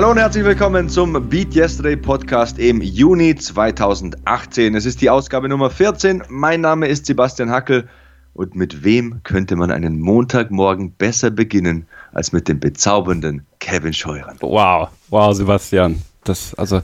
[0.00, 4.74] Hallo und herzlich willkommen zum Beat Yesterday Podcast im Juni 2018.
[4.74, 6.22] Es ist die Ausgabe Nummer 14.
[6.30, 7.86] Mein Name ist Sebastian Hackel
[8.32, 14.38] und mit wem könnte man einen Montagmorgen besser beginnen als mit dem bezaubernden Kevin Scheuren?
[14.40, 16.00] Wow, wow, Sebastian.
[16.24, 16.80] Das, also,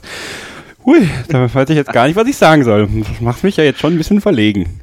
[0.85, 2.87] hui, da weiß ich jetzt gar nicht, was ich sagen soll.
[2.87, 4.81] Das macht mich ja jetzt schon ein bisschen verlegen.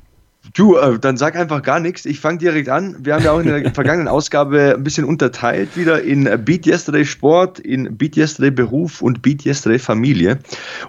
[0.55, 2.07] Du, äh, dann sag einfach gar nichts.
[2.07, 2.95] Ich fange direkt an.
[3.01, 7.05] Wir haben ja auch in der vergangenen Ausgabe ein bisschen unterteilt wieder in Beat Yesterday
[7.05, 10.39] Sport, in Beat Yesterday Beruf und Beat Yesterday Familie.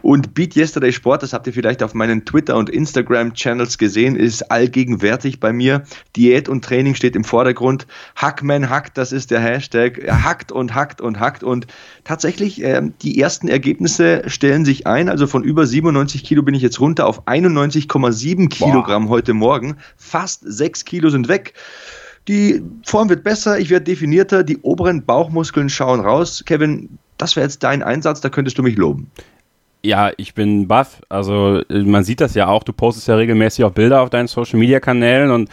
[0.03, 4.51] Und Beat Yesterday Sport, das habt ihr vielleicht auf meinen Twitter- und Instagram-Channels gesehen, ist
[4.51, 5.81] allgegenwärtig bei mir.
[6.15, 7.87] Diät und Training steht im Vordergrund.
[8.15, 9.97] Hackman hackt, das ist der Hashtag.
[9.97, 11.43] Er hackt und hackt und hackt.
[11.43, 11.65] Und
[12.05, 15.09] tatsächlich, äh, die ersten Ergebnisse stellen sich ein.
[15.09, 19.75] Also von über 97 Kilo bin ich jetzt runter auf 91,7 Kilogramm heute Morgen.
[19.97, 21.53] Fast sechs Kilo sind weg.
[22.29, 26.43] Die Form wird besser, ich werde definierter, die oberen Bauchmuskeln schauen raus.
[26.45, 29.11] Kevin, das wäre jetzt dein Einsatz, da könntest du mich loben.
[29.83, 31.01] Ja, ich bin baff.
[31.09, 35.29] Also man sieht das ja auch, du postest ja regelmäßig auch Bilder auf deinen Social-Media-Kanälen
[35.29, 35.49] und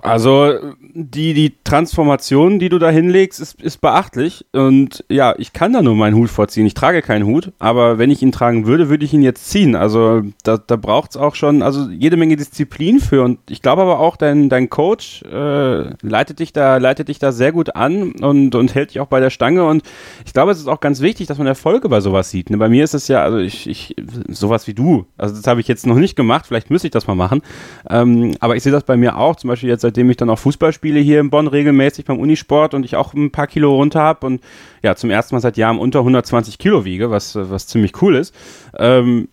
[0.00, 0.54] also
[0.94, 4.46] die, die Transformation, die du da hinlegst, ist, ist beachtlich.
[4.52, 6.66] Und ja, ich kann da nur meinen Hut vorziehen.
[6.66, 9.76] Ich trage keinen Hut, aber wenn ich ihn tragen würde, würde ich ihn jetzt ziehen.
[9.76, 13.22] Also da, da braucht es auch schon also jede Menge Disziplin für.
[13.22, 17.32] Und ich glaube aber auch, dein, dein Coach äh, leitet, dich da, leitet dich da
[17.32, 19.64] sehr gut an und, und hält dich auch bei der Stange.
[19.64, 19.82] Und
[20.24, 22.48] ich glaube, es ist auch ganz wichtig, dass man Erfolge bei sowas sieht.
[22.50, 22.56] Ne?
[22.56, 23.96] Bei mir ist es ja, also ich, ich
[24.28, 25.06] sowas wie du.
[25.18, 26.46] Also das habe ich jetzt noch nicht gemacht.
[26.46, 27.42] Vielleicht müsste ich das mal machen.
[27.90, 29.36] Ähm, aber ich sehe das bei mir auch.
[29.36, 32.74] Zum Beispiel jetzt, seitdem ich dann auch Fußball spiele, hier in Bonn regelmäßig beim Unisport
[32.74, 34.42] und ich auch ein paar Kilo runter habe und
[34.82, 38.34] ja, zum ersten Mal seit Jahren unter 120 Kilo wiege, was, was ziemlich cool ist.
[38.78, 39.28] Ähm,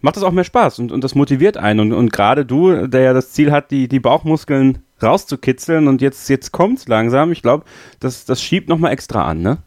[0.00, 1.80] macht es auch mehr Spaß und, und das motiviert einen.
[1.80, 6.28] Und, und gerade du, der ja das Ziel hat, die, die Bauchmuskeln rauszukitzeln und jetzt,
[6.28, 7.64] jetzt es langsam, ich glaube,
[8.00, 9.58] das, das schiebt nochmal extra an, ne?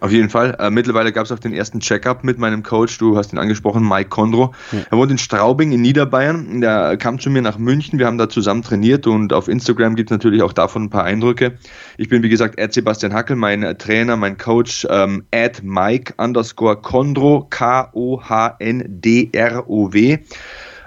[0.00, 0.56] Auf jeden Fall.
[0.58, 2.98] Äh, mittlerweile gab es auch den ersten Checkup mit meinem Coach.
[2.98, 4.52] Du hast ihn angesprochen, Mike Kondro.
[4.72, 4.80] Ja.
[4.90, 6.60] Er wohnt in Straubing in Niederbayern.
[6.60, 7.98] Der kam zu mir nach München.
[7.98, 11.04] Wir haben da zusammen trainiert und auf Instagram gibt es natürlich auch davon ein paar
[11.04, 11.54] Eindrücke.
[11.96, 16.76] Ich bin, wie gesagt, Ed Sebastian Hackel, mein Trainer, mein Coach, ähm, Ed Mike underscore
[16.76, 18.18] Kondro, K-O-H-N-D-R-O-W.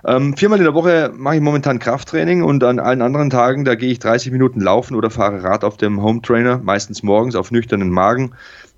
[0.06, 3.76] Ähm, viermal in der Woche mache ich momentan Krafttraining und an allen anderen Tagen, da
[3.76, 7.52] gehe ich 30 Minuten laufen oder fahre Rad auf dem Home Trainer, meistens morgens auf
[7.52, 8.31] nüchternen Magen.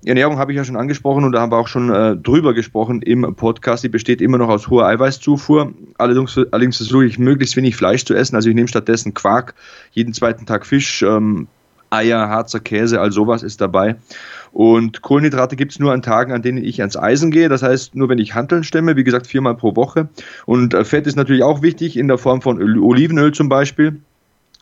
[0.04, 3.02] Ernährung habe ich ja schon angesprochen und da haben wir auch schon äh, drüber gesprochen
[3.02, 3.84] im Podcast.
[3.84, 5.72] Die besteht immer noch aus hoher Eiweißzufuhr.
[5.96, 8.34] Allerdings, allerdings versuche ich möglichst wenig Fleisch zu essen.
[8.34, 9.54] Also ich nehme stattdessen Quark,
[9.92, 11.46] jeden zweiten Tag Fisch, ähm,
[11.90, 13.96] Eier, Harzer Käse, all sowas ist dabei.
[14.50, 17.48] Und Kohlenhydrate gibt es nur an Tagen, an denen ich ans Eisen gehe.
[17.48, 20.08] Das heißt, nur wenn ich Hanteln stemme, wie gesagt, viermal pro Woche.
[20.46, 24.00] Und äh, Fett ist natürlich auch wichtig in der Form von Olivenöl zum Beispiel.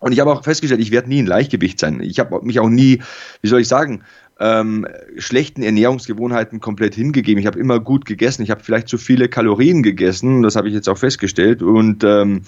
[0.01, 2.01] Und ich habe auch festgestellt, ich werde nie in Leichtgewicht sein.
[2.01, 3.03] Ich habe mich auch nie,
[3.43, 4.03] wie soll ich sagen,
[4.41, 4.87] ähm,
[5.19, 7.39] schlechten Ernährungsgewohnheiten komplett hingegeben.
[7.39, 8.43] Ich habe immer gut gegessen.
[8.43, 10.43] Ich habe vielleicht zu viele Kalorien gegessen.
[10.43, 11.63] Das habe ich jetzt auch festgestellt.
[11.63, 12.43] Und ähm,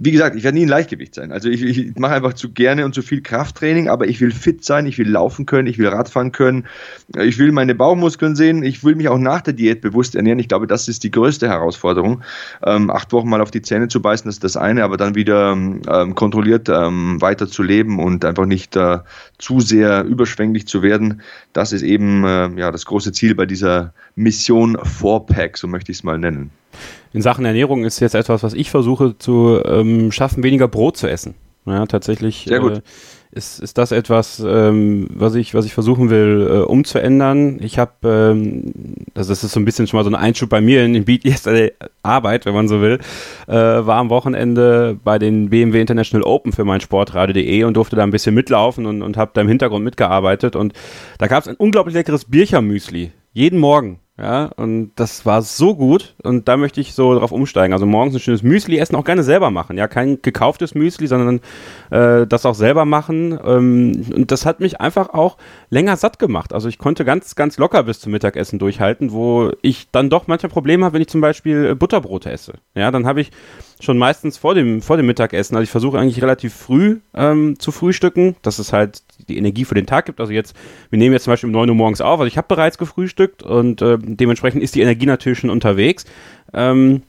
[0.00, 1.32] wie gesagt, ich werde nie ein Leichtgewicht sein.
[1.32, 4.64] Also ich, ich mache einfach zu gerne und zu viel Krafttraining, aber ich will fit
[4.64, 6.66] sein, ich will laufen können, ich will Radfahren können,
[7.18, 10.38] ich will meine Bauchmuskeln sehen, ich will mich auch nach der Diät bewusst ernähren.
[10.38, 12.22] Ich glaube, das ist die größte Herausforderung.
[12.64, 15.16] Ähm, acht Wochen mal auf die Zähne zu beißen, das ist das eine, aber dann
[15.16, 18.98] wieder ähm, kontrolliert ähm, weiter zu leben und einfach nicht äh,
[19.38, 21.22] zu sehr überschwänglich zu werden,
[21.52, 25.98] das ist eben äh, ja, das große Ziel bei dieser Mission 4-Pack, so möchte ich
[25.98, 26.50] es mal nennen
[27.12, 31.08] in Sachen Ernährung ist jetzt etwas, was ich versuche zu ähm, schaffen, weniger Brot zu
[31.08, 31.34] essen.
[31.66, 32.78] Ja, tatsächlich Sehr gut.
[32.78, 32.82] Äh,
[33.30, 37.58] ist, ist das etwas, ähm, was, ich, was ich versuchen will, äh, umzuändern.
[37.62, 37.92] Ich habe,
[38.32, 38.72] ähm,
[39.14, 41.04] also das ist so ein bisschen schon mal so ein Einschub bei mir in den
[41.04, 42.98] Beat Yesterday Arbeit, wenn man so will,
[43.46, 48.02] äh, war am Wochenende bei den BMW International Open für mein Sportradio.de und durfte da
[48.02, 50.72] ein bisschen mitlaufen und, und habe da im Hintergrund mitgearbeitet und
[51.18, 53.12] da gab es ein unglaublich leckeres Birchermüsli.
[53.32, 54.00] Jeden Morgen.
[54.20, 57.72] Ja, und das war so gut und da möchte ich so drauf umsteigen.
[57.72, 59.78] Also morgens ein schönes Müsli essen, auch gerne selber machen.
[59.78, 61.40] Ja, kein gekauftes Müsli, sondern
[61.90, 63.38] äh, das auch selber machen.
[63.44, 65.36] Ähm, und das hat mich einfach auch
[65.70, 66.52] länger satt gemacht.
[66.52, 70.50] Also ich konnte ganz, ganz locker bis zum Mittagessen durchhalten, wo ich dann doch manchmal
[70.50, 72.54] Probleme habe, wenn ich zum Beispiel Butterbrote esse.
[72.74, 73.30] Ja, dann habe ich
[73.78, 75.54] schon meistens vor dem, vor dem Mittagessen.
[75.54, 79.74] Also ich versuche eigentlich relativ früh ähm, zu frühstücken, dass es halt die Energie für
[79.74, 80.20] den Tag gibt.
[80.20, 80.56] Also jetzt,
[80.90, 83.42] wir nehmen jetzt zum Beispiel um 9 Uhr morgens auf, also ich habe bereits gefrühstückt
[83.42, 86.04] und äh, dementsprechend ist die Energie natürlich schon unterwegs.
[86.52, 87.02] Ähm,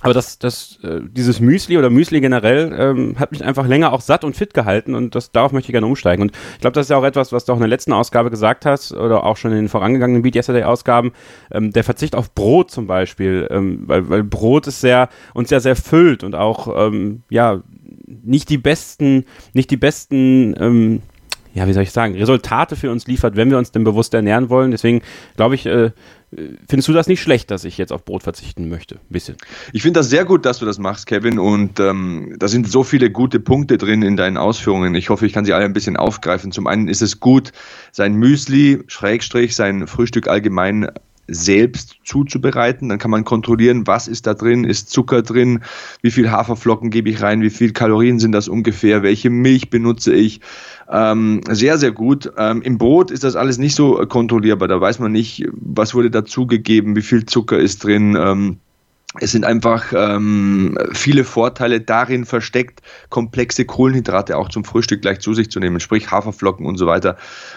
[0.00, 4.00] aber das, das, äh, dieses Müsli oder Müsli generell ähm, hat mich einfach länger auch
[4.00, 6.22] satt und fit gehalten und das, darauf möchte ich gerne umsteigen.
[6.22, 8.30] Und ich glaube, das ist ja auch etwas, was du auch in der letzten Ausgabe
[8.30, 11.12] gesagt hast oder auch schon in den vorangegangenen Beat Yesterday Ausgaben,
[11.50, 15.58] ähm, der Verzicht auf Brot zum Beispiel, ähm, weil, weil Brot ist sehr, uns ja
[15.58, 17.62] sehr füllt und auch, ähm, ja,
[18.06, 21.02] nicht die besten, nicht die besten, ähm,
[21.58, 24.48] ja, wie soll ich sagen, Resultate für uns liefert, wenn wir uns denn bewusst ernähren
[24.48, 24.70] wollen.
[24.70, 25.02] Deswegen
[25.36, 25.90] glaube ich, äh,
[26.68, 28.96] Findest du das nicht schlecht, dass ich jetzt auf Brot verzichten möchte?
[28.96, 29.36] Ein bisschen.
[29.72, 31.38] Ich finde das sehr gut, dass du das machst, Kevin.
[31.38, 34.94] Und ähm, da sind so viele gute Punkte drin in deinen Ausführungen.
[34.94, 36.52] Ich hoffe, ich kann sie alle ein bisschen aufgreifen.
[36.52, 37.52] Zum einen ist es gut,
[37.92, 40.90] sein Müsli, Schrägstrich, sein Frühstück allgemein
[41.28, 42.88] selbst zuzubereiten.
[42.88, 45.60] Dann kann man kontrollieren, was ist da drin, ist Zucker drin,
[46.02, 50.14] wie viel Haferflocken gebe ich rein, wie viel Kalorien sind das ungefähr, welche Milch benutze
[50.14, 50.40] ich.
[50.90, 52.32] Ähm, sehr, sehr gut.
[52.38, 54.68] Ähm, Im Brot ist das alles nicht so kontrollierbar.
[54.68, 58.16] Da weiß man nicht, was wurde dazugegeben, wie viel Zucker ist drin.
[58.18, 58.58] Ähm,
[59.20, 65.34] es sind einfach ähm, viele Vorteile darin versteckt, komplexe Kohlenhydrate auch zum Frühstück gleich zu
[65.34, 67.16] sich zu nehmen, sprich Haferflocken und so weiter.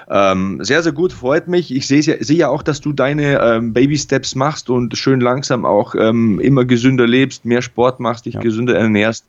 [0.09, 1.73] Ähm, sehr, sehr gut, freut mich.
[1.73, 5.95] Ich sehe seh ja auch, dass du deine ähm, Baby-Steps machst und schön langsam auch
[5.95, 8.41] ähm, immer gesünder lebst, mehr Sport machst, dich ja.
[8.41, 9.25] gesünder ernährst.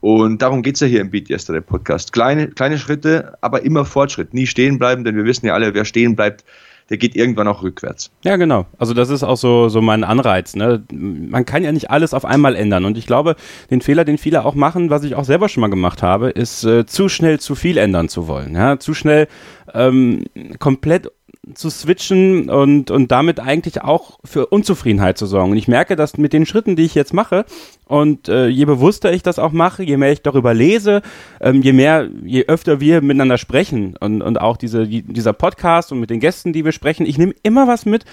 [0.00, 2.12] Und darum geht es ja hier im Beat Yesterday Podcast.
[2.12, 4.34] Kleine, kleine Schritte, aber immer Fortschritt.
[4.34, 6.44] Nie stehen bleiben, denn wir wissen ja alle, wer stehen bleibt,
[6.90, 8.10] der geht irgendwann auch rückwärts.
[8.24, 8.66] Ja, genau.
[8.78, 10.54] Also das ist auch so, so mein Anreiz.
[10.56, 10.82] Ne?
[10.92, 12.84] Man kann ja nicht alles auf einmal ändern.
[12.84, 13.36] Und ich glaube,
[13.70, 16.64] den Fehler, den viele auch machen, was ich auch selber schon mal gemacht habe, ist
[16.64, 18.54] äh, zu schnell zu viel ändern zu wollen.
[18.54, 18.78] Ja?
[18.78, 19.28] Zu schnell
[19.74, 20.24] ähm,
[20.58, 21.10] komplett
[21.54, 25.50] zu switchen und, und damit eigentlich auch für Unzufriedenheit zu sorgen.
[25.50, 27.44] Und ich merke, dass mit den Schritten, die ich jetzt mache,
[27.86, 31.02] und äh, je bewusster ich das auch mache, je mehr ich darüber lese,
[31.40, 35.90] ähm, je mehr, je öfter wir miteinander sprechen und, und auch diese, die, dieser Podcast
[35.90, 38.04] und mit den Gästen, die wir sprechen, ich nehme immer was mit,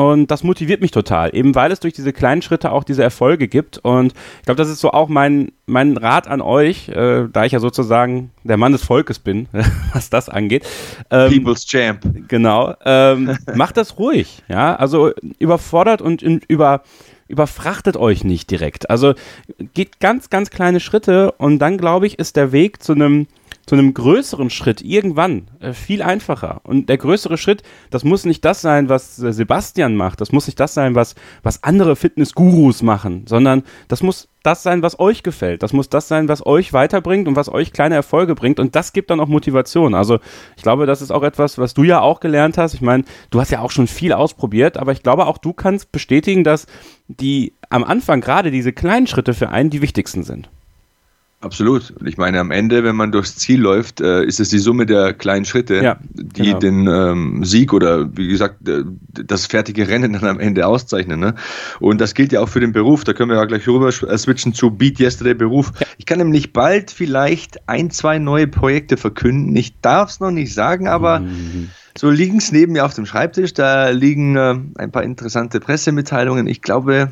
[0.00, 3.48] und das motiviert mich total, eben weil es durch diese kleinen Schritte auch diese Erfolge
[3.48, 3.76] gibt.
[3.76, 7.52] Und ich glaube, das ist so auch mein, mein Rat an euch, äh, da ich
[7.52, 9.46] ja sozusagen der Mann des Volkes bin,
[9.92, 10.66] was das angeht.
[11.10, 12.00] Ähm, People's Champ.
[12.28, 12.72] Genau.
[12.82, 14.74] Ähm, macht das ruhig, ja.
[14.74, 16.82] Also überfordert und in, über
[17.28, 18.88] überfrachtet euch nicht direkt.
[18.88, 19.14] Also
[19.74, 23.28] geht ganz, ganz kleine Schritte und dann, glaube ich, ist der Weg zu einem
[23.70, 26.60] zu einem größeren Schritt irgendwann äh, viel einfacher.
[26.64, 30.48] Und der größere Schritt, das muss nicht das sein, was äh, Sebastian macht, das muss
[30.48, 31.14] nicht das sein, was,
[31.44, 35.62] was andere Fitness-Gurus machen, sondern das muss das sein, was euch gefällt.
[35.62, 38.58] Das muss das sein, was euch weiterbringt und was euch kleine Erfolge bringt.
[38.58, 39.94] Und das gibt dann auch Motivation.
[39.94, 40.18] Also
[40.56, 42.74] ich glaube, das ist auch etwas, was du ja auch gelernt hast.
[42.74, 45.92] Ich meine, du hast ja auch schon viel ausprobiert, aber ich glaube auch du kannst
[45.92, 46.66] bestätigen, dass
[47.06, 50.50] die am Anfang gerade diese kleinen Schritte für einen die wichtigsten sind.
[51.42, 51.92] Absolut.
[51.98, 54.84] Und ich meine, am Ende, wenn man durchs Ziel läuft, äh, ist es die Summe
[54.84, 56.58] der kleinen Schritte, ja, die genau.
[56.58, 61.18] den ähm, Sieg oder wie gesagt äh, das fertige Rennen dann am Ende auszeichnen.
[61.18, 61.34] Ne?
[61.80, 63.04] Und das gilt ja auch für den Beruf.
[63.04, 65.72] Da können wir ja gleich rüber äh, switchen zu Beat Yesterday Beruf.
[65.80, 65.86] Ja.
[65.96, 69.56] Ich kann nämlich bald vielleicht ein, zwei neue Projekte verkünden.
[69.56, 71.70] Ich darf es noch nicht sagen, aber mhm.
[71.96, 73.54] so liegen es neben mir auf dem Schreibtisch.
[73.54, 76.46] Da liegen äh, ein paar interessante Pressemitteilungen.
[76.46, 77.10] Ich glaube,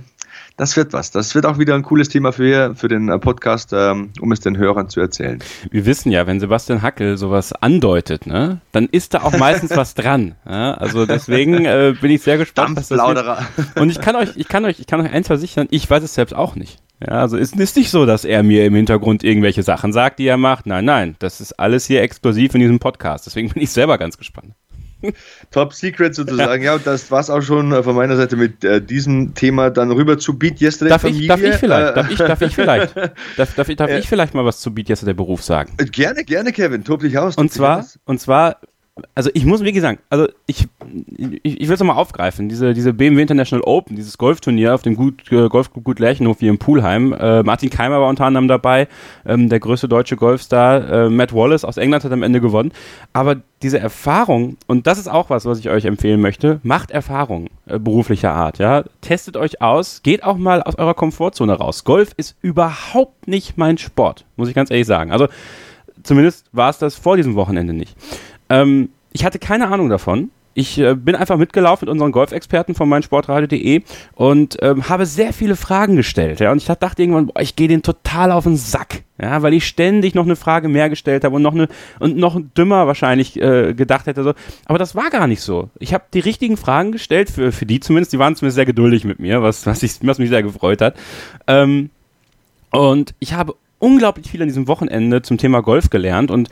[0.59, 1.11] das wird was.
[1.11, 4.41] Das wird auch wieder ein cooles Thema für, für den äh, Podcast, ähm, um es
[4.41, 5.39] den Hörern zu erzählen.
[5.71, 9.95] Wir wissen ja, wenn Sebastian Hackel sowas andeutet, ne, dann ist da auch meistens was
[9.95, 10.35] dran.
[10.47, 10.75] Ja?
[10.75, 12.77] Also deswegen äh, bin ich sehr gespannt.
[12.91, 13.77] Wird.
[13.77, 16.15] Und ich kann euch, ich kann euch, ich kann euch eins versichern, ich weiß es
[16.15, 16.79] selbst auch nicht.
[17.01, 20.27] Ja, also es ist nicht so, dass er mir im Hintergrund irgendwelche Sachen sagt, die
[20.27, 20.67] er macht.
[20.67, 23.27] Nein, nein, das ist alles hier explosiv in diesem Podcast.
[23.27, 24.55] Deswegen bin ich selber ganz gespannt.
[25.51, 26.63] Top Secret sozusagen.
[26.63, 29.71] Ja, und das war's auch schon äh, von meiner Seite mit äh, diesem Thema.
[29.71, 31.23] Dann rüber zu Beat Yesterday darf Familie.
[31.23, 33.99] Ich, darf ich vielleicht, äh, darf ich, darf ich vielleicht, darf, darf, ich, darf äh,
[33.99, 35.73] ich vielleicht mal was zu Beat Yesterday Beruf sagen?
[35.79, 36.85] Äh, gerne, gerne, Kevin.
[36.85, 37.37] Tob dich aus.
[37.37, 38.61] Und zwar, und zwar
[39.15, 40.69] also ich muss, wie gesagt, also ich,
[41.17, 44.97] ich, ich will es nochmal aufgreifen, diese, diese BMW International Open, dieses Golfturnier auf dem
[44.97, 47.13] Gut, äh, Golfclub Gut Lerchenhof hier in Pulheim.
[47.13, 48.89] Äh, Martin Keimer war unter anderem dabei,
[49.27, 51.07] ähm, der größte deutsche Golfstar.
[51.07, 52.73] Äh, Matt Wallace aus England hat am Ende gewonnen.
[53.13, 57.49] Aber diese Erfahrung, und das ist auch was, was ich euch empfehlen möchte, macht Erfahrung
[57.67, 58.59] äh, beruflicher Art.
[58.59, 58.85] Ja?
[59.01, 61.85] Testet euch aus, geht auch mal aus eurer Komfortzone raus.
[61.85, 65.11] Golf ist überhaupt nicht mein Sport, muss ich ganz ehrlich sagen.
[65.11, 65.29] Also
[66.03, 67.97] zumindest war es das vor diesem Wochenende nicht.
[68.49, 70.31] Ähm, ich hatte keine Ahnung davon.
[70.59, 73.83] Ich äh, bin einfach mitgelaufen mit unseren Golfexperten von meinsportradio.de
[74.17, 76.41] und ähm, habe sehr viele Fragen gestellt.
[76.41, 76.51] Ja?
[76.51, 79.05] Und ich dachte irgendwann, boah, ich gehe den total auf den Sack.
[79.21, 81.69] Ja, weil ich ständig noch eine Frage mehr gestellt habe und noch eine
[82.01, 84.33] und noch dümmer wahrscheinlich äh, gedacht hätte so.
[84.65, 85.71] Aber das war gar nicht so.
[85.79, 88.13] Ich habe die richtigen Fragen gestellt für für die zumindest.
[88.13, 90.97] Die waren zumindest sehr geduldig mit mir, was was, ich, was mich sehr gefreut hat.
[91.49, 91.91] Ähm,
[92.71, 96.49] und ich habe unglaublich viel an diesem Wochenende zum Thema Golf gelernt und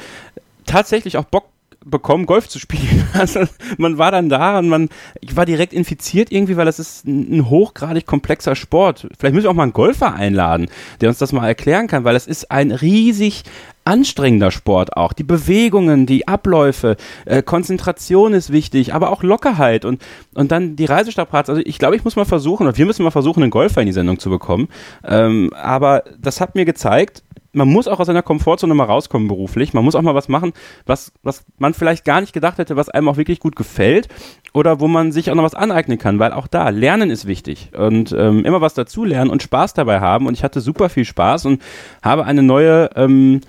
[0.64, 1.46] tatsächlich auch Bock
[1.86, 3.04] bekommen, Golf zu spielen.
[3.16, 3.44] Also
[3.78, 4.90] man war dann da und man,
[5.20, 9.08] ich war direkt infiziert irgendwie, weil das ist ein hochgradig komplexer Sport.
[9.18, 10.68] Vielleicht müssen wir auch mal einen Golfer einladen,
[11.00, 13.44] der uns das mal erklären kann, weil es ist ein riesig
[13.86, 15.12] anstrengender Sport auch.
[15.12, 20.02] Die Bewegungen, die Abläufe, äh, Konzentration ist wichtig, aber auch Lockerheit und,
[20.34, 21.48] und dann die Reisestabparts.
[21.48, 23.86] Also ich glaube, ich muss mal versuchen, oder wir müssen mal versuchen, einen Golfer in
[23.86, 24.68] die Sendung zu bekommen.
[25.04, 27.22] Ähm, aber das hat mir gezeigt,
[27.56, 29.72] man muss auch aus seiner Komfortzone mal rauskommen beruflich.
[29.72, 30.52] Man muss auch mal was machen,
[30.84, 34.08] was, was man vielleicht gar nicht gedacht hätte, was einem auch wirklich gut gefällt
[34.52, 37.70] oder wo man sich auch noch was aneignen kann, weil auch da Lernen ist wichtig
[37.76, 40.26] und ähm, immer was dazulernen und Spaß dabei haben.
[40.26, 41.62] Und ich hatte super viel Spaß und
[42.02, 43.40] habe eine neue ähm,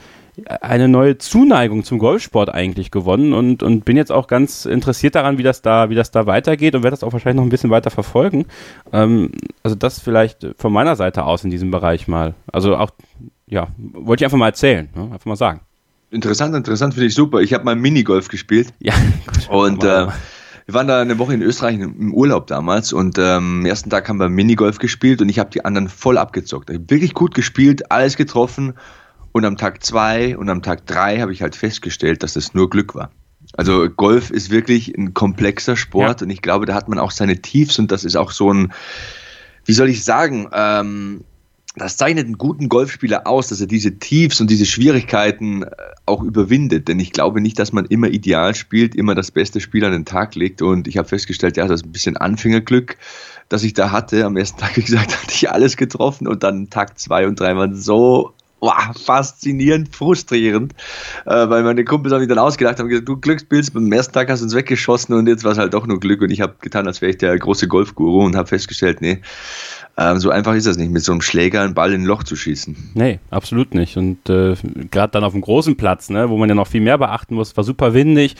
[0.45, 5.37] eine neue Zuneigung zum Golfsport eigentlich gewonnen und, und bin jetzt auch ganz interessiert daran,
[5.39, 7.71] wie das da, wie das da weitergeht und werde das auch wahrscheinlich noch ein bisschen
[7.71, 8.45] weiter verfolgen.
[8.93, 9.31] Ähm,
[9.63, 12.35] also das vielleicht von meiner Seite aus in diesem Bereich mal.
[12.51, 12.91] Also auch,
[13.49, 15.03] ja, wollte ich einfach mal erzählen, ne?
[15.03, 15.61] einfach mal sagen.
[16.09, 17.41] Interessant, interessant finde ich super.
[17.41, 18.73] Ich habe mal Minigolf gespielt.
[18.79, 18.93] Ja.
[19.25, 20.07] Gut, und äh,
[20.65, 24.07] wir waren da eine Woche in Österreich im Urlaub damals und ähm, am ersten Tag
[24.09, 26.69] haben wir Minigolf gespielt und ich habe die anderen voll abgezockt.
[26.69, 28.73] Ich habe wirklich gut gespielt, alles getroffen
[29.31, 32.69] und am Tag zwei und am Tag drei habe ich halt festgestellt, dass das nur
[32.69, 33.11] Glück war.
[33.55, 36.25] Also Golf ist wirklich ein komplexer Sport ja.
[36.25, 38.73] und ich glaube, da hat man auch seine Tiefs und das ist auch so ein,
[39.63, 41.23] wie soll ich sagen, ähm,
[41.77, 45.69] das zeichnet einen guten Golfspieler aus, dass er diese Tiefs und diese Schwierigkeiten äh,
[46.05, 46.87] auch überwindet.
[46.87, 50.05] Denn ich glaube nicht, dass man immer ideal spielt, immer das beste Spiel an den
[50.05, 50.61] Tag legt.
[50.61, 52.97] Und ich habe festgestellt, ja, das ist ein bisschen Anfängerglück,
[53.49, 54.25] das ich da hatte.
[54.25, 57.55] Am ersten Tag, wie gesagt, hatte ich alles getroffen und dann Tag zwei und drei
[57.55, 60.73] waren so Wow, faszinierend, frustrierend,
[61.25, 64.31] äh, weil meine Kumpels haben mich dann ausgedacht, haben gesagt, du Glückspilz, beim ersten Tag
[64.31, 66.55] hast du uns weggeschossen und jetzt war es halt doch nur Glück und ich habe
[66.59, 69.21] getan, als wäre ich der große Golfguru und habe festgestellt, nee,
[69.99, 72.23] ähm, so einfach ist das nicht, mit so einem Schläger einen Ball in ein Loch
[72.23, 72.91] zu schießen.
[72.93, 73.97] Nee, absolut nicht.
[73.97, 74.55] Und äh,
[74.91, 77.57] gerade dann auf dem großen Platz, ne, wo man ja noch viel mehr beachten muss,
[77.57, 78.35] war super windig.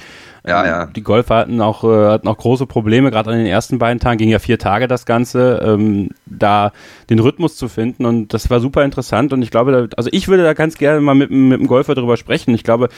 [0.46, 0.86] Ja, ja.
[0.86, 4.18] Die Golfer hatten auch, äh, hatten auch große Probleme, gerade an den ersten beiden Tagen,
[4.20, 6.72] ging ja vier Tage das Ganze, ähm, da
[7.10, 10.28] den Rhythmus zu finden und das war super interessant und ich glaube, da, also ich
[10.28, 12.54] würde da ganz gerne mal mit, mit dem Golfer drüber sprechen.
[12.54, 12.90] Ich glaube,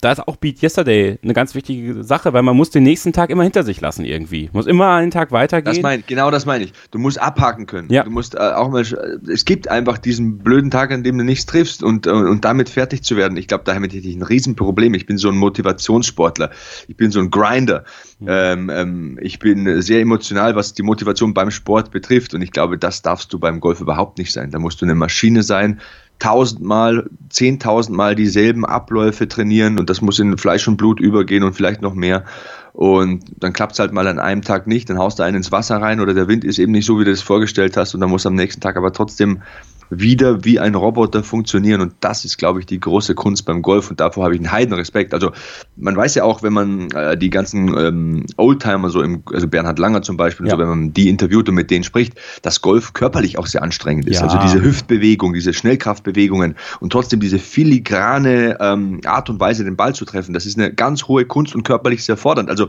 [0.00, 3.30] da ist auch Beat Yesterday eine ganz wichtige Sache, weil man muss den nächsten Tag
[3.30, 4.50] immer hinter sich lassen irgendwie.
[4.52, 5.74] Muss immer einen Tag weitergehen.
[5.74, 6.72] Das mein, genau das meine ich.
[6.90, 7.89] Du musst abhaken können.
[7.90, 8.04] Ja.
[8.04, 11.46] Du musst äh, auch mal, es gibt einfach diesen blöden Tag, an dem du nichts
[11.46, 13.36] triffst und, äh, und damit fertig zu werden.
[13.36, 14.94] Ich glaube, damit hätte ich ein Riesenproblem.
[14.94, 16.50] Ich bin so ein Motivationssportler.
[16.86, 17.84] Ich bin so ein Grinder.
[18.20, 18.26] Mhm.
[18.28, 22.32] Ähm, ähm, ich bin sehr emotional, was die Motivation beim Sport betrifft.
[22.32, 24.52] Und ich glaube, das darfst du beim Golf überhaupt nicht sein.
[24.52, 25.80] Da musst du eine Maschine sein,
[26.20, 31.82] tausendmal, zehntausendmal dieselben Abläufe trainieren und das muss in Fleisch und Blut übergehen und vielleicht
[31.82, 32.24] noch mehr.
[32.72, 35.52] Und dann klappt es halt mal an einem Tag nicht, dann haust du einen ins
[35.52, 38.00] Wasser rein oder der Wind ist eben nicht so, wie du es vorgestellt hast und
[38.00, 39.42] dann muss am nächsten Tag aber trotzdem
[39.90, 41.80] wieder wie ein Roboter funktionieren.
[41.80, 43.90] Und das ist, glaube ich, die große Kunst beim Golf.
[43.90, 45.12] Und davor habe ich einen Heidenrespekt.
[45.12, 45.32] Also
[45.76, 49.78] man weiß ja auch, wenn man äh, die ganzen ähm, Oldtimer, so im, also Bernhard
[49.78, 50.52] Langer zum Beispiel, ja.
[50.52, 54.06] so, wenn man die interviewt und mit denen spricht, dass Golf körperlich auch sehr anstrengend
[54.06, 54.20] ist.
[54.20, 54.22] Ja.
[54.22, 59.94] Also diese Hüftbewegung, diese Schnellkraftbewegungen und trotzdem diese filigrane ähm, Art und Weise, den Ball
[59.94, 62.48] zu treffen, das ist eine ganz hohe Kunst und körperlich sehr fordernd.
[62.48, 62.68] Also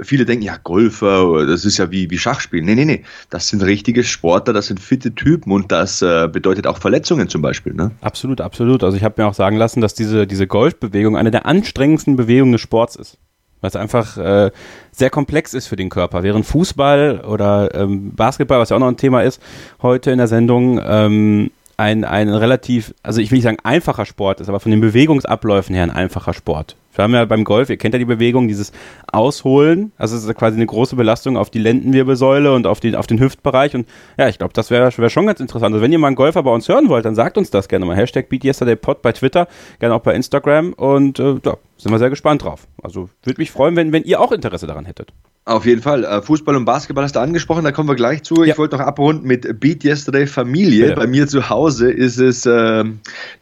[0.00, 2.64] viele denken, ja, Golfer, das ist ja wie, wie Schachspielen.
[2.64, 3.04] Nee, nee, nee.
[3.28, 7.28] Das sind richtige Sportler, das sind fitte Typen und das äh, bedeutet bedeutet auch Verletzungen
[7.28, 7.74] zum Beispiel.
[7.74, 7.92] Ne?
[8.00, 8.84] Absolut, absolut.
[8.84, 12.52] Also ich habe mir auch sagen lassen, dass diese, diese Golfbewegung eine der anstrengendsten Bewegungen
[12.52, 13.18] des Sports ist.
[13.60, 14.50] Weil es einfach äh,
[14.90, 16.22] sehr komplex ist für den Körper.
[16.22, 19.42] Während Fußball oder ähm, Basketball, was ja auch noch ein Thema ist,
[19.82, 24.40] heute in der Sendung, ähm, ein, ein relativ, also ich will nicht sagen einfacher Sport
[24.40, 26.76] ist, aber von den Bewegungsabläufen her ein einfacher Sport.
[26.94, 28.72] Wir haben ja beim Golf, ihr kennt ja die Bewegung, dieses
[29.10, 33.06] Ausholen, also es ist quasi eine große Belastung auf die Lendenwirbelsäule und auf, die, auf
[33.06, 35.72] den Hüftbereich und ja, ich glaube, das wäre wär schon ganz interessant.
[35.72, 37.86] Also wenn ihr mal einen Golfer bei uns hören wollt, dann sagt uns das gerne
[37.86, 37.96] mal.
[37.96, 42.44] Hashtag BeatYesterdayPod bei Twitter, gerne auch bei Instagram und äh, ja, sind wir sehr gespannt
[42.44, 42.66] drauf.
[42.82, 45.14] Also würde mich freuen, wenn, wenn ihr auch Interesse daran hättet.
[45.46, 46.04] Auf jeden Fall.
[46.04, 48.44] Äh, Fußball und Basketball hast du angesprochen, da kommen wir gleich zu.
[48.44, 48.52] Ja.
[48.52, 50.88] Ich wollte noch abrunden mit Beat Yesterday Familie.
[50.88, 50.96] Bitte.
[50.96, 52.84] Bei mir zu Hause ist es äh,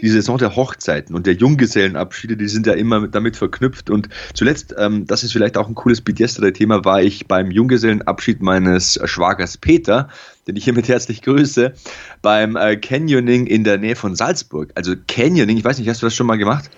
[0.01, 3.91] die Saison der Hochzeiten und der Junggesellenabschiede, die sind ja immer damit verknüpft.
[3.91, 8.41] Und zuletzt, ähm, das ist vielleicht auch ein cooles Beat Yesterday-Thema, war ich beim Junggesellenabschied
[8.43, 10.09] meines Schwagers Peter,
[10.47, 11.75] den ich hiermit herzlich grüße,
[12.23, 14.71] beim äh, Canyoning in der Nähe von Salzburg.
[14.77, 16.71] Also Canyoning, ich weiß nicht, hast du das schon mal gemacht?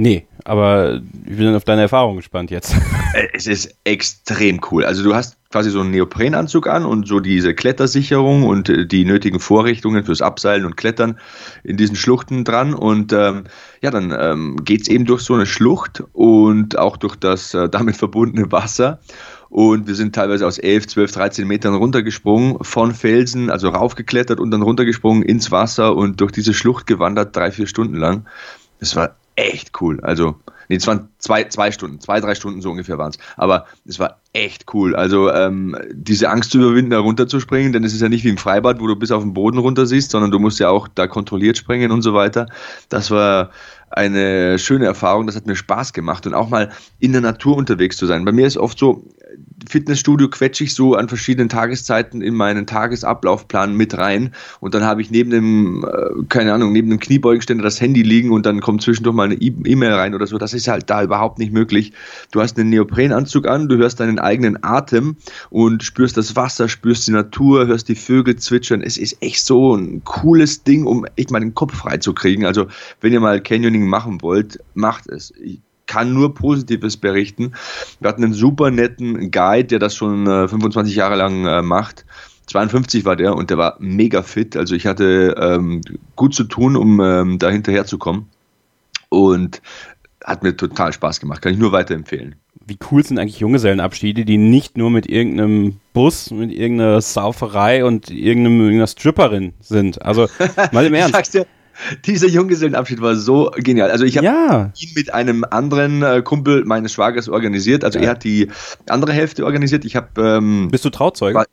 [0.00, 2.74] Nee, aber ich bin auf deine Erfahrung gespannt jetzt.
[3.14, 4.84] Äh, es ist extrem cool.
[4.84, 9.06] Also du hast quasi so einen Neoprenanzug an und so diese Klettersicherung und äh, die
[9.06, 11.18] nötigen Vorrichtungen fürs Abseilen und Klettern
[11.64, 12.74] in diesen Schluchten dran.
[12.74, 13.44] Und ähm,
[13.80, 17.70] ja, dann ähm, geht es eben durch so eine Schlucht und auch durch das äh,
[17.70, 19.00] damit verbundene Wasser.
[19.48, 24.50] Und wir sind teilweise aus 11, 12, 13 Metern runtergesprungen von Felsen, also raufgeklettert und
[24.50, 28.26] dann runtergesprungen ins Wasser und durch diese Schlucht gewandert, drei, vier Stunden lang.
[28.80, 30.00] Es war echt cool.
[30.00, 33.18] Also, nee, es waren zwei, zwei Stunden, zwei, drei Stunden so ungefähr waren es.
[33.36, 34.94] Aber es war echt cool.
[34.94, 38.38] Also ähm, diese Angst zu überwinden, da runterzuspringen, denn es ist ja nicht wie im
[38.38, 41.06] Freibad, wo du bis auf den Boden runter siehst, sondern du musst ja auch da
[41.06, 42.46] kontrolliert springen und so weiter.
[42.88, 43.50] Das war
[43.90, 47.96] eine schöne Erfahrung, das hat mir Spaß gemacht und auch mal in der Natur unterwegs
[47.96, 48.24] zu sein.
[48.24, 49.04] Bei mir ist oft so,
[49.68, 55.02] Fitnessstudio quetsche ich so an verschiedenen Tageszeiten in meinen Tagesablaufplan mit rein und dann habe
[55.02, 58.82] ich neben dem, äh, keine Ahnung, neben dem Kniebeugenständer das Handy liegen und dann kommt
[58.82, 60.38] zwischendurch mal eine e- E-Mail rein oder so.
[60.38, 61.92] Das ist halt da überhaupt nicht möglich.
[62.30, 65.16] Du hast einen Neoprenanzug an, du hörst deinen eigenen Atem
[65.50, 68.82] und spürst das Wasser, spürst die Natur, hörst die Vögel zwitschern.
[68.82, 72.44] Es ist echt so ein cooles Ding, um echt mal den Kopf frei zu kriegen.
[72.44, 72.66] Also
[73.00, 75.32] wenn ihr mal Canyoning machen wollt, macht es.
[75.42, 77.54] Ich kann nur Positives berichten.
[77.98, 82.04] Wir hatten einen super netten Guide, der das schon äh, 25 Jahre lang äh, macht.
[82.46, 84.56] 52 war der und der war mega fit.
[84.56, 85.80] Also ich hatte ähm,
[86.16, 88.28] gut zu tun, um ähm, da hinterher zu kommen.
[89.10, 89.62] Und
[90.28, 91.42] hat mir total Spaß gemacht.
[91.42, 92.36] Kann ich nur weiterempfehlen.
[92.66, 98.10] Wie cool sind eigentlich Junggesellenabschiede, die nicht nur mit irgendeinem Bus, mit irgendeiner Sauferei und
[98.10, 100.02] irgendeinem, irgendeiner Stripperin sind.
[100.02, 100.28] Also
[100.72, 101.46] mal im Ernst.
[102.04, 103.90] Dieser Junggesellenabschied war so genial.
[103.90, 104.72] Also ich habe ja.
[104.76, 107.84] ihn mit einem anderen äh, Kumpel meines Schwagers organisiert.
[107.84, 108.06] Also ja.
[108.06, 108.48] er hat die
[108.88, 109.84] andere Hälfte organisiert.
[109.84, 110.08] Ich habe.
[110.20, 111.38] Ähm, Bist du Trauzeuge?
[111.38, 111.46] War,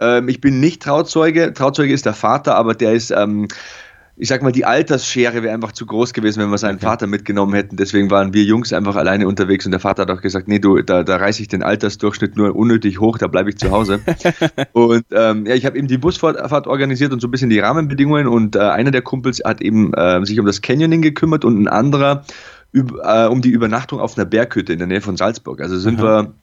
[0.00, 1.52] ähm, ich bin nicht Trauzeuge.
[1.52, 3.48] Trauzeuge ist der Vater, aber der ist ähm,
[4.16, 6.86] ich sag mal, die Altersschere wäre einfach zu groß gewesen, wenn wir seinen okay.
[6.86, 7.76] Vater mitgenommen hätten.
[7.76, 10.82] Deswegen waren wir Jungs einfach alleine unterwegs und der Vater hat auch gesagt, nee, du,
[10.82, 14.00] da, da reiße ich den Altersdurchschnitt nur unnötig hoch, da bleibe ich zu Hause.
[14.72, 18.26] und ähm, ja, ich habe eben die Busfahrt organisiert und so ein bisschen die Rahmenbedingungen
[18.26, 21.68] und äh, einer der Kumpels hat eben äh, sich um das Canyoning gekümmert und ein
[21.68, 22.24] anderer
[22.74, 25.60] äh, um die Übernachtung auf einer Berghütte in der Nähe von Salzburg.
[25.60, 26.02] Also sind mhm.
[26.02, 26.34] wir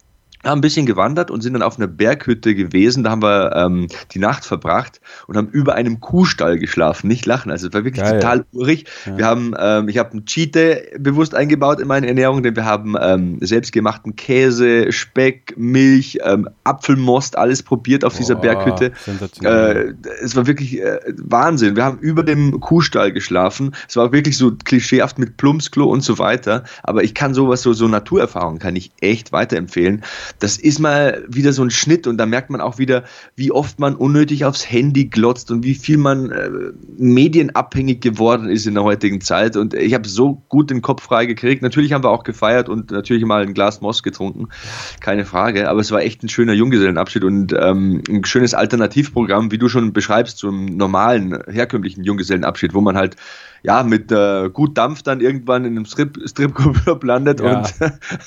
[0.44, 3.04] haben ein bisschen gewandert und sind dann auf einer Berghütte gewesen.
[3.04, 7.08] Da haben wir ähm, die Nacht verbracht und haben über einem Kuhstall geschlafen.
[7.08, 8.20] Nicht lachen, also es war wirklich Geil.
[8.20, 8.86] total urig.
[9.06, 9.18] Ja.
[9.18, 10.58] Wir haben, ähm, ich habe einen Cheat
[10.98, 17.38] bewusst eingebaut in meine Ernährung, denn wir haben ähm, selbstgemachten Käse, Speck, Milch, ähm, Apfelmost,
[17.38, 18.94] alles probiert auf dieser Berghütte.
[19.44, 21.76] Äh, es war wirklich äh, Wahnsinn.
[21.76, 23.76] Wir haben über dem Kuhstall geschlafen.
[23.88, 26.64] Es war wirklich so klischeehaft mit Plumpsklo und so weiter.
[26.84, 30.02] Aber ich kann sowas, so, so Naturerfahrungen kann ich echt weiterempfehlen
[30.40, 33.04] das ist mal wieder so ein Schnitt und da merkt man auch wieder,
[33.36, 36.50] wie oft man unnötig aufs Handy glotzt und wie viel man äh,
[36.98, 39.56] medienabhängig geworden ist in der heutigen Zeit.
[39.56, 41.62] Und ich habe so gut den Kopf frei gekriegt.
[41.62, 44.50] Natürlich haben wir auch gefeiert und natürlich mal ein Glas Moss getrunken,
[45.00, 45.70] keine Frage.
[45.70, 49.94] Aber es war echt ein schöner Junggesellenabschied und ähm, ein schönes Alternativprogramm, wie du schon
[49.94, 53.16] beschreibst, zum normalen, herkömmlichen Junggesellenabschied, wo man halt
[53.64, 57.60] ja, mit äh, gut Dampf dann irgendwann in einem Strip, Stripclub landet ja.
[57.60, 57.74] und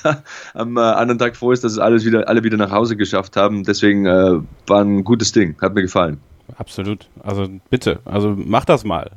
[0.55, 3.37] am äh, anderen Tag froh ist, dass es alles wieder, alle wieder nach Hause geschafft
[3.37, 3.65] haben.
[3.65, 6.19] Deswegen äh, war ein gutes Ding, hat mir gefallen.
[6.57, 7.09] Absolut.
[7.23, 9.11] Also bitte, also macht das mal.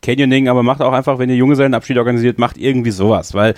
[0.00, 3.54] Canyoning, aber macht auch einfach, wenn ihr Junggesellenabschied organisiert, macht irgendwie sowas, weil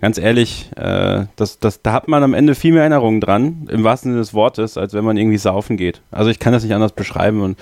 [0.00, 3.84] ganz ehrlich, äh, das, das, da hat man am Ende viel mehr Erinnerungen dran, im
[3.84, 6.00] wahrsten Sinne des Wortes, als wenn man irgendwie saufen geht.
[6.10, 7.58] Also ich kann das nicht anders beschreiben und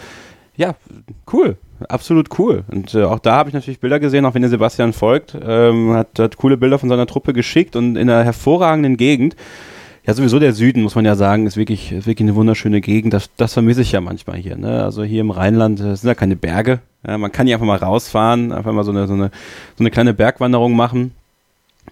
[0.56, 0.76] ja,
[1.32, 1.56] cool
[1.88, 2.64] absolut cool.
[2.70, 5.92] Und äh, auch da habe ich natürlich Bilder gesehen, auch wenn ihr Sebastian folgt, ähm,
[5.92, 9.37] hat, hat coole Bilder von seiner Truppe geschickt und in einer hervorragenden Gegend.
[10.07, 13.14] Ja, sowieso der Süden, muss man ja sagen, ist wirklich, ist wirklich eine wunderschöne Gegend.
[13.14, 14.57] Das, das vermisse ich ja manchmal hier.
[14.57, 14.85] Ne?
[14.85, 16.81] Also hier im Rheinland äh, sind ja keine Berge.
[17.07, 19.31] Ja, man kann hier einfach mal rausfahren, einfach mal so eine, so eine,
[19.77, 21.12] so eine kleine Bergwanderung machen.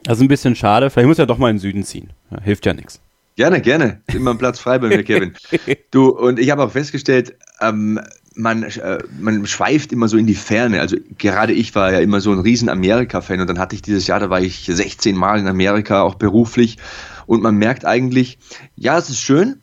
[0.05, 0.91] Das ist ein bisschen schade.
[0.91, 2.11] Vielleicht muss ja doch mal in den Süden ziehen.
[2.31, 3.01] Ja, hilft ja nichts.
[3.37, 4.01] Gerne, gerne.
[4.13, 5.33] Immer ein Platz frei bei mir, Kevin.
[5.91, 8.01] Du, und ich habe auch festgestellt, ähm,
[8.35, 10.81] man, äh, man schweift immer so in die Ferne.
[10.81, 14.07] Also gerade ich war ja immer so ein riesen Amerika-Fan und dann hatte ich dieses
[14.07, 16.79] Jahr, da war ich 16 Mal in Amerika, auch beruflich.
[17.27, 18.39] Und man merkt eigentlich,
[18.77, 19.61] ja, es ist schön,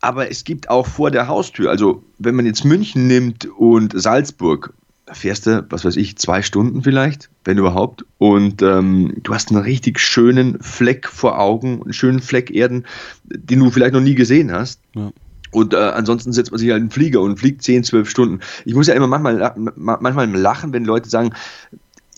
[0.00, 4.74] aber es gibt auch vor der Haustür, also wenn man jetzt München nimmt und Salzburg,
[5.10, 8.04] fährst du, was weiß ich, zwei Stunden vielleicht, wenn überhaupt.
[8.18, 12.86] Und ähm, du hast einen richtig schönen Fleck vor Augen, einen schönen Fleck Erden,
[13.24, 14.80] den du vielleicht noch nie gesehen hast.
[14.94, 15.12] Ja.
[15.52, 18.40] Und äh, ansonsten setzt man sich halt in den Flieger und fliegt 10, 12 Stunden.
[18.64, 21.32] Ich muss ja immer manchmal, manchmal lachen, wenn Leute sagen,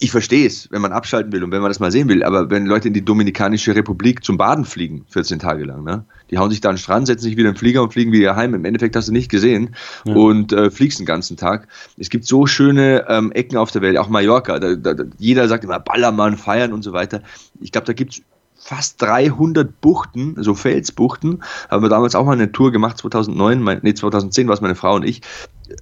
[0.01, 2.51] ich verstehe es, wenn man abschalten will und wenn man das mal sehen will, aber
[2.51, 6.05] wenn Leute in die Dominikanische Republik zum Baden fliegen, 14 Tage lang, ne?
[6.31, 8.11] die hauen sich da an den Strand, setzen sich wieder in den Flieger und fliegen
[8.11, 8.55] wieder heim.
[8.55, 10.14] Im Endeffekt hast du nicht gesehen ja.
[10.14, 11.68] und äh, fliegst den ganzen Tag.
[11.97, 14.59] Es gibt so schöne ähm, Ecken auf der Welt, auch Mallorca.
[14.59, 17.23] Da, da, jeder sagt immer Ballermann, feiern und so weiter.
[17.61, 18.23] Ich glaube, da gibt es
[18.64, 21.42] fast 300 Buchten, so Felsbuchten.
[21.68, 24.74] Haben wir damals auch mal eine Tour gemacht, 2009, mein, nee, 2010 war es meine
[24.74, 25.20] Frau und ich.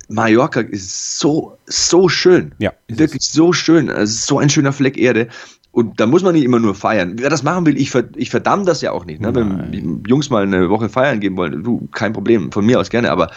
[0.08, 2.54] Mallorca ist so, so schön.
[2.58, 2.72] Ja.
[2.88, 3.32] Wirklich es.
[3.32, 3.88] so schön.
[3.88, 5.28] Es ist so ein schöner Fleck Erde.
[5.70, 7.14] Und da muss man nicht immer nur feiern.
[7.16, 9.20] Wer das machen will, ich, ich verdamme das ja auch nicht.
[9.20, 9.34] Ne?
[9.34, 13.10] Wenn Jungs mal eine Woche feiern gehen wollen, du, kein Problem, von mir aus gerne.
[13.12, 13.30] Aber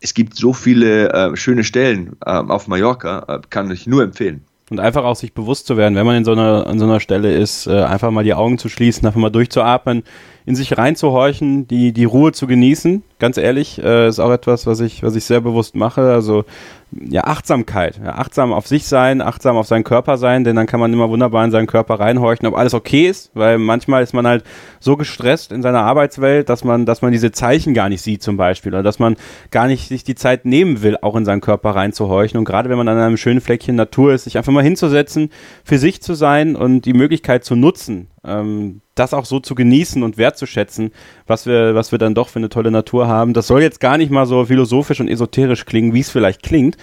[0.00, 4.44] es gibt so viele äh, schöne Stellen äh, auf Mallorca, äh, kann ich nur empfehlen.
[4.70, 7.00] Und einfach auch sich bewusst zu werden, wenn man in so einer, an so einer
[7.00, 10.04] Stelle ist, äh, einfach mal die Augen zu schließen, einfach mal durchzuatmen,
[10.46, 13.02] in sich reinzuhorchen, die, die Ruhe zu genießen.
[13.18, 16.12] Ganz ehrlich, äh, ist auch etwas, was ich, was ich sehr bewusst mache.
[16.12, 16.44] Also
[16.92, 20.80] ja, Achtsamkeit, ja, achtsam auf sich sein, achtsam auf seinen Körper sein, denn dann kann
[20.80, 24.26] man immer wunderbar in seinen Körper reinhorchen, ob alles okay ist, weil manchmal ist man
[24.26, 24.44] halt
[24.80, 28.36] so gestresst in seiner Arbeitswelt, dass man, dass man diese Zeichen gar nicht sieht zum
[28.36, 29.16] Beispiel oder dass man
[29.50, 32.78] gar nicht sich die Zeit nehmen will, auch in seinen Körper reinzuhorchen und gerade wenn
[32.78, 35.30] man an einem schönen Fleckchen Natur ist, sich einfach mal hinzusetzen,
[35.64, 40.02] für sich zu sein und die Möglichkeit zu nutzen, ähm, das auch so zu genießen
[40.02, 40.92] und wertzuschätzen,
[41.26, 43.34] was wir, was wir dann doch für eine tolle Natur haben.
[43.34, 46.76] Das soll jetzt gar nicht mal so philosophisch und esoterisch klingen, wie es vielleicht klingt,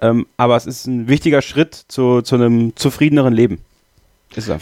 [0.00, 3.58] ähm, aber es ist ein wichtiger Schritt zu, zu einem zufriedeneren Leben.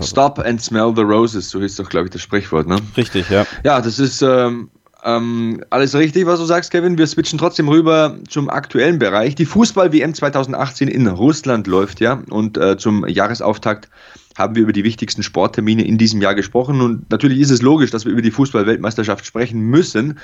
[0.03, 0.43] Stop so.
[0.43, 2.79] and smell the roses, so ist doch, glaube ich, das Sprichwort, ne?
[2.97, 3.47] Richtig, ja.
[3.65, 4.71] Ja, das ist ähm,
[5.05, 6.97] ähm, alles richtig, was du sagst, Kevin.
[6.97, 9.35] Wir switchen trotzdem rüber zum aktuellen Bereich.
[9.35, 13.91] Die Fußball-WM 2018 in Russland läuft ja und äh, zum Jahresauftakt
[14.37, 16.81] haben wir über die wichtigsten Sporttermine in diesem Jahr gesprochen.
[16.81, 20.19] Und natürlich ist es logisch, dass wir über die Fußball-Weltmeisterschaft sprechen müssen.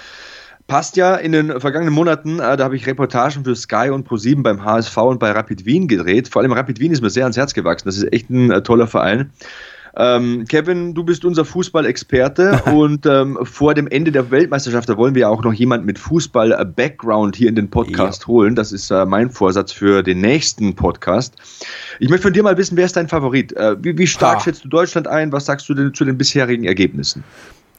[0.67, 4.43] Passt ja in den vergangenen Monaten, äh, da habe ich Reportagen für Sky und Pro7
[4.43, 6.29] beim HSV und bei Rapid Wien gedreht.
[6.29, 7.87] Vor allem Rapid Wien ist mir sehr ans Herz gewachsen.
[7.87, 9.31] Das ist echt ein äh, toller Verein.
[9.97, 15.15] Ähm, Kevin, du bist unser Fußballexperte und ähm, vor dem Ende der Weltmeisterschaft, da wollen
[15.15, 18.29] wir auch noch jemanden mit Fußball-Background hier in den Podcast ja.
[18.29, 18.55] holen.
[18.55, 21.35] Das ist äh, mein Vorsatz für den nächsten Podcast.
[21.99, 23.53] Ich möchte von dir mal wissen, wer ist dein Favorit?
[23.53, 24.41] Äh, wie, wie, stark ha.
[24.41, 25.33] schätzt du Deutschland ein?
[25.33, 27.25] Was sagst du denn zu den bisherigen Ergebnissen?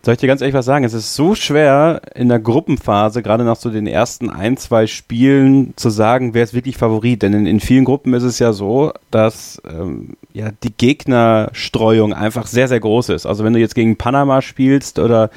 [0.04, 0.84] Soll ich dir ganz ehrlich was sagen?
[0.84, 5.74] Es ist so schwer in der Gruppenphase, gerade nach so den ersten ein, zwei Spielen,
[5.76, 7.22] zu sagen, wer ist wirklich Favorit.
[7.22, 12.48] Denn in, in vielen Gruppen ist es ja so, dass ähm, ja, die Gegnerstreuung einfach
[12.48, 13.28] sehr, sehr groß ist.
[13.28, 15.30] Also wenn du jetzt gegen Panama spielst oder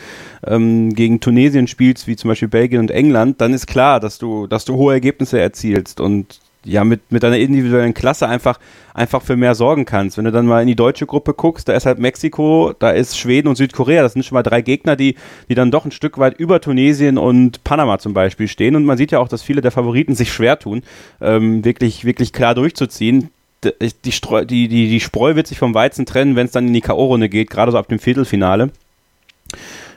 [0.46, 4.46] ähm, gegen Tunesien spielst, wie zum Beispiel Belgien und England, dann ist klar, dass du,
[4.46, 8.58] dass du hohe Ergebnisse erzielst und ja, mit, mit deiner individuellen Klasse einfach,
[8.94, 10.16] einfach für mehr sorgen kannst.
[10.16, 13.18] Wenn du dann mal in die deutsche Gruppe guckst, da ist halt Mexiko, da ist
[13.18, 14.02] Schweden und Südkorea.
[14.02, 15.16] Das sind schon mal drei Gegner, die,
[15.48, 18.76] die dann doch ein Stück weit über Tunesien und Panama zum Beispiel stehen.
[18.76, 20.82] Und man sieht ja auch, dass viele der Favoriten sich schwer tun,
[21.20, 23.30] ähm, wirklich, wirklich klar durchzuziehen.
[23.62, 23.72] Die,
[24.04, 27.28] die, die, die Spreu wird sich vom Weizen trennen, wenn es dann in die K.O.-Runde
[27.28, 28.70] geht, gerade so ab dem Viertelfinale.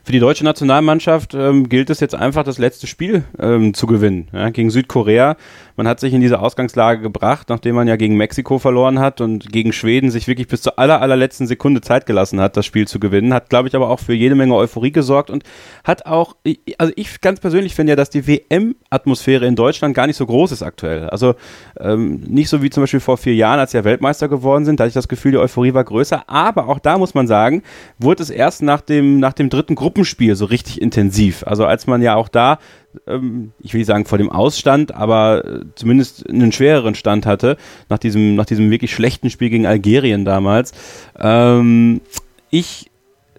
[0.08, 4.30] Für die deutsche Nationalmannschaft ähm, gilt es jetzt einfach, das letzte Spiel ähm, zu gewinnen
[4.32, 5.36] ja, gegen Südkorea.
[5.78, 9.52] Man hat sich in diese Ausgangslage gebracht, nachdem man ja gegen Mexiko verloren hat und
[9.52, 13.00] gegen Schweden sich wirklich bis zur aller, allerletzten Sekunde Zeit gelassen hat, das Spiel zu
[13.00, 13.32] gewinnen.
[13.32, 15.44] Hat, glaube ich, aber auch für jede Menge Euphorie gesorgt und
[15.84, 16.36] hat auch,
[16.80, 20.52] also ich ganz persönlich finde ja, dass die WM-Atmosphäre in Deutschland gar nicht so groß
[20.52, 21.12] ist aktuell.
[21.12, 21.36] Also
[21.80, 24.80] ähm, nicht so wie zum Beispiel vor vier Jahren, als sie ja Weltmeister geworden sind,
[24.80, 26.28] da hatte ich das Gefühl, die Euphorie war größer.
[26.28, 27.62] Aber auch da muss man sagen,
[28.00, 31.44] wurde es erst nach dem, nach dem dritten Gruppenspiel so richtig intensiv.
[31.46, 32.58] Also als man ja auch da
[33.08, 37.58] ähm, ich will nicht sagen vor dem Ausstand, aber äh, zumindest einen schwereren Stand hatte,
[37.90, 40.72] nach diesem, nach diesem wirklich schlechten Spiel gegen Algerien damals.
[41.20, 42.02] Ähm,
[42.50, 42.90] ich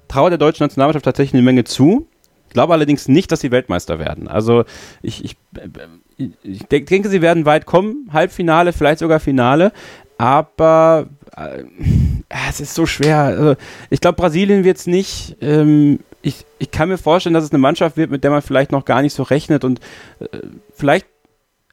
[0.08, 2.06] traue der deutschen Nationalmannschaft tatsächlich eine Menge zu.
[2.50, 4.28] Glaube allerdings nicht, dass sie Weltmeister werden.
[4.28, 4.64] Also
[5.02, 9.72] ich, ich, äh, ich denke, sie werden weit kommen, Halbfinale, vielleicht sogar Finale,
[10.18, 11.64] aber äh,
[12.48, 13.18] es ist so schwer.
[13.18, 13.54] Also,
[13.90, 15.36] ich glaube, Brasilien wird es nicht.
[15.40, 18.70] Ähm, ich, ich kann mir vorstellen, dass es eine Mannschaft wird, mit der man vielleicht
[18.70, 19.80] noch gar nicht so rechnet und
[20.20, 20.38] äh,
[20.74, 21.06] vielleicht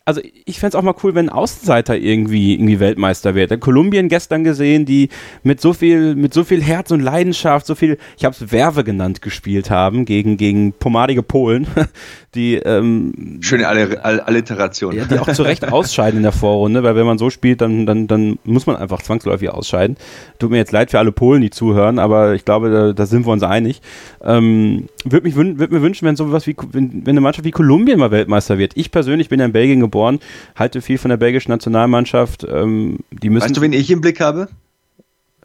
[0.08, 3.52] also ich fände es auch mal cool, wenn ein Außenseiter irgendwie, irgendwie Weltmeister wird.
[3.52, 5.10] In Kolumbien gestern gesehen, die
[5.42, 8.84] mit so viel, mit so viel Herz und Leidenschaft, so viel, ich habe es Werbe
[8.84, 11.66] genannt, gespielt haben gegen, gegen pomadige Polen,
[12.36, 14.96] die ähm, schöne Alliteration.
[14.96, 17.86] Ja, die auch zu Recht ausscheiden in der Vorrunde, weil wenn man so spielt, dann,
[17.86, 19.98] dann, dann muss man einfach zwangsläufig ausscheiden.
[20.38, 23.26] Tut mir jetzt leid für alle Polen, die zuhören, aber ich glaube, da, da sind
[23.26, 23.82] wir uns einig.
[24.24, 28.12] Ähm, Würde würd mir wünschen, wenn sowas wie, wenn, wenn eine Mannschaft wie Kolumbien mal
[28.12, 28.74] Weltmeister wird.
[28.76, 30.20] Ich persönlich bin ja in Belgien geboren geboren,
[30.56, 32.46] halte viel von der belgischen Nationalmannschaft.
[32.50, 34.50] Ähm, die müssen, weißt du, wen ich im Blick habe?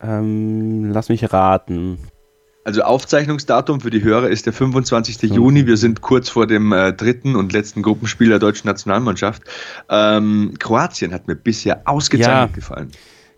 [0.03, 1.99] Ähm, lass mich raten.
[2.63, 5.23] Also Aufzeichnungsdatum für die Hörer ist der 25.
[5.23, 5.35] Mhm.
[5.35, 5.67] Juni.
[5.67, 9.43] Wir sind kurz vor dem äh, dritten und letzten Gruppenspiel der deutschen Nationalmannschaft.
[9.89, 12.55] Ähm, Kroatien hat mir bisher ausgezeichnet ja.
[12.55, 12.91] gefallen.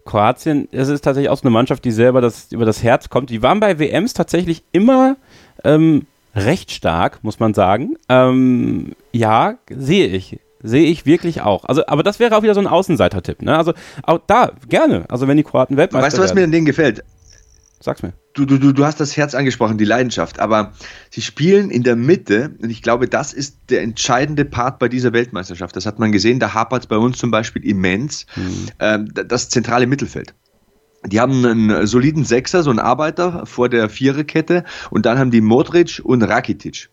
[0.04, 3.30] Kroatien, es ist tatsächlich auch so eine Mannschaft, die selber das, über das Herz kommt.
[3.30, 5.16] Die waren bei WMs tatsächlich immer
[5.62, 7.94] ähm, recht stark, muss man sagen.
[8.08, 10.40] Ähm, ja, sehe ich.
[10.64, 11.64] Sehe ich wirklich auch.
[11.64, 13.42] Also, aber das wäre auch wieder so ein Außenseiter-Tipp.
[13.42, 13.56] Ne?
[13.56, 15.04] Also auch da, gerne.
[15.08, 16.38] Also wenn die Kroaten Weltmeister Weißt du, was werden.
[16.38, 17.04] mir an denen gefällt?
[17.83, 18.12] Sag's mir.
[18.35, 20.73] Du, du, du, du hast das Herz angesprochen, die Leidenschaft, aber
[21.11, 25.12] sie spielen in der Mitte und ich glaube, das ist der entscheidende Part bei dieser
[25.12, 25.75] Weltmeisterschaft.
[25.75, 28.27] Das hat man gesehen, da hapert es bei uns zum Beispiel immens.
[28.37, 28.66] Mhm.
[28.79, 30.35] Ähm, das zentrale Mittelfeld.
[31.05, 35.40] Die haben einen soliden Sechser, so einen Arbeiter vor der Viererkette und dann haben die
[35.40, 36.88] Modric und Rakitic.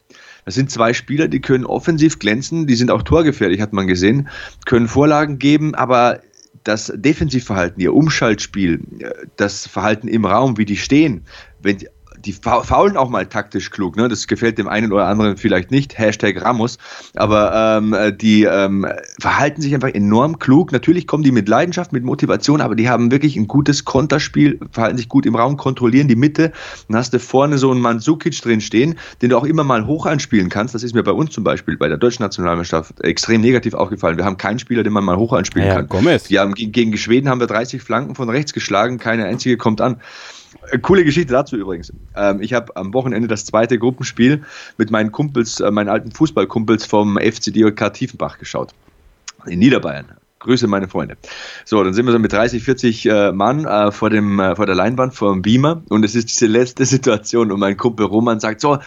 [0.46, 4.30] Das sind zwei Spieler, die können offensiv glänzen, die sind auch torgefährlich, hat man gesehen,
[4.66, 6.22] können Vorlagen geben, aber
[6.64, 11.26] das Defensivverhalten, ihr Umschaltspiel, äh, das Verhalten im Raum, wie die stehen,
[11.62, 11.78] wenn
[12.26, 14.08] die faulen auch mal taktisch klug, ne?
[14.08, 15.98] Das gefällt dem einen oder anderen vielleicht nicht.
[15.98, 16.78] Hashtag Ramos.
[17.16, 18.86] Aber ähm, die ähm,
[19.20, 20.72] verhalten sich einfach enorm klug.
[20.72, 24.98] Natürlich kommen die mit Leidenschaft, mit Motivation, aber die haben wirklich ein gutes Konterspiel, verhalten
[24.98, 26.52] sich gut im Raum, kontrollieren die Mitte.
[26.88, 30.06] Dann hast du vorne so einen Mandzukic drin stehen, den du auch immer mal hoch
[30.06, 30.76] anspielen kannst.
[30.76, 34.18] Das ist mir bei uns zum Beispiel bei der deutschen Nationalmannschaft extrem negativ aufgefallen.
[34.18, 35.88] Wir haben keinen Spieler, den man mal hoch anspielen ja, kann.
[35.88, 36.24] Gomez.
[36.26, 39.98] Die haben, gegen Schweden haben wir 30 Flanken von rechts geschlagen, keine einzige kommt an.
[40.72, 41.94] Äh, coole Geschichte dazu übrigens.
[42.16, 44.44] Ähm, ich habe am Wochenende das zweite Gruppenspiel
[44.78, 48.74] mit meinen Kumpels, äh, meinen alten Fußballkumpels vom FC DJK Tiefenbach geschaut.
[49.46, 50.06] In Niederbayern.
[50.40, 51.18] Grüße meine Freunde.
[51.66, 54.66] So, dann sind wir so mit 30, 40 äh, Mann äh, vor, dem, äh, vor
[54.66, 58.40] der Leinwand, vor dem Beamer und es ist diese letzte Situation und mein Kumpel Roman
[58.40, 58.80] sagt so,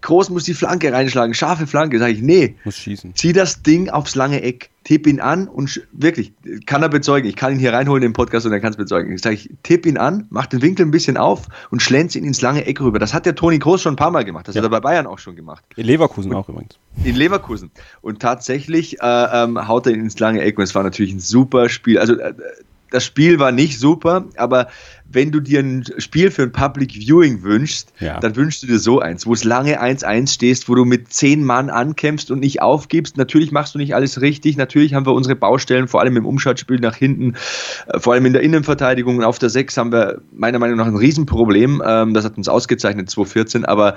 [0.00, 1.98] Groß muss die Flanke reinschlagen, scharfe Flanke.
[1.98, 2.54] Sag ich, nee.
[2.64, 3.14] Muss schießen.
[3.14, 6.32] Zieh das Ding aufs lange Eck, tipp ihn an und wirklich,
[6.66, 7.28] kann er bezeugen.
[7.28, 9.12] Ich kann ihn hier reinholen im Podcast und er kann es bezeugen.
[9.12, 12.24] Ich sage, ich tipp ihn an, mach den Winkel ein bisschen auf und schlänz ihn
[12.24, 12.98] ins lange Eck rüber.
[12.98, 14.48] Das hat der Toni Groß schon ein paar Mal gemacht.
[14.48, 14.60] Das ja.
[14.60, 15.64] hat er bei Bayern auch schon gemacht.
[15.76, 16.78] In Leverkusen und, auch übrigens.
[17.04, 17.70] In Leverkusen.
[18.00, 21.20] Und tatsächlich äh, ähm, haut er ihn ins lange Eck und es war natürlich ein
[21.20, 21.98] super Spiel.
[21.98, 22.34] Also äh,
[22.90, 24.68] das Spiel war nicht super, aber
[25.10, 28.20] wenn du dir ein Spiel für ein Public Viewing wünschst, ja.
[28.20, 31.44] dann wünschst du dir so eins, wo es lange 1-1 stehst, wo du mit zehn
[31.44, 33.16] Mann ankämpfst und nicht aufgibst.
[33.16, 34.56] Natürlich machst du nicht alles richtig.
[34.56, 37.34] Natürlich haben wir unsere Baustellen, vor allem im Umschaltspiel nach hinten,
[37.86, 39.18] äh, vor allem in der Innenverteidigung.
[39.18, 41.82] Und auf der 6 haben wir meiner Meinung nach ein Riesenproblem.
[41.84, 43.96] Ähm, das hat uns ausgezeichnet 2014, aber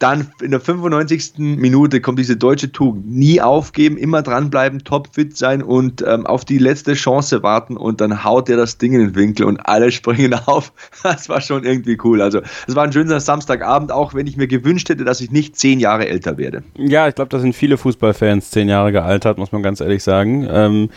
[0.00, 1.34] dann in der 95.
[1.36, 3.08] Minute kommt diese deutsche Tugend.
[3.08, 8.24] Nie aufgeben, immer dranbleiben, topfit sein und ähm, auf die letzte Chance warten und dann
[8.24, 10.72] haut er das Ding in den Winkel und alle springen auf.
[11.02, 12.22] Das war schon irgendwie cool.
[12.22, 15.56] Also es war ein schöner Samstagabend, auch wenn ich mir gewünscht hätte, dass ich nicht
[15.56, 16.62] zehn Jahre älter werde.
[16.76, 20.48] Ja, ich glaube, da sind viele Fußballfans zehn Jahre gealtert, muss man ganz ehrlich sagen.
[20.50, 20.88] Ähm,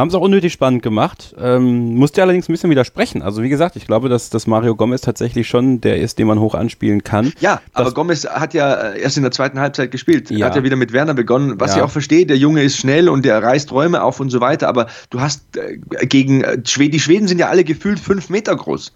[0.00, 1.34] haben es auch unnötig spannend gemacht.
[1.38, 3.22] Ähm, musste allerdings ein bisschen widersprechen.
[3.22, 6.40] Also wie gesagt, ich glaube, dass, dass Mario Gomez tatsächlich schon der ist, den man
[6.40, 7.32] hoch anspielen kann.
[7.40, 10.30] Ja, aber Gomez hat ja erst in der zweiten Halbzeit gespielt.
[10.30, 10.46] Ja.
[10.46, 11.78] Hat ja wieder mit Werner begonnen, was ja.
[11.78, 12.26] ich auch verstehe.
[12.26, 14.68] Der Junge ist schnell und der reißt Räume auf und so weiter.
[14.68, 18.56] Aber du hast äh, gegen äh, Schweden, die Schweden sind ja alle gefühlt fünf Meter
[18.56, 18.92] groß.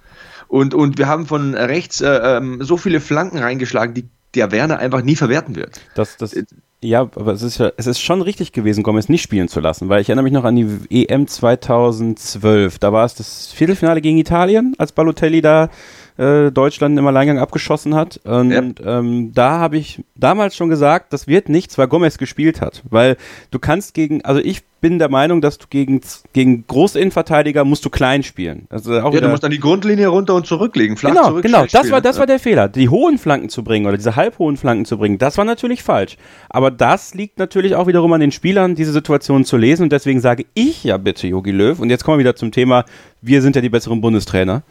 [0.48, 4.78] Und, und wir haben von rechts äh, ähm, so viele Flanken reingeschlagen, die der Werner
[4.78, 5.80] einfach nie verwerten wird.
[5.94, 6.44] Das, das, äh,
[6.84, 9.88] ja, aber es ist, ja, es ist schon richtig gewesen, Gomez nicht spielen zu lassen,
[9.88, 12.78] weil ich erinnere mich noch an die EM 2012.
[12.78, 15.70] Da war es das Viertelfinale gegen Italien, als Balotelli da
[16.18, 18.20] äh, Deutschland im Alleingang abgeschossen hat.
[18.24, 18.98] Und ja.
[18.98, 22.82] ähm, da habe ich damals schon gesagt, das wird nichts, weil Gomez gespielt hat.
[22.88, 23.16] Weil
[23.50, 26.02] du kannst gegen, also ich bin der Meinung, dass du gegen,
[26.34, 28.66] gegen Großinnenverteidiger musst du klein spielen.
[28.68, 31.42] Also auch ja, du musst dann die Grundlinie runter und zurücklegen, flach genau, zurück.
[31.42, 32.68] Genau, das war, das war der Fehler.
[32.68, 36.18] Die hohen Flanken zu bringen oder diese halbhohen Flanken zu bringen, das war natürlich falsch.
[36.50, 39.84] Aber das liegt natürlich auch wiederum an den Spielern, diese Situation zu lesen.
[39.84, 42.84] Und deswegen sage ich ja bitte, Jogi Löw, und jetzt kommen wir wieder zum Thema,
[43.22, 44.64] wir sind ja die besseren Bundestrainer.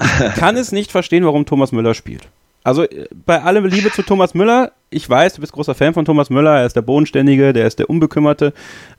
[0.00, 2.28] Ich kann es nicht verstehen, warum Thomas Müller spielt.
[2.62, 6.04] Also äh, bei allem Liebe zu Thomas Müller, ich weiß, du bist großer Fan von
[6.04, 8.52] Thomas Müller, er ist der Bodenständige, der ist der Unbekümmerte.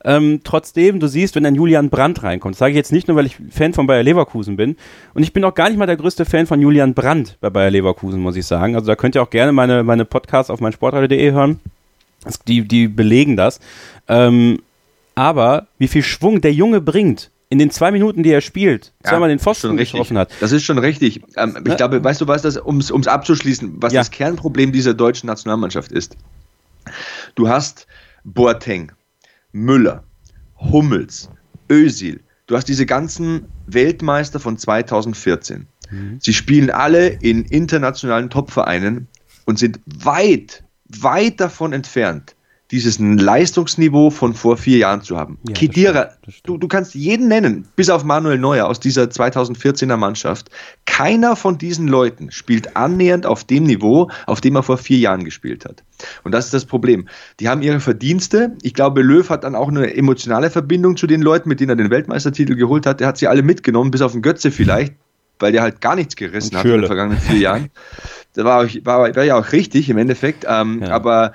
[0.05, 3.17] Ähm, trotzdem, du siehst, wenn ein Julian Brandt reinkommt, das sage ich jetzt nicht nur,
[3.17, 4.77] weil ich Fan von Bayer Leverkusen bin,
[5.13, 7.71] und ich bin auch gar nicht mal der größte Fan von Julian Brandt bei Bayer
[7.71, 8.75] Leverkusen, muss ich sagen.
[8.75, 11.59] Also da könnt ihr auch gerne meine, meine Podcasts auf meinsportradio.de hören.
[12.47, 13.59] Die, die belegen das.
[14.07, 14.59] Ähm,
[15.15, 19.29] aber wie viel Schwung der Junge bringt, in den zwei Minuten, die er spielt, zweimal
[19.29, 20.31] ja, den Pfosten getroffen hat.
[20.39, 21.21] Das ist schon richtig.
[21.35, 23.99] Ähm, ich glaube, weißt du, was das, um es abzuschließen, was ja.
[23.99, 26.15] das Kernproblem dieser deutschen Nationalmannschaft ist?
[27.35, 27.87] Du hast
[28.23, 28.93] Boateng,
[29.51, 30.05] Müller,
[30.59, 31.29] Hummels,
[31.69, 32.21] Özil.
[32.47, 35.67] Du hast diese ganzen Weltmeister von 2014.
[35.89, 36.19] Mhm.
[36.21, 39.09] Sie spielen alle in internationalen Topvereinen
[39.43, 42.33] und sind weit, weit davon entfernt,
[42.71, 45.37] dieses Leistungsniveau von vor vier Jahren zu haben.
[45.47, 46.09] Ja, Kedira,
[46.43, 50.49] du, du kannst jeden nennen, bis auf Manuel Neuer aus dieser 2014er Mannschaft.
[50.85, 55.25] Keiner von diesen Leuten spielt annähernd auf dem Niveau, auf dem er vor vier Jahren
[55.25, 55.83] gespielt hat.
[56.23, 57.07] Und das ist das Problem.
[57.39, 58.55] Die haben ihre Verdienste.
[58.61, 61.75] Ich glaube, Löw hat dann auch eine emotionale Verbindung zu den Leuten, mit denen er
[61.75, 63.01] den Weltmeistertitel geholt hat.
[63.01, 64.93] Er hat sie alle mitgenommen, bis auf den Götze vielleicht,
[65.39, 67.69] weil der halt gar nichts gerissen hat in den vergangenen vier Jahren.
[68.33, 70.45] Das war, war, war ja auch richtig im Endeffekt.
[70.47, 70.91] Ähm, ja.
[70.91, 71.33] Aber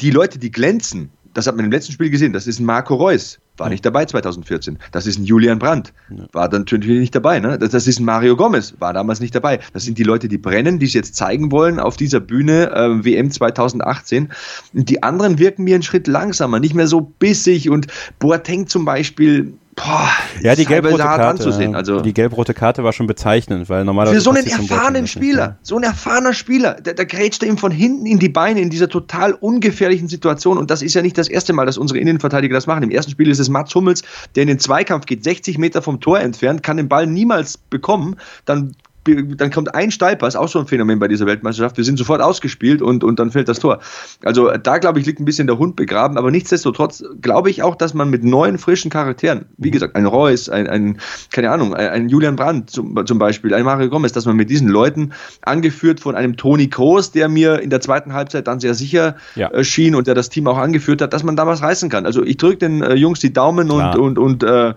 [0.00, 2.94] die Leute, die glänzen, das hat man im letzten Spiel gesehen, das ist ein Marco
[2.94, 4.78] Reus, war nicht dabei 2014.
[4.92, 5.92] Das ist ein Julian Brandt,
[6.32, 7.40] war dann natürlich nicht dabei.
[7.40, 7.58] Ne?
[7.58, 9.60] Das, ist ein Mario Gomez, war damals nicht dabei.
[9.72, 13.04] Das sind die Leute, die brennen, die es jetzt zeigen wollen auf dieser Bühne äh,
[13.04, 14.30] WM 2018.
[14.74, 17.86] Und die anderen wirken mir einen Schritt langsamer, nicht mehr so bissig und
[18.18, 20.10] Boateng zum Beispiel Boah,
[20.42, 22.00] ja, die gelb-rote Karte, also.
[22.00, 25.82] Die gelb-rote Karte war schon bezeichnend, weil normalerweise für so einen erfahrenen Spieler, so ein
[25.84, 29.34] erfahrener Spieler, da, da grätscht er ihm von hinten in die Beine in dieser total
[29.34, 32.82] ungefährlichen Situation und das ist ja nicht das erste Mal, dass unsere Innenverteidiger das machen.
[32.82, 34.02] Im ersten Spiel ist es Mats Hummels,
[34.34, 38.16] der in den Zweikampf geht, 60 Meter vom Tor entfernt, kann den Ball niemals bekommen,
[38.44, 41.76] dann dann kommt ein ist auch so ein Phänomen bei dieser Weltmeisterschaft.
[41.76, 43.80] Wir sind sofort ausgespielt und, und dann fällt das Tor.
[44.24, 47.74] Also da, glaube ich, liegt ein bisschen der Hund begraben, aber nichtsdestotrotz glaube ich auch,
[47.74, 50.98] dass man mit neuen, frischen Charakteren, wie gesagt, ein Reus, ein, ein
[51.32, 54.68] keine Ahnung, ein, Julian Brandt zum, zum Beispiel, ein Mario Gomez, dass man mit diesen
[54.68, 59.16] Leuten, angeführt von einem Toni Kroos, der mir in der zweiten Halbzeit dann sehr sicher
[59.34, 59.50] ja.
[59.50, 62.06] äh, schien und der das Team auch angeführt hat, dass man da was reißen kann.
[62.06, 64.74] Also ich drücke den äh, Jungs die Daumen und, und, und äh,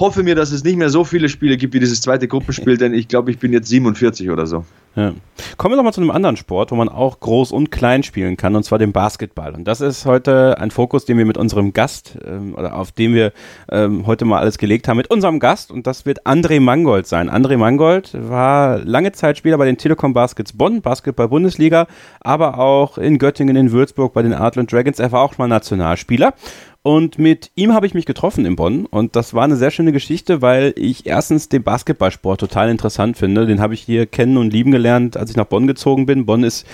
[0.00, 2.94] hoffe mir, dass es nicht mehr so viele Spiele gibt wie dieses zweite Gruppenspiel, denn
[2.94, 4.64] ich glaube, ich bin jetzt 47 oder so.
[4.96, 5.12] Ja.
[5.56, 8.56] Kommen wir nochmal zu einem anderen Sport, wo man auch groß und klein spielen kann,
[8.56, 9.54] und zwar dem Basketball.
[9.54, 13.14] Und das ist heute ein Fokus, den wir mit unserem Gast, ähm, oder auf dem
[13.14, 13.32] wir
[13.70, 17.30] ähm, heute mal alles gelegt haben, mit unserem Gast, und das wird André Mangold sein.
[17.30, 21.86] André Mangold war lange Zeit Spieler bei den Telekom Baskets Bonn, Basketball-Bundesliga,
[22.20, 24.98] aber auch in Göttingen, in Würzburg bei den Artland Dragons.
[24.98, 26.34] Er war auch mal Nationalspieler.
[26.82, 29.92] Und mit ihm habe ich mich getroffen in Bonn und das war eine sehr schöne
[29.92, 33.46] Geschichte, weil ich erstens den Basketballsport total interessant finde.
[33.46, 36.24] Den habe ich hier kennen und lieben gelernt, als ich nach Bonn gezogen bin.
[36.24, 36.66] Bonn ist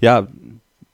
[0.00, 0.26] ja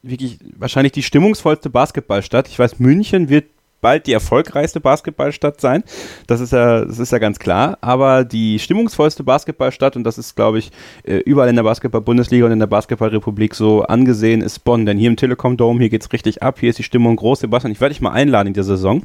[0.03, 2.49] wirklich wahrscheinlich die stimmungsvollste Basketballstadt.
[2.49, 3.47] Ich weiß, München wird
[3.81, 5.85] bald die erfolgreichste Basketballstadt sein.
[6.27, 7.79] Das ist ja, das ist ja ganz klar.
[7.81, 10.71] Aber die stimmungsvollste Basketballstadt, und das ist, glaube ich,
[11.05, 14.87] äh, überall in der Basketball-Bundesliga und in der Basketballrepublik so angesehen, ist Bonn.
[14.87, 16.59] Denn hier im Telekom Dome, hier geht's richtig ab.
[16.61, 17.41] Hier ist die Stimmung groß.
[17.41, 19.03] Sebastian, ich werde dich mal einladen in der Saison.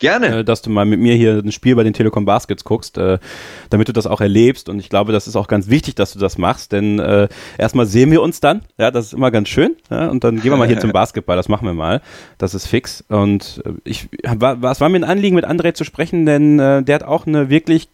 [0.00, 0.38] Gerne.
[0.38, 3.18] Äh, dass du mal mit mir hier ein Spiel bei den Telekom Baskets guckst, äh,
[3.68, 4.68] damit du das auch erlebst.
[4.68, 7.86] Und ich glaube, das ist auch ganz wichtig, dass du das machst, denn äh, erstmal
[7.86, 8.62] sehen wir uns dann.
[8.78, 9.76] Ja, das ist immer ganz schön.
[9.90, 11.36] Ja, und dann gehen wir mal hier zum Basketball.
[11.36, 12.00] Das machen wir mal.
[12.38, 13.04] Das ist fix.
[13.08, 16.82] Und äh, ich war, es war mir ein Anliegen, mit André zu sprechen, denn äh,
[16.82, 17.88] der hat auch eine wirklich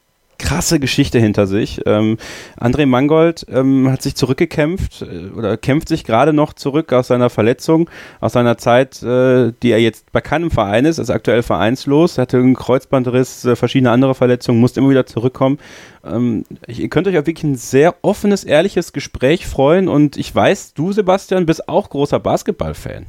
[0.46, 1.80] krasse Geschichte hinter sich.
[1.86, 2.18] Ähm,
[2.56, 7.30] André Mangold ähm, hat sich zurückgekämpft äh, oder kämpft sich gerade noch zurück aus seiner
[7.30, 12.16] Verletzung, aus seiner Zeit, äh, die er jetzt bei keinem Verein ist, ist aktuell vereinslos,
[12.16, 15.58] er hatte einen Kreuzbandriss, äh, verschiedene andere Verletzungen, musste immer wieder zurückkommen.
[16.04, 20.74] Ähm, ihr könnt euch auf wirklich ein sehr offenes, ehrliches Gespräch freuen und ich weiß,
[20.74, 23.06] du Sebastian bist auch großer Basketballfan.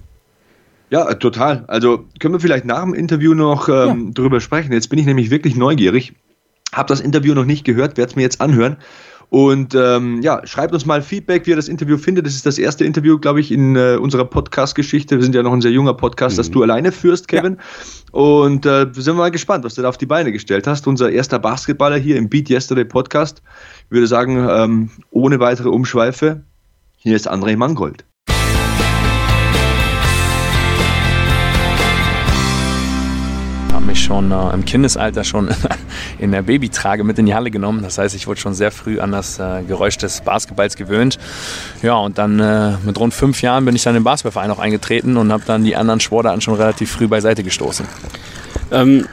[0.90, 1.66] Ja, total.
[1.68, 4.14] Also können wir vielleicht nach dem Interview noch ähm, ja.
[4.14, 4.72] drüber sprechen.
[4.72, 6.14] Jetzt bin ich nämlich wirklich neugierig.
[6.74, 8.78] Habe das Interview noch nicht gehört, werde es mir jetzt anhören.
[9.30, 12.26] Und ähm, ja, schreibt uns mal Feedback, wie ihr das Interview findet.
[12.26, 15.18] Das ist das erste Interview, glaube ich, in äh, unserer Podcast-Geschichte.
[15.18, 16.38] Wir sind ja noch ein sehr junger Podcast, mhm.
[16.38, 17.58] das du alleine führst, Kevin.
[17.58, 18.20] Ja.
[18.20, 20.88] Und äh, sind mal gespannt, was du da auf die Beine gestellt hast.
[20.88, 23.42] Unser erster Basketballer hier im Beat Yesterday Podcast.
[23.86, 26.44] Ich würde sagen, ähm, ohne weitere Umschweife,
[26.96, 28.06] hier ist André Mangold.
[33.98, 35.50] Mich schon äh, im Kindesalter schon
[36.20, 37.82] in der Babytrage mit in die Halle genommen.
[37.82, 41.18] Das heißt, ich wurde schon sehr früh an das äh, Geräusch des Basketballs gewöhnt.
[41.82, 45.18] Ja, und dann äh, mit rund fünf Jahren bin ich dann im Basketballverein auch eingetreten
[45.18, 47.88] und habe dann die anderen Sportarten schon relativ früh beiseite gestoßen.
[48.72, 49.08] Ähm,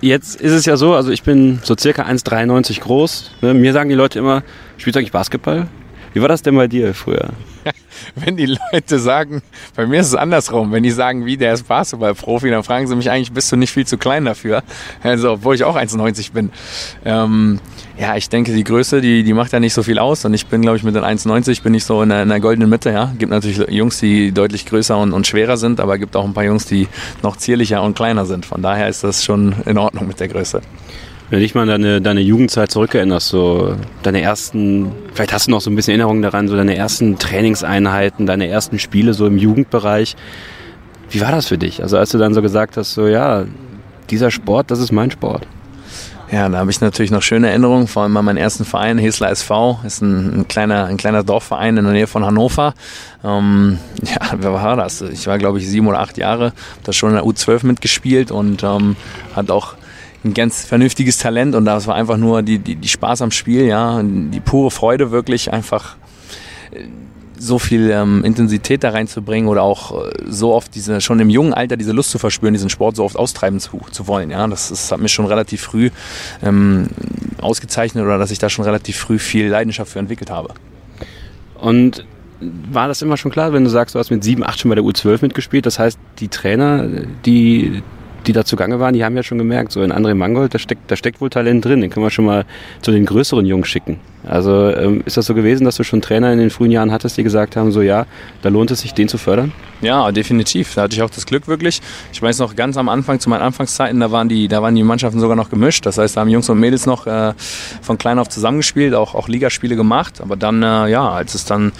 [0.00, 3.30] jetzt ist es ja so, also ich bin so circa 1,93 groß.
[3.42, 3.54] Ne?
[3.54, 4.42] Mir sagen die Leute immer,
[4.78, 5.68] spielst du eigentlich Basketball?
[6.12, 7.30] Wie war das denn bei dir früher?
[8.14, 9.42] wenn die Leute sagen,
[9.76, 12.96] bei mir ist es andersrum, wenn die sagen, wie der ist Basketballprofi, dann fragen sie
[12.96, 14.62] mich eigentlich, bist du nicht viel zu klein dafür?
[15.02, 16.50] Also, obwohl ich auch 1,90 bin.
[17.04, 17.60] Ähm,
[17.98, 20.24] ja, ich denke, die Größe, die, die macht ja nicht so viel aus.
[20.24, 22.40] Und ich bin, glaube ich, mit den 1,90 bin ich so in der, in der,
[22.40, 23.12] goldenen Mitte, ja.
[23.18, 26.44] Gibt natürlich Jungs, die deutlich größer und, und schwerer sind, aber gibt auch ein paar
[26.44, 26.86] Jungs, die
[27.22, 28.46] noch zierlicher und kleiner sind.
[28.46, 30.60] Von daher ist das schon in Ordnung mit der Größe.
[31.30, 35.70] Wenn dich mal deine, deine Jugendzeit zurückerinnerst, so deine ersten, vielleicht hast du noch so
[35.70, 40.16] ein bisschen Erinnerungen daran, so deine ersten Trainingseinheiten, deine ersten Spiele so im Jugendbereich.
[41.10, 41.82] Wie war das für dich?
[41.82, 43.44] Also als du dann so gesagt hast, so ja,
[44.08, 45.46] dieser Sport, das ist mein Sport.
[46.30, 49.30] Ja, da habe ich natürlich noch schöne Erinnerungen, vor allem an meinen ersten Verein, Hesler
[49.30, 52.74] SV, ist ein, ein, kleiner, ein kleiner Dorfverein in der Nähe von Hannover.
[53.24, 55.00] Ähm, ja, wer war das?
[55.00, 58.30] Ich war, glaube ich, sieben oder acht Jahre, habe da schon in der U12 mitgespielt
[58.30, 58.96] und ähm,
[59.34, 59.77] hat auch
[60.28, 63.64] ein ganz vernünftiges Talent und das war einfach nur die, die, die Spaß am Spiel,
[63.64, 65.96] ja, die pure Freude wirklich einfach
[66.72, 66.84] äh,
[67.40, 71.54] so viel ähm, Intensität da reinzubringen oder auch äh, so oft diese schon im jungen
[71.54, 74.30] Alter diese Lust zu verspüren, diesen Sport so oft austreiben zu, zu wollen.
[74.30, 75.90] Ja, das, das hat mich schon relativ früh
[76.42, 76.88] ähm,
[77.40, 80.52] ausgezeichnet oder dass ich da schon relativ früh viel Leidenschaft für entwickelt habe.
[81.60, 82.04] Und
[82.40, 84.74] war das immer schon klar, wenn du sagst, du hast mit 7, 8 schon bei
[84.74, 85.66] der U12 mitgespielt?
[85.66, 86.86] Das heißt, die Trainer,
[87.24, 87.82] die
[88.28, 90.90] die da zugange waren, die haben ja schon gemerkt, so in André Mangold, da steckt,
[90.90, 92.44] da steckt wohl Talent drin, den können wir schon mal
[92.82, 93.98] zu den größeren Jungs schicken.
[94.24, 97.16] Also ähm, ist das so gewesen, dass du schon Trainer in den frühen Jahren hattest,
[97.16, 98.06] die gesagt haben, so ja,
[98.42, 99.52] da lohnt es sich, den zu fördern?
[99.80, 100.74] Ja, definitiv.
[100.74, 101.80] Da hatte ich auch das Glück wirklich.
[102.12, 104.82] Ich weiß noch ganz am Anfang, zu meinen Anfangszeiten, da waren die, da waren die
[104.82, 105.86] Mannschaften sogar noch gemischt.
[105.86, 107.32] Das heißt, da haben Jungs und Mädels noch äh,
[107.80, 110.20] von klein auf zusammengespielt, auch, auch Ligaspiele gemacht.
[110.20, 111.72] Aber dann, äh, ja, als es dann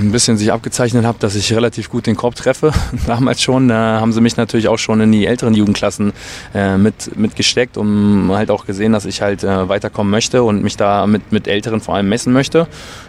[0.00, 2.72] ein bisschen sich abgezeichnet habe, dass ich relativ gut den Korb treffe.
[3.06, 6.12] Damals schon äh, haben sie mich natürlich auch schon in die älteren Jugendklassen
[6.54, 10.76] äh, mit, mitgesteckt und halt auch gesehen, dass ich halt äh, weiterkommen möchte und mich
[10.76, 12.66] da mit, mit Älteren vor allem messen möchte.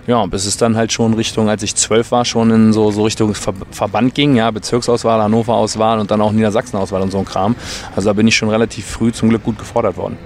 [0.07, 3.03] Ja, bis es dann halt schon Richtung, als ich zwölf war, schon in so, so
[3.03, 7.55] Richtung Ver Verband ging, ja, Bezirksauswahl, Hannover-Auswahl und dann auch Niedersachsen-Auswahl und so ein Kram.
[7.95, 10.17] Also da bin ich schon relativ früh zum Glück gut gefordert worden.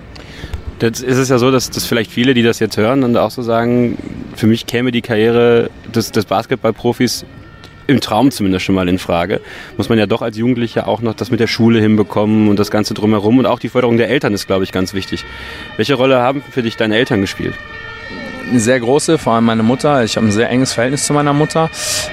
[0.82, 3.32] Jetzt ist es ja so, dass, dass vielleicht viele, die das jetzt hören, dann auch
[3.32, 3.98] so sagen,
[4.36, 7.26] für mich käme die Karriere des, des Basketballprofis
[7.88, 9.42] im Traum zumindest schon mal in Frage.
[9.76, 12.72] Muss man ja doch als Jugendlicher auch noch das mit der Schule hinbekommen und das
[12.72, 15.26] Ganze drumherum und auch die Förderung der Eltern ist, glaube ich, ganz wichtig.
[15.76, 17.56] Welche Rolle haben für dich deine Eltern gespielt?
[18.50, 20.04] Eine sehr große, vor allem meine Mutter.
[20.04, 21.70] Ich habe ein sehr enges Verhältnis zu meiner Mutter.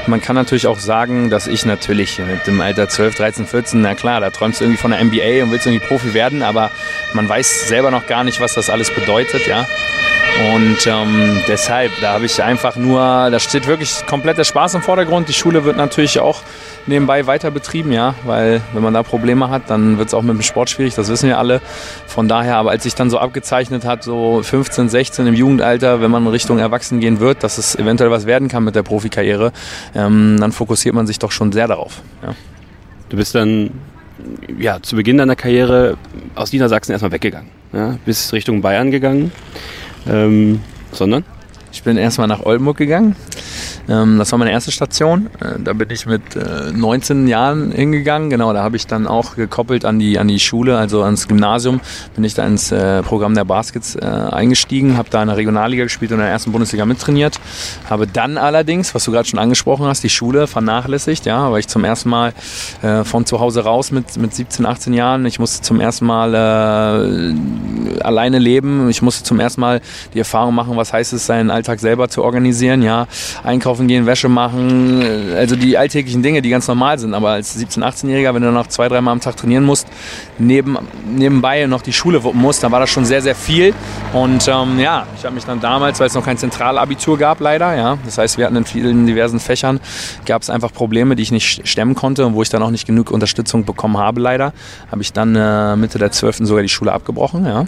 [0.07, 3.95] Man kann natürlich auch sagen, dass ich natürlich mit dem Alter 12, 13, 14, na
[3.95, 6.70] klar, da träumst du irgendwie von der NBA und willst irgendwie Profi werden, aber
[7.14, 9.66] man weiß selber noch gar nicht, was das alles bedeutet, ja.
[10.55, 14.82] Und ähm, deshalb, da habe ich einfach nur, da steht wirklich komplett der Spaß im
[14.82, 15.28] Vordergrund.
[15.30, 16.43] Die Schule wird natürlich auch
[16.87, 20.34] nebenbei weiter betrieben, ja, weil wenn man da Probleme hat, dann wird es auch mit
[20.34, 21.61] dem Sport schwierig, das wissen wir alle.
[22.07, 26.11] Von daher, aber als sich dann so abgezeichnet hat, so 15, 16 im Jugendalter, wenn
[26.11, 29.53] man Richtung Erwachsen gehen wird, dass es eventuell was werden kann mit der Profikarriere,
[29.95, 32.03] ähm, dann fokussiert man sich doch schon sehr darauf.
[32.22, 32.34] Ja.
[33.09, 33.70] Du bist dann
[34.59, 35.97] ja, zu Beginn deiner Karriere
[36.34, 39.32] aus Niedersachsen erstmal weggegangen, ja, bist Richtung Bayern gegangen,
[40.09, 40.61] ähm,
[40.93, 41.24] sondern?
[41.77, 43.14] Ich bin erstmal nach Oldenburg gegangen,
[43.89, 45.27] ähm, das war meine erste Station.
[45.41, 48.31] Äh, da bin ich mit 19 äh, Jahren hingegangen.
[48.31, 51.81] Genau, da habe ich dann auch gekoppelt an die, an die Schule, also ans Gymnasium,
[52.14, 56.12] bin ich da ins äh, Programm der Baskets eingestiegen, habe da in der Regionalliga gespielt
[56.12, 57.39] und in der ersten Bundesliga mittrainiert.
[57.89, 61.68] Habe dann allerdings, was du gerade schon angesprochen hast, die Schule vernachlässigt, ja, weil ich
[61.68, 62.33] zum ersten Mal
[63.05, 68.01] von zu Hause raus mit, mit 17, 18 Jahren, ich musste zum ersten Mal äh,
[68.03, 69.81] alleine leben, ich musste zum ersten Mal
[70.14, 73.09] die Erfahrung machen, was heißt es, seinen Alltag selber zu organisieren, ja,
[73.43, 77.12] einkaufen gehen, Wäsche machen, äh, also die alltäglichen Dinge, die ganz normal sind.
[77.12, 79.89] Aber als 17-, 18-Jähriger, wenn du noch zwei, dreimal am Tag trainieren musst,
[80.39, 83.75] neben, nebenbei noch die Schule wuppen musst, dann war das schon sehr, sehr viel.
[84.12, 87.75] Und ähm, ja, ich habe mich dann damals, weil es noch kein Zentralabitur gab, leider,
[87.75, 89.81] ja, das heißt, wir hatten in vielen diversen Fächern,
[90.25, 92.87] gab es einfach Probleme, die ich nicht stemmen konnte und wo ich dann auch nicht
[92.87, 94.53] genug Unterstützung bekommen habe, leider,
[94.91, 96.39] habe ich dann äh, Mitte der 12.
[96.43, 97.64] sogar die Schule abgebrochen, ja,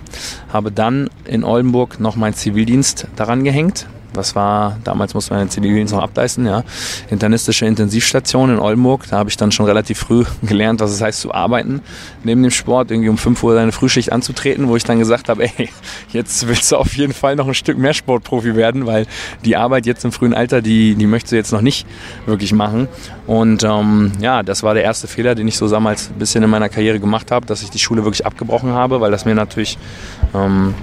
[0.52, 5.50] habe dann in Oldenburg noch meinen Zivildienst daran gehängt, was war, damals musste man den
[5.50, 6.64] Zivildienst noch ableisten, ja,
[7.10, 9.06] internistische Intensivstation in Oldenburg.
[9.08, 11.82] Da habe ich dann schon relativ früh gelernt, was es heißt zu arbeiten
[12.24, 15.44] neben dem Sport, irgendwie um 5 Uhr deine Frühschicht anzutreten, wo ich dann gesagt habe,
[15.56, 15.68] ey,
[16.12, 19.06] jetzt willst du auf jeden Fall noch ein Stück mehr Sportprofi werden, weil
[19.44, 21.86] die Arbeit jetzt im frühen Alter, die, die möchtest du jetzt noch nicht
[22.26, 22.88] wirklich machen.
[23.26, 26.50] Und ähm, ja, das war der erste Fehler, den ich so damals ein bisschen in
[26.50, 29.78] meiner Karriere gemacht habe, dass ich die Schule wirklich abgebrochen habe, weil das mir natürlich
[30.34, 30.74] ähm,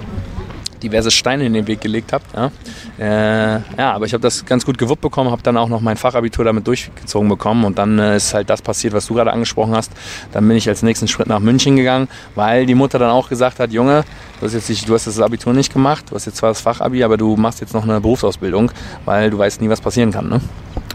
[0.82, 2.24] diverse Steine in den Weg gelegt habe.
[2.34, 2.50] Ja,
[2.98, 5.96] äh, ja aber ich habe das ganz gut gewuppt bekommen, habe dann auch noch mein
[5.96, 9.74] Fachabitur damit durchgezogen bekommen und dann äh, ist halt das passiert, was du gerade angesprochen
[9.74, 9.92] hast.
[10.32, 13.60] Dann bin ich als nächsten Schritt nach München gegangen, weil die Mutter dann auch gesagt
[13.60, 14.04] hat, Junge,
[14.40, 16.60] du hast jetzt nicht, du hast das Abitur nicht gemacht, du hast jetzt zwar das
[16.60, 18.70] Fachabi, aber du machst jetzt noch eine Berufsausbildung,
[19.04, 20.28] weil du weißt nie, was passieren kann.
[20.28, 20.40] Ne?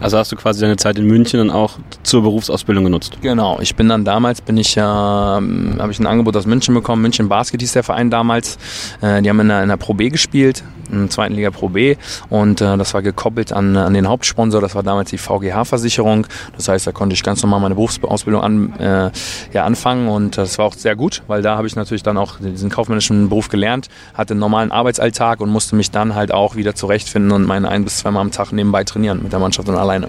[0.00, 3.18] Also hast du quasi deine Zeit in München dann auch zur Berufsausbildung genutzt?
[3.22, 7.02] Genau, ich bin dann damals, bin ich, äh, habe ich ein Angebot aus München bekommen.
[7.02, 8.58] München Basket hieß der Verein damals.
[9.00, 11.68] Äh, die haben in der, in der Pro B gespielt, in der zweiten Liga Pro
[11.68, 11.96] B
[12.28, 16.26] und äh, das war gekoppelt an, an den Hauptsponsor, das war damals die VGH-Versicherung.
[16.56, 19.10] Das heißt, da konnte ich ganz normal meine Berufsausbildung an, äh,
[19.52, 22.38] ja, anfangen und das war auch sehr gut, weil da habe ich natürlich dann auch
[22.40, 26.74] diesen kaufmännischen Beruf gelernt, hatte einen normalen Arbeitsalltag und musste mich dann halt auch wieder
[26.74, 29.92] zurechtfinden und meine ein bis zweimal am Tag nebenbei trainieren mit der Mannschaft und allein
[29.92, 30.08] alleine.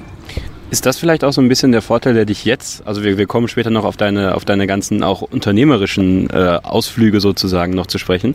[0.74, 3.28] Ist das vielleicht auch so ein bisschen der Vorteil, der dich jetzt, also wir, wir
[3.28, 8.00] kommen später noch auf deine, auf deine ganzen auch unternehmerischen äh, Ausflüge sozusagen noch zu
[8.00, 8.34] sprechen,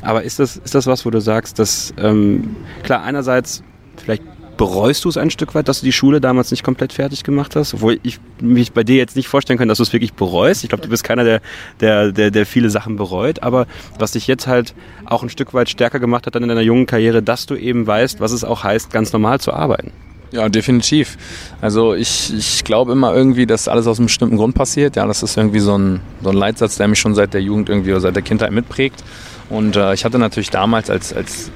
[0.00, 3.64] aber ist das, ist das was, wo du sagst, dass, ähm, klar, einerseits
[3.96, 4.22] vielleicht
[4.56, 7.56] bereust du es ein Stück weit, dass du die Schule damals nicht komplett fertig gemacht
[7.56, 7.74] hast?
[7.74, 10.62] Obwohl ich mich bei dir jetzt nicht vorstellen kann, dass du es wirklich bereust.
[10.62, 11.40] Ich glaube, du bist keiner, der,
[11.80, 13.42] der, der, der viele Sachen bereut.
[13.42, 13.66] Aber
[13.98, 14.74] was dich jetzt halt
[15.06, 17.86] auch ein Stück weit stärker gemacht hat dann in deiner jungen Karriere, dass du eben
[17.86, 19.92] weißt, was es auch heißt, ganz normal zu arbeiten.
[20.32, 21.18] Ja, definitiv.
[21.60, 24.94] Also ich, ich glaube immer irgendwie, dass alles aus einem bestimmten Grund passiert.
[24.94, 27.68] Ja, das ist irgendwie so ein, so ein Leitsatz, der mich schon seit der Jugend
[27.68, 29.02] irgendwie oder seit der Kindheit mitprägt.
[29.50, 31.50] Und äh, ich hatte natürlich damals, als, als,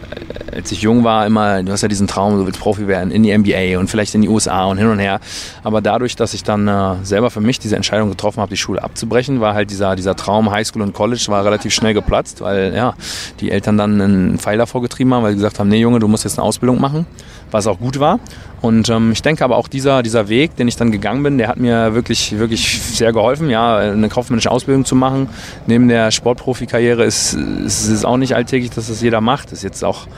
[0.52, 3.22] als ich jung war, immer, du hast ja diesen Traum, du willst Profi werden in
[3.22, 5.20] die NBA und vielleicht in die USA und hin und her.
[5.62, 8.82] Aber dadurch, dass ich dann äh, selber für mich diese Entscheidung getroffen habe, die Schule
[8.82, 12.94] abzubrechen, war halt dieser, dieser Traum Highschool und College war relativ schnell geplatzt, weil ja,
[13.38, 16.08] die Eltern dann einen Pfeil davor getrieben haben, weil sie gesagt haben, nee Junge, du
[16.08, 17.06] musst jetzt eine Ausbildung machen,
[17.54, 18.18] was auch gut war.
[18.60, 21.48] Und ähm, ich denke aber auch dieser, dieser Weg, den ich dann gegangen bin, der
[21.48, 25.28] hat mir wirklich, wirklich sehr geholfen, ja, eine kaufmännische Ausbildung zu machen.
[25.66, 29.52] Neben der Sportprofikarriere ist, ist es auch nicht alltäglich, dass das jeder macht.
[29.52, 30.08] Ist jetzt auch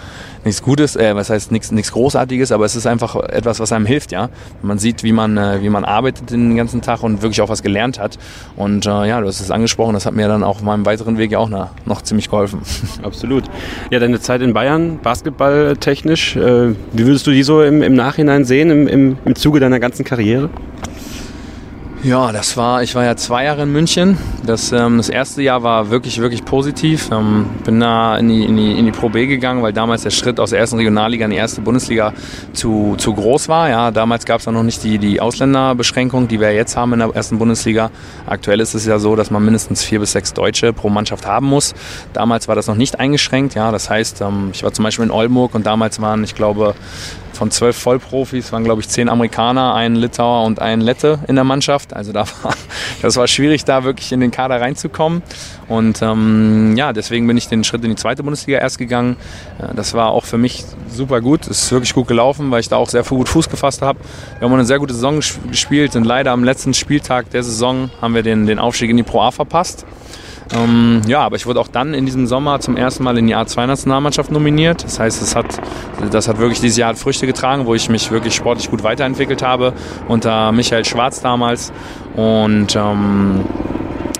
[0.47, 3.84] nichts Gutes, äh, was heißt nichts, nichts Großartiges, aber es ist einfach etwas, was einem
[3.84, 4.30] hilft, ja.
[4.62, 7.62] Man sieht, wie man, äh, wie man arbeitet den ganzen Tag und wirklich auch was
[7.62, 8.18] gelernt hat.
[8.57, 11.18] Und äh, ja, du hast es angesprochen, das hat mir dann auch auf meinem weiteren
[11.18, 12.61] Weg ja auch na, noch ziemlich geholfen.
[13.03, 13.44] Absolut.
[13.90, 18.44] Ja, deine Zeit in Bayern, basketballtechnisch, äh, wie würdest du die so im, im Nachhinein
[18.44, 20.49] sehen, im, im, im Zuge deiner ganzen Karriere?
[22.03, 24.16] Ja, das war, ich war ja zwei Jahre in München.
[24.44, 27.11] Das, ähm, das erste Jahr war wirklich, wirklich positiv.
[27.11, 30.11] Ähm, bin da in die, in, die, in die Pro B gegangen, weil damals der
[30.11, 32.12] Schritt aus der ersten Regionalliga in die erste Bundesliga
[32.53, 33.70] zu, zu groß war.
[33.70, 37.09] Ja, damals gab es noch nicht die, die Ausländerbeschränkung, die wir jetzt haben in der
[37.09, 37.90] ersten Bundesliga.
[38.26, 41.47] Aktuell ist es ja so, dass man mindestens vier bis sechs Deutsche pro Mannschaft haben
[41.47, 41.74] muss.
[42.12, 43.55] Damals war das noch nicht eingeschränkt.
[43.55, 46.74] Ja, das heißt, ähm, ich war zum Beispiel in Oldenburg und damals waren, ich glaube,
[47.37, 51.45] von zwölf Vollprofis waren, glaube ich, zehn Amerikaner, ein Litauer und ein Lette in der
[51.45, 51.95] Mannschaft.
[51.95, 52.55] Also da war,
[53.03, 55.22] das war schwierig, da wirklich in den Kader reinzukommen.
[55.68, 59.16] Und ähm, ja, deswegen bin ich den Schritt in die zweite Bundesliga erst gegangen.
[59.74, 61.47] Das war auch für mich super gut.
[61.47, 63.99] Es ist wirklich gut gelaufen, weil ich da auch sehr gut Fuß gefasst habe.
[64.39, 68.14] Wir haben eine sehr gute Saison gespielt und leider am letzten Spieltag der Saison haben
[68.14, 69.84] wir den, den Aufstieg in die Pro A verpasst.
[70.55, 73.34] Ähm, ja, aber ich wurde auch dann in diesem Sommer zum ersten Mal in die
[73.34, 74.84] A2-Nationalmannschaft nominiert.
[74.84, 75.47] Das heißt, es hat,
[76.11, 79.72] das hat wirklich dieses Jahr Früchte getragen, wo ich mich wirklich sportlich gut weiterentwickelt habe
[80.09, 81.72] unter Michael Schwarz damals.
[82.14, 83.44] Und ähm,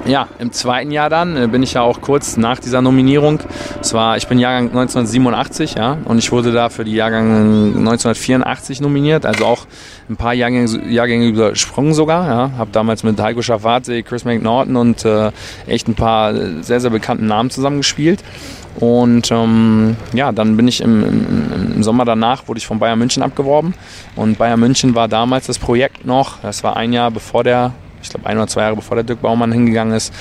[0.07, 3.40] ja, im zweiten Jahr dann äh, bin ich ja auch kurz nach dieser Nominierung.
[3.80, 9.26] Es ich bin Jahrgang 1987, ja, und ich wurde da für die Jahrgang 1984 nominiert,
[9.26, 9.66] also auch
[10.09, 12.26] ein paar Jahrgänge, Jahrgänge übersprungen sogar.
[12.26, 15.30] Ja, habe damals mit Heiko Schafate, Chris McNaughton und äh,
[15.66, 18.22] echt ein paar sehr sehr bekannten Namen zusammengespielt.
[18.78, 22.98] Und ähm, ja, dann bin ich im, im, im, Sommer danach, wurde ich von Bayern
[22.98, 23.72] München abgeworben.
[24.16, 27.72] Und Bayern München war damals das Projekt noch, das war ein Jahr bevor der
[28.07, 30.12] ich glaube ein oder zwei Jahre bevor der Dirk Baumann hingegangen ist,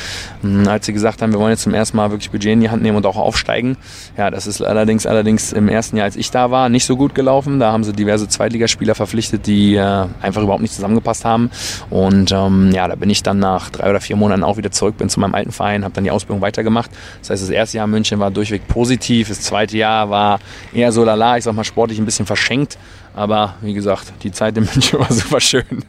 [0.42, 2.70] hm, als sie gesagt haben, wir wollen jetzt zum ersten Mal wirklich Budget in die
[2.70, 3.78] Hand nehmen und auch aufsteigen.
[4.18, 7.16] Ja, das ist allerdings allerdings im ersten Jahr, als ich da war, nicht so gut
[7.16, 7.60] gelaufen.
[7.60, 11.50] Da haben sie diverse Zweitligaspieler verpflichtet, die äh, einfach überhaupt nicht zusammengepasst haben.
[11.90, 14.98] Und ähm, ja, da bin ich dann nach drei oder vier Monaten auch wieder zurück,
[14.98, 16.92] bin zu meinem alten Verein, habe dann die Ausbildung weitergemacht.
[17.22, 20.40] Das heißt, das erste Jahr in München war durchweg positiv, das zweite Jahr war
[20.74, 22.78] eher so lala, ich sag mal sportlich ein bisschen verschenkt.
[23.16, 25.84] Aber wie gesagt, die Zeit in München war super schön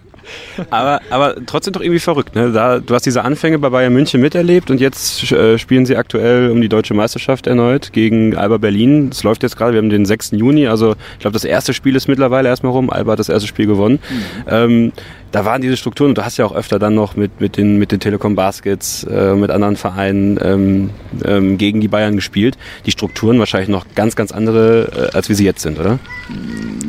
[0.70, 2.35] aber, aber trotzdem doch irgendwie verrückt.
[2.35, 2.53] Ne?
[2.53, 6.51] Da, du hast diese Anfänge bei Bayern München miterlebt und jetzt äh, spielen sie aktuell
[6.51, 9.11] um die deutsche Meisterschaft erneut gegen Alba Berlin.
[9.11, 10.33] Das läuft jetzt gerade, wir haben den 6.
[10.33, 12.91] Juni, also ich glaube, das erste Spiel ist mittlerweile erstmal rum.
[12.91, 13.99] Alba hat das erste Spiel gewonnen.
[14.09, 14.45] Mhm.
[14.49, 14.93] Ähm,
[15.33, 17.79] da waren diese Strukturen, und du hast ja auch öfter dann noch mit, mit den,
[17.79, 20.91] mit den Telekom Baskets, äh, mit anderen Vereinen ähm,
[21.24, 22.57] ähm, gegen die Bayern gespielt.
[22.87, 25.99] Die Strukturen wahrscheinlich noch ganz, ganz andere, äh, als wie sie jetzt sind, oder?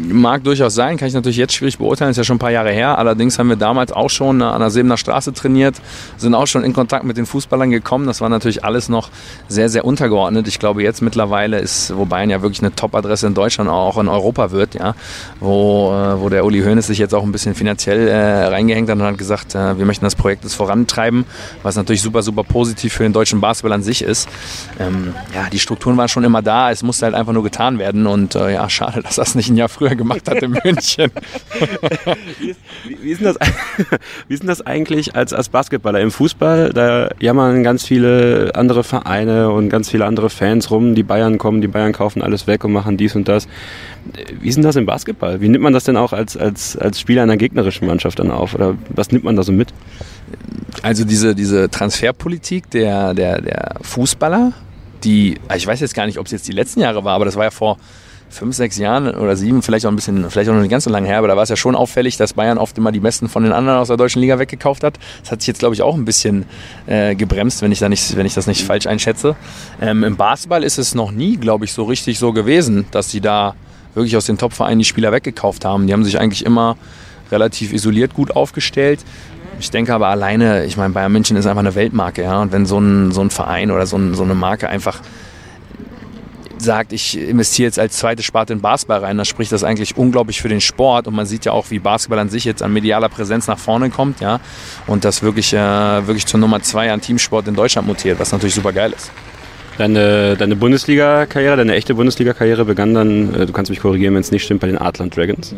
[0.09, 2.71] Mag durchaus sein, kann ich natürlich jetzt schwierig beurteilen, ist ja schon ein paar Jahre
[2.71, 2.97] her.
[2.97, 5.75] Allerdings haben wir damals auch schon an der Sebener Straße trainiert,
[6.17, 8.07] sind auch schon in Kontakt mit den Fußballern gekommen.
[8.07, 9.09] Das war natürlich alles noch
[9.47, 10.47] sehr, sehr untergeordnet.
[10.47, 14.07] Ich glaube, jetzt mittlerweile ist, wo Bayern ja wirklich eine Top-Adresse in Deutschland, auch in
[14.07, 14.95] Europa wird, ja,
[15.39, 18.97] wo, äh, wo der Uli Hoeneß sich jetzt auch ein bisschen finanziell äh, reingehängt hat
[18.97, 21.25] und hat gesagt, äh, wir möchten das Projekt jetzt vorantreiben,
[21.63, 24.29] was natürlich super, super positiv für den deutschen Basketball an sich ist.
[24.79, 28.07] Ähm, ja, die Strukturen waren schon immer da, es musste halt einfach nur getan werden
[28.07, 31.11] und äh, ja, schade, dass das nicht ein Jahr früher gemacht hat in München.
[32.39, 32.59] wie, ist,
[33.01, 33.37] wie, ist das,
[34.27, 36.71] wie ist denn das eigentlich als, als Basketballer im Fußball?
[36.73, 41.61] Da jammern ganz viele andere Vereine und ganz viele andere Fans rum, die Bayern kommen,
[41.61, 43.47] die Bayern kaufen alles weg und machen dies und das.
[44.39, 45.41] Wie ist denn das im Basketball?
[45.41, 48.55] Wie nimmt man das denn auch als, als, als Spieler einer gegnerischen Mannschaft dann auf?
[48.55, 49.73] Oder was nimmt man da so mit?
[50.83, 54.53] Also diese, diese Transferpolitik der, der, der Fußballer,
[55.03, 57.35] die, ich weiß jetzt gar nicht, ob es jetzt die letzten Jahre war, aber das
[57.35, 57.77] war ja vor
[58.29, 60.89] fünf, sechs Jahren oder sieben, vielleicht auch ein bisschen, vielleicht auch noch nicht ganz so
[60.89, 63.29] lange her, aber da war es ja schon auffällig, dass Bayern oft immer die Besten
[63.29, 64.99] von den anderen aus der deutschen Liga weggekauft hat.
[65.21, 66.45] Das hat sich jetzt, glaube ich, auch ein bisschen
[66.87, 69.35] äh, gebremst, wenn ich, da nicht, wenn ich das nicht falsch einschätze.
[69.81, 73.21] Ähm, Im Basketball ist es noch nie, glaube ich, so richtig so gewesen, dass sie
[73.21, 73.55] da
[73.93, 75.87] wirklich aus den Top-Vereinen die Spieler weggekauft haben.
[75.87, 76.77] Die haben sich eigentlich immer
[77.31, 78.99] relativ isoliert gut aufgestellt.
[79.59, 82.41] Ich denke aber alleine, ich meine, Bayern München ist einfach eine Weltmarke, ja.
[82.41, 85.01] Und wenn so ein, so ein Verein oder so, ein, so eine Marke einfach
[86.59, 90.41] sagt, ich investiere jetzt als zweite Sparte in Basketball rein, dann spricht das eigentlich unglaublich
[90.41, 93.09] für den Sport und man sieht ja auch, wie Basketball an sich jetzt an medialer
[93.09, 94.39] Präsenz nach vorne kommt, ja,
[94.87, 98.55] und das wirklich, äh, wirklich zur Nummer zwei an Teamsport in Deutschland mutiert, was natürlich
[98.55, 99.11] super geil ist.
[99.77, 104.31] Deine, deine Bundesliga-Karriere, deine echte Bundesliga-Karriere begann dann, äh, du kannst mich korrigieren, wenn es
[104.31, 105.51] nicht stimmt, bei den Adland Dragons.
[105.51, 105.57] Mhm.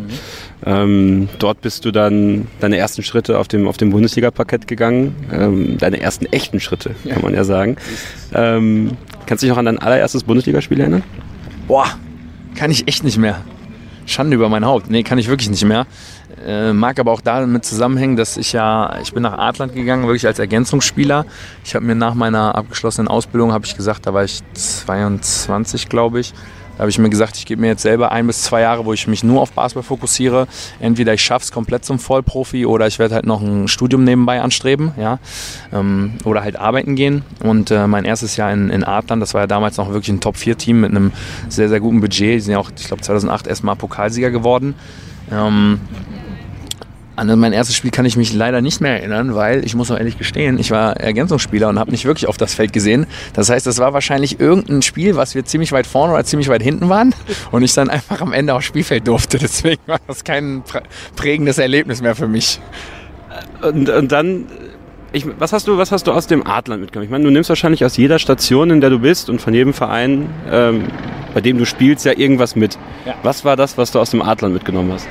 [0.66, 5.16] Ähm, dort bist du dann deine ersten Schritte auf dem, auf dem Bundesliga-Parkett gegangen.
[5.32, 7.78] Ähm, deine ersten echten Schritte, kann man ja sagen.
[8.34, 11.04] Ähm, kannst du dich noch an dein allererstes Bundesligaspiel erinnern?
[11.68, 11.88] Boah,
[12.56, 13.42] kann ich echt nicht mehr.
[14.10, 14.90] Schande über mein Haupt.
[14.90, 15.86] Nee, kann ich wirklich nicht mehr.
[16.46, 20.26] Äh, mag aber auch damit zusammenhängen, dass ich ja, ich bin nach Adland gegangen, wirklich
[20.26, 21.26] als Ergänzungsspieler.
[21.64, 26.20] Ich habe mir nach meiner abgeschlossenen Ausbildung, habe ich gesagt, da war ich 22, glaube
[26.20, 26.34] ich,
[26.80, 28.94] Da habe ich mir gesagt, ich gebe mir jetzt selber ein bis zwei Jahre, wo
[28.94, 30.48] ich mich nur auf Basketball fokussiere.
[30.80, 34.42] Entweder ich schaffe es komplett zum Vollprofi oder ich werde halt noch ein Studium nebenbei
[34.42, 35.20] anstreben, ja,
[35.74, 37.24] ähm, oder halt arbeiten gehen.
[37.44, 40.22] Und äh, mein erstes Jahr in, in Adland, das war ja damals noch wirklich ein
[40.22, 41.12] Top-4-Team mit einem
[41.50, 42.36] sehr, sehr guten Budget.
[42.36, 44.74] Die sind ja auch, ich glaube, 2008 erstmal Pokalsieger geworden.
[45.34, 45.82] Ähm,
[47.20, 49.98] an mein erstes Spiel kann ich mich leider nicht mehr erinnern, weil ich muss auch
[49.98, 53.08] ehrlich gestehen, ich war Ergänzungsspieler und habe nicht wirklich auf das Feld gesehen.
[53.34, 56.64] Das heißt, das war wahrscheinlich irgendein Spiel, was wir ziemlich weit vorne oder ziemlich weit
[56.64, 57.14] hinten waren
[57.52, 59.38] und ich dann einfach am Ende aufs Spielfeld durfte.
[59.38, 60.64] Deswegen war das kein
[61.16, 62.60] prägendes Erlebnis mehr für mich.
[63.62, 64.46] Und, und dann
[65.12, 67.06] ich, was, hast du, was hast du aus dem Adland mitgenommen?
[67.06, 69.74] Ich meine, du nimmst wahrscheinlich aus jeder Station, in der du bist und von jedem
[69.74, 70.84] Verein, ähm,
[71.34, 72.78] bei dem du spielst, ja irgendwas mit.
[73.06, 73.16] Ja.
[73.24, 75.08] Was war das, was du aus dem Adland mitgenommen hast?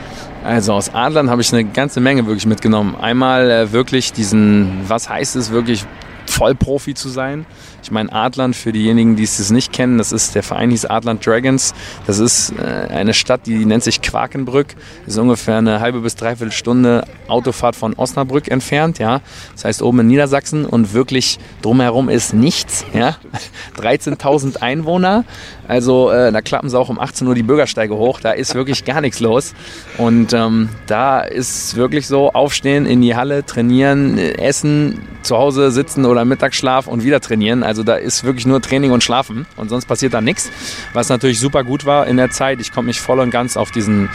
[0.49, 2.97] Also aus Adlern habe ich eine ganze Menge wirklich mitgenommen.
[2.97, 5.85] Einmal äh, wirklich diesen, was heißt es wirklich,
[6.25, 7.45] Vollprofi zu sein.
[7.89, 11.25] Ich meine, Adland, für diejenigen, die es nicht kennen, das ist, der Verein hieß Adland
[11.25, 11.73] Dragons.
[12.07, 14.77] Das ist äh, eine Stadt, die nennt sich Quakenbrück.
[15.07, 19.23] Das ist ungefähr eine halbe bis dreiviertel Stunde Autofahrt von Osnabrück entfernt, ja.
[19.55, 23.17] Das heißt oben in Niedersachsen und wirklich drumherum ist nichts, ja.
[23.81, 25.25] 13.000 Einwohner.
[25.67, 28.21] Also äh, da klappen sie auch um 18 Uhr die Bürgersteige hoch.
[28.21, 29.55] Da ist wirklich gar nichts los.
[29.97, 36.07] Und ähm, da ist wirklich so, aufstehen, in die Halle, trainieren, essen, zu Hause sitzen
[36.07, 37.63] oder Mittagsschlaf und wieder trainieren.
[37.63, 40.51] Also da ist wirklich nur Training und Schlafen und sonst passiert da nichts.
[40.93, 42.61] Was natürlich super gut war in der Zeit.
[42.61, 44.09] Ich konnte mich voll und ganz auf diesen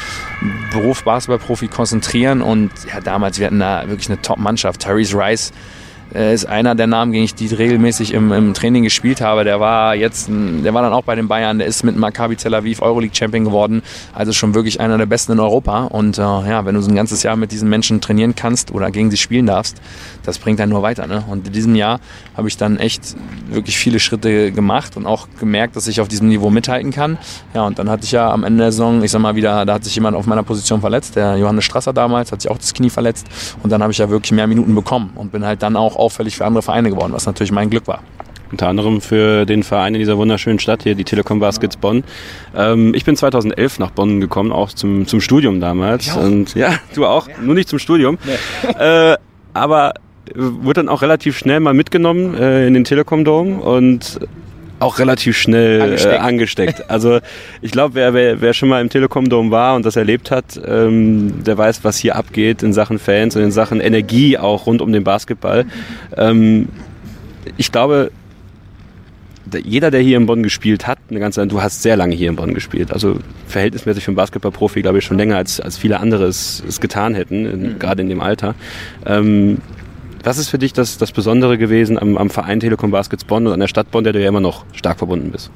[0.72, 4.82] Beruf Basketballprofi konzentrieren und ja, damals, wir hatten da wirklich eine Top-Mannschaft.
[4.82, 5.52] Tyrese Rice,
[6.14, 9.44] ist einer der Namen, gegen die ich regelmäßig im, im, Training gespielt habe.
[9.44, 12.54] Der war jetzt, der war dann auch bei den Bayern, der ist mit Maccabi Tel
[12.54, 13.82] Aviv Euroleague Champion geworden.
[14.14, 15.86] Also schon wirklich einer der besten in Europa.
[15.86, 18.92] Und äh, ja, wenn du so ein ganzes Jahr mit diesen Menschen trainieren kannst oder
[18.92, 19.82] gegen sie spielen darfst,
[20.24, 21.08] das bringt dann nur weiter.
[21.08, 21.24] Ne?
[21.30, 22.00] Und in diesem Jahr
[22.38, 23.16] habe ich dann echt
[23.50, 27.18] wirklich viele Schritte gemacht und auch gemerkt, dass ich auf diesem Niveau mithalten kann.
[27.54, 29.76] Ja, und dann hatte ich ja am Ende der Saison, ich sag mal wieder, da
[29.76, 32.74] hat sich jemand auf meiner Position verletzt, der Johannes Strasser damals, hat sich auch das
[32.74, 33.28] Knie verletzt.
[33.64, 36.38] Und dann habe ich ja wirklich mehr Minuten bekommen und bin halt dann auch auffällig
[36.38, 38.04] für andere Vereine geworden, was natürlich mein Glück war.
[38.52, 42.04] Unter anderem für den Verein in dieser wunderschönen Stadt hier, die Telekom Baskets Bonn.
[42.56, 46.08] Ähm, ich bin 2011 nach Bonn gekommen, auch zum, zum Studium damals.
[46.08, 46.16] Ja.
[46.18, 47.36] Und ja, du auch, ja.
[47.42, 48.18] nur nicht zum Studium.
[48.24, 48.34] Nee.
[48.80, 49.18] Äh,
[49.54, 49.94] aber
[50.36, 54.20] wurde dann auch relativ schnell mal mitgenommen äh, in den Telekom Dome und
[54.84, 56.14] auch relativ schnell angesteckt.
[56.14, 56.84] Äh, angesteckt.
[56.94, 57.20] Also
[57.62, 60.60] ich glaube, wer, wer, wer schon mal im Telekom Dome war und das erlebt hat,
[60.66, 64.82] ähm, der weiß, was hier abgeht in Sachen Fans und in Sachen Energie auch rund
[64.82, 65.66] um den Basketball.
[66.16, 66.68] Ähm,
[67.58, 68.12] ich glaube,
[69.64, 72.36] jeder, der hier in Bonn gespielt hat, eine ganze, du hast sehr lange hier in
[72.36, 72.92] Bonn gespielt.
[72.92, 76.80] Also verhältnismäßig für einen Basketballprofi, glaube ich, schon länger als, als viele andere es, es
[76.80, 77.80] getan hätten, in, mhm.
[77.80, 78.56] gerade in dem Alter.
[79.06, 79.60] Ähm,
[80.24, 83.54] was ist für dich das, das Besondere gewesen am, am Verein Telekom Baskets Bonn und
[83.54, 85.52] an der Stadt Bonn, der du ja immer noch stark verbunden bist?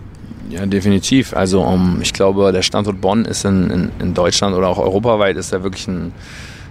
[0.49, 1.35] Ja, definitiv.
[1.35, 5.35] Also um, ich glaube, der Standort Bonn ist in, in, in Deutschland oder auch europaweit
[5.35, 6.13] ist er wirklich ein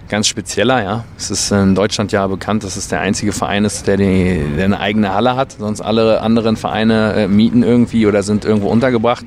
[0.09, 0.83] ganz spezieller.
[0.83, 4.41] Ja, es ist in Deutschland ja bekannt, dass es der einzige Verein ist, der, die,
[4.57, 5.53] der eine eigene Halle hat.
[5.59, 9.25] Sonst alle anderen Vereine äh, mieten irgendwie oder sind irgendwo untergebracht.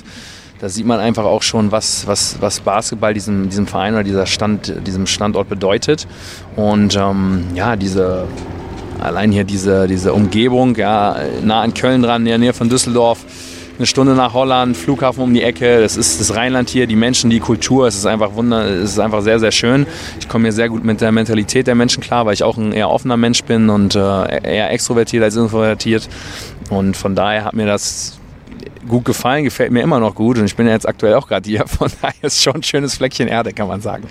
[0.60, 4.26] Da sieht man einfach auch schon, was, was, was Basketball diesem, diesem Verein oder dieser
[4.26, 6.06] Stand, diesem Standort bedeutet.
[6.54, 8.26] Und ähm, ja, diese
[9.00, 13.24] allein hier diese, diese Umgebung, ja, nah an Köln dran, in der Nähe von Düsseldorf,
[13.78, 17.30] eine Stunde nach Holland, Flughafen um die Ecke, das ist das Rheinland hier, die Menschen,
[17.30, 19.86] die Kultur, es ist einfach wunder, es ist einfach sehr, sehr schön.
[20.20, 22.72] Ich komme mir sehr gut mit der Mentalität der Menschen klar, weil ich auch ein
[22.72, 26.10] eher offener Mensch bin und äh, eher extrovertiert als introvertiert.
[26.68, 28.18] Und von daher hat mir das
[28.86, 31.66] gut gefallen, gefällt mir immer noch gut und ich bin jetzt aktuell auch gerade hier,
[31.66, 34.04] von daher ist schon ein schönes Fleckchen Erde, kann man sagen.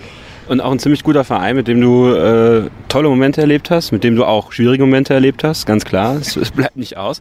[0.50, 4.02] Und auch ein ziemlich guter Verein, mit dem du äh, tolle Momente erlebt hast, mit
[4.02, 6.16] dem du auch schwierige Momente erlebt hast, ganz klar.
[6.20, 7.20] Es, es bleibt nicht aus.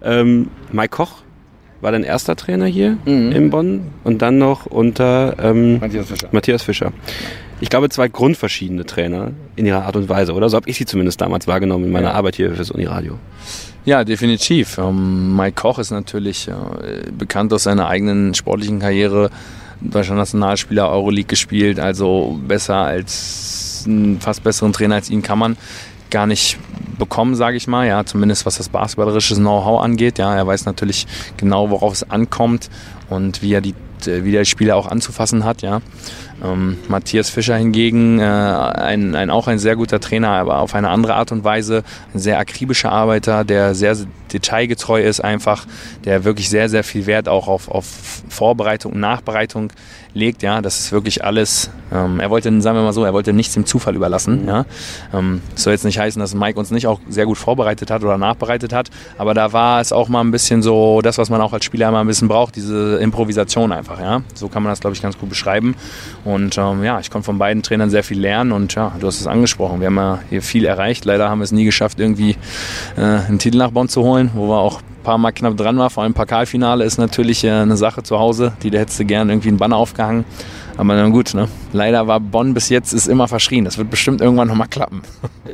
[0.00, 1.22] Ähm, Mike Koch
[1.80, 3.32] war dein erster Trainer hier mhm.
[3.32, 6.28] in Bonn und dann noch unter ähm, Matthias, Fischer.
[6.30, 6.92] Matthias Fischer.
[7.60, 10.48] Ich glaube, zwei grundverschiedene Trainer in ihrer Art und Weise, oder?
[10.48, 12.14] So habe ich sie zumindest damals wahrgenommen in meiner ja.
[12.14, 13.18] Arbeit hier fürs Uniradio.
[13.86, 14.78] Ja, definitiv.
[14.78, 16.52] Ähm, Mike Koch ist natürlich äh,
[17.10, 19.30] bekannt aus seiner eigenen sportlichen Karriere
[19.80, 25.56] deutscher Nationalspieler, Euroleague gespielt, also besser als einen fast besseren Trainer als ihn kann man
[26.10, 26.58] gar nicht
[26.98, 27.86] bekommen, sage ich mal.
[27.86, 30.18] Ja, zumindest was das basketballerische Know-how angeht.
[30.18, 31.06] Ja, er weiß natürlich
[31.36, 32.70] genau, worauf es ankommt
[33.08, 33.74] und wie er die,
[34.04, 35.62] wie der Spieler auch anzufassen hat.
[35.62, 35.80] Ja,
[36.44, 40.90] ähm, Matthias Fischer hingegen, äh, ein, ein, auch ein sehr guter Trainer, aber auf eine
[40.90, 41.82] andere Art und Weise.
[42.14, 43.96] Ein sehr akribischer Arbeiter, der sehr
[44.32, 45.66] detailgetreu ist, einfach,
[46.04, 47.86] der wirklich sehr, sehr viel Wert auch auf, auf
[48.28, 49.72] Vorbereitung und Nachbereitung
[50.14, 50.42] legt.
[50.42, 51.70] Ja, das ist wirklich alles.
[51.92, 54.42] Ähm, er wollte, sagen wir mal so, er wollte nichts dem Zufall überlassen.
[54.42, 54.48] Mhm.
[54.48, 54.64] Ja,
[55.14, 58.18] ähm, soll jetzt nicht heißen, dass Mike uns nicht auch sehr gut vorbereitet hat oder
[58.18, 61.52] nachbereitet hat, aber da war es auch mal ein bisschen so, das, was man auch
[61.52, 64.22] als Spieler immer ein bisschen braucht, diese Improvisation einfach, ja.
[64.34, 65.74] So kann man das, glaube ich, ganz gut beschreiben.
[66.24, 69.20] Und ähm, ja, ich konnte von beiden Trainern sehr viel lernen und ja, du hast
[69.20, 69.80] es angesprochen.
[69.80, 71.04] Wir haben ja hier viel erreicht.
[71.04, 72.36] Leider haben wir es nie geschafft, irgendwie
[72.96, 75.88] äh, einen Titel nach Bonn zu holen, wo wir auch paar Mal knapp dran war.
[75.88, 79.30] Vor allem Pokalfinale ist natürlich äh, eine Sache zu Hause, die da hättest du gern
[79.30, 80.26] irgendwie einen Banner aufgehangen.
[80.76, 81.48] Aber na gut, ne?
[81.72, 83.64] Leider war Bonn bis jetzt ist immer verschrien.
[83.64, 85.00] Das wird bestimmt irgendwann nochmal klappen.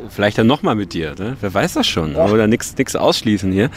[0.08, 1.36] Vielleicht dann nochmal mit dir, ne?
[1.40, 2.14] Wer weiß das schon.
[2.14, 2.26] Ja.
[2.26, 3.70] Oder nichts ausschließen hier.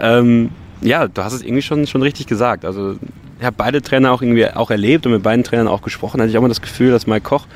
[0.00, 0.50] Ähm,
[0.82, 2.64] ja, du hast es irgendwie schon, schon richtig gesagt.
[2.64, 2.94] Also
[3.40, 6.20] ich habe beide Trainer auch irgendwie auch erlebt und mit beiden Trainern auch gesprochen.
[6.20, 7.46] Hatte ich auch immer das Gefühl, dass Mike Koch,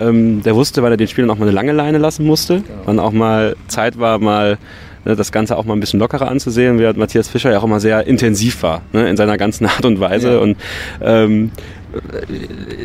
[0.00, 2.62] ähm, der wusste, weil er den Spielern auch mal eine lange Leine lassen musste.
[2.62, 2.82] Genau.
[2.86, 4.56] Wann auch mal Zeit war, mal
[5.04, 8.06] das Ganze auch mal ein bisschen lockerer anzusehen, während Matthias Fischer ja auch immer sehr
[8.06, 10.34] intensiv war ne, in seiner ganzen Art und Weise.
[10.34, 10.38] Ja.
[10.38, 10.56] Und
[11.00, 11.50] ähm,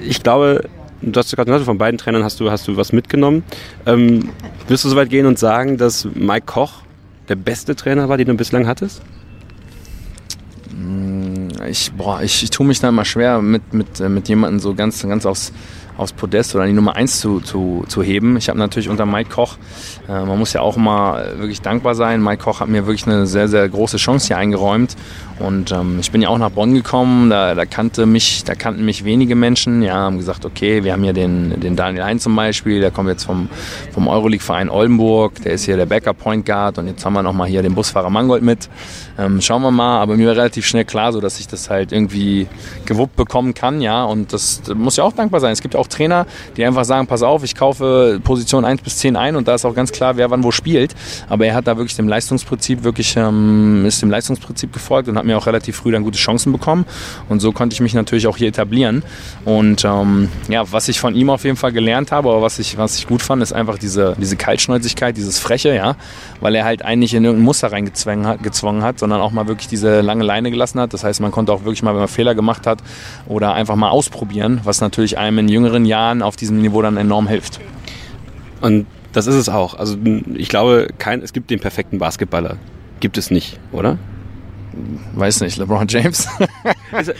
[0.08, 0.70] ich glaube,
[1.02, 3.44] du hast gerade gesagt, von beiden Trainern hast du, hast du was mitgenommen.
[3.86, 4.30] Ähm,
[4.68, 6.84] wirst du so weit gehen und sagen, dass Mike Koch
[7.30, 9.02] der beste Trainer war, den du bislang hattest?
[10.72, 14.60] Mm, ich, boah, ich, ich tue mich da immer schwer, mit, mit, äh, mit jemandem
[14.60, 15.54] so ganz, ganz aufs,
[15.98, 18.38] aufs Podest oder die Nummer 1 zu, zu, zu heben.
[18.38, 19.58] Ich habe natürlich unter Mike Koch,
[20.08, 22.24] äh, man muss ja auch mal wirklich dankbar sein.
[22.24, 24.96] Mike Koch hat mir wirklich eine sehr, sehr große Chance hier eingeräumt.
[25.40, 28.86] Und ähm, ich bin ja auch nach Bonn gekommen, da, da, kannte mich, da kannten
[28.86, 32.36] mich wenige Menschen, ja, haben gesagt, okay, wir haben hier den, den Daniel Hein zum
[32.36, 33.50] Beispiel, der kommt jetzt vom,
[33.92, 37.48] vom Euroleague-Verein Oldenburg, der ist hier der Backup Point Guard und jetzt haben wir nochmal
[37.48, 38.70] hier den Busfahrer Mangold mit.
[39.18, 41.92] Ähm, schauen wir mal, aber mir war relativ schnell klar, so dass ich das halt
[41.92, 42.48] irgendwie
[42.86, 45.52] gewuppt bekommen kann, ja, und das, das muss ja auch dankbar sein.
[45.52, 46.26] Es gibt auch Trainer,
[46.58, 49.66] die einfach sagen, pass auf, ich kaufe Position 1 bis 10 ein und da ist
[49.66, 50.96] auch ganz klar, wer wann wo spielt,
[51.30, 55.26] aber er hat da wirklich dem Leistungsprinzip wirklich, ähm, ist dem Leistungsprinzip gefolgt und hat
[55.26, 56.86] mir auch relativ früh dann gute Chancen bekommen.
[57.30, 59.04] Und so konnte ich mich natürlich auch hier etablieren.
[59.46, 62.78] Und ähm, ja, was ich von ihm auf jeden Fall gelernt habe, aber was ich,
[62.78, 65.96] was ich gut fand, ist einfach diese, diese Kaltschnäuzigkeit, dieses Freche, ja,
[66.40, 69.68] weil er halt eigentlich in irgendein Muster reingezwungen hat, gezwungen hat, sondern auch mal wirklich
[69.68, 70.94] diese lange Leine gelassen hat.
[70.94, 72.80] Das heißt, man konnte auch wirklich mal, wenn man Fehler gemacht hat,
[73.28, 77.28] oder einfach mal ausprobieren, was natürlich einem in jüngeren Jahren auf diesem Niveau dann enorm
[77.28, 77.60] hilft.
[78.62, 79.76] Und das ist es auch.
[79.76, 79.98] Also
[80.34, 82.58] ich glaube, kein, es gibt den perfekten Basketballer.
[83.00, 83.98] Gibt es nicht, oder?
[85.16, 86.28] Weiß nicht, LeBron James.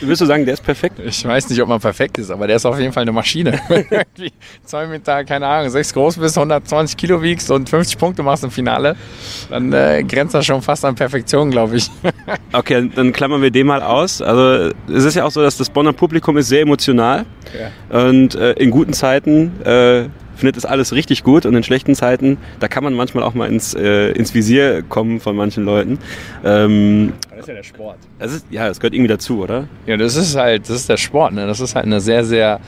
[0.00, 0.98] Würdest du sagen, der ist perfekt?
[1.04, 3.60] Ich weiß nicht, ob man perfekt ist, aber der ist auf jeden Fall eine Maschine.
[4.64, 8.50] zwei Meter, keine Ahnung, sechs groß bist, 120 Kilo wiegst und 50 Punkte machst im
[8.50, 8.96] Finale,
[9.50, 11.90] dann äh, grenzt das schon fast an Perfektion, glaube ich.
[12.52, 14.20] okay, dann klammern wir den mal aus.
[14.20, 17.26] Also es ist ja auch so, dass das Bonner Publikum ist sehr emotional
[17.58, 17.98] ja.
[17.98, 22.38] und äh, in guten Zeiten äh, findet das alles richtig gut und in schlechten Zeiten,
[22.60, 25.98] da kann man manchmal auch mal ins, äh, ins Visier kommen von manchen Leuten.
[26.44, 27.98] Ähm, das ist ja der Sport.
[28.18, 29.68] Das ist, ja, das gehört irgendwie dazu, oder?
[29.86, 31.32] Ja, das ist halt, das ist der Sport.
[31.32, 31.46] Ne?
[31.46, 32.60] Das ist halt eine sehr, sehr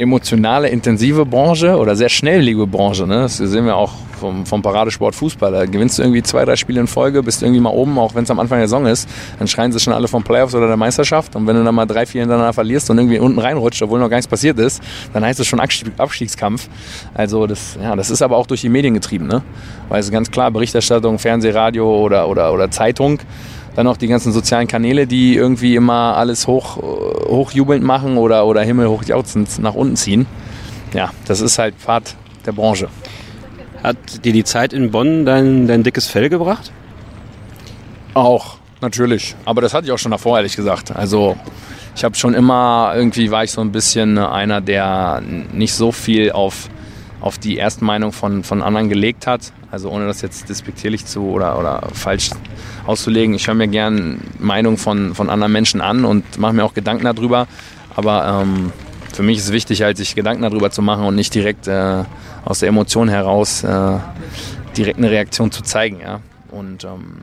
[0.00, 3.06] emotionale, intensive Branche oder sehr schnelllebige Branche.
[3.06, 3.20] Ne?
[3.22, 5.52] Das sehen wir auch vom, vom Paradesport Fußball.
[5.52, 8.24] Da gewinnst du irgendwie zwei, drei Spiele in Folge, bist irgendwie mal oben, auch wenn
[8.24, 9.08] es am Anfang der Saison ist.
[9.38, 11.36] Dann schreien sie schon alle vom Playoffs oder der Meisterschaft.
[11.36, 14.08] Und wenn du dann mal drei, vier hintereinander verlierst und irgendwie unten reinrutscht, obwohl noch
[14.08, 14.82] gar nichts passiert ist,
[15.12, 16.68] dann heißt es schon Abstiegskampf.
[17.12, 19.26] Also das, ja, das ist aber auch durch die Medien getrieben.
[19.26, 19.42] Ne?
[19.88, 23.20] Weil es ist ganz klar, Berichterstattung, Fernseh, Radio oder, oder, oder Zeitung
[23.74, 28.62] dann auch die ganzen sozialen Kanäle, die irgendwie immer alles hoch, hochjubelnd machen oder, oder
[28.62, 30.26] Himmel hochjauchzend nach unten ziehen.
[30.92, 32.14] Ja, das ist halt Pfad
[32.46, 32.88] der Branche.
[33.82, 36.72] Hat dir die Zeit in Bonn dein, dein dickes Fell gebracht?
[38.14, 39.36] Auch, natürlich.
[39.44, 40.94] Aber das hatte ich auch schon davor, ehrlich gesagt.
[40.94, 41.36] Also
[41.94, 46.32] ich habe schon immer, irgendwie war ich so ein bisschen einer, der nicht so viel
[46.32, 46.68] auf,
[47.20, 49.52] auf die Erstmeinung von, von anderen gelegt hat.
[49.70, 52.30] Also ohne das jetzt despektierlich zu oder, oder falsch
[52.86, 53.34] auszulegen.
[53.34, 57.04] Ich höre mir gern Meinungen von, von anderen Menschen an und mache mir auch Gedanken
[57.04, 57.46] darüber.
[57.94, 58.72] Aber ähm,
[59.12, 62.04] für mich ist es wichtig, halt, sich Gedanken darüber zu machen und nicht direkt äh,
[62.44, 63.98] aus der Emotion heraus äh,
[64.76, 66.00] direkt eine Reaktion zu zeigen.
[66.00, 66.20] Ja?
[66.50, 67.16] Und ähm,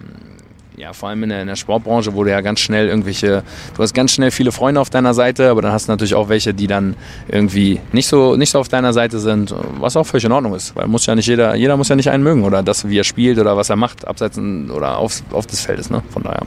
[0.78, 3.44] ja, vor allem in der, in der, Sportbranche, wo du ja ganz schnell irgendwelche,
[3.76, 6.30] du hast ganz schnell viele Freunde auf deiner Seite, aber dann hast du natürlich auch
[6.30, 6.96] welche, die dann
[7.28, 10.76] irgendwie nicht so, nicht so auf deiner Seite sind, was auch völlig in Ordnung ist,
[10.76, 13.04] weil muss ja nicht jeder, jeder muss ja nicht einen mögen oder das, wie er
[13.04, 16.04] spielt oder was er macht, abseits oder auf, auf des Feldes, ne?
[16.12, 16.44] von daher.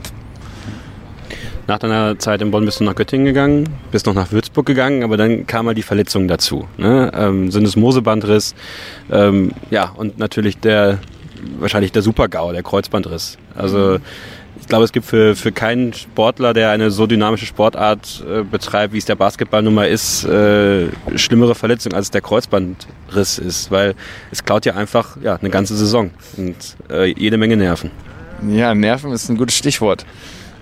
[1.67, 5.03] Nach deiner Zeit in Bonn bist du nach Göttingen gegangen, bist noch nach Würzburg gegangen,
[5.03, 6.67] aber dann kam mal die Verletzung dazu.
[6.77, 7.11] Ne?
[7.13, 8.55] Ähm, Syndesmosebandriss,
[9.11, 10.99] ähm, ja, und natürlich der,
[11.59, 13.37] wahrscheinlich der Super-GAU, der Kreuzbandriss.
[13.55, 13.99] Also
[14.59, 18.93] ich glaube, es gibt für, für keinen Sportler, der eine so dynamische Sportart äh, betreibt,
[18.93, 23.95] wie es der Basketball nun mal ist, äh, schlimmere Verletzung als der Kreuzbandriss ist, weil
[24.31, 26.55] es klaut ja einfach ja, eine ganze Saison und
[26.89, 27.91] äh, jede Menge Nerven.
[28.47, 30.05] Ja, Nerven ist ein gutes Stichwort.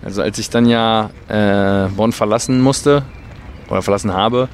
[0.03, 3.03] Also als ich dann ja äh, Bonn verlassen musste
[3.69, 4.47] oder verlassen habe,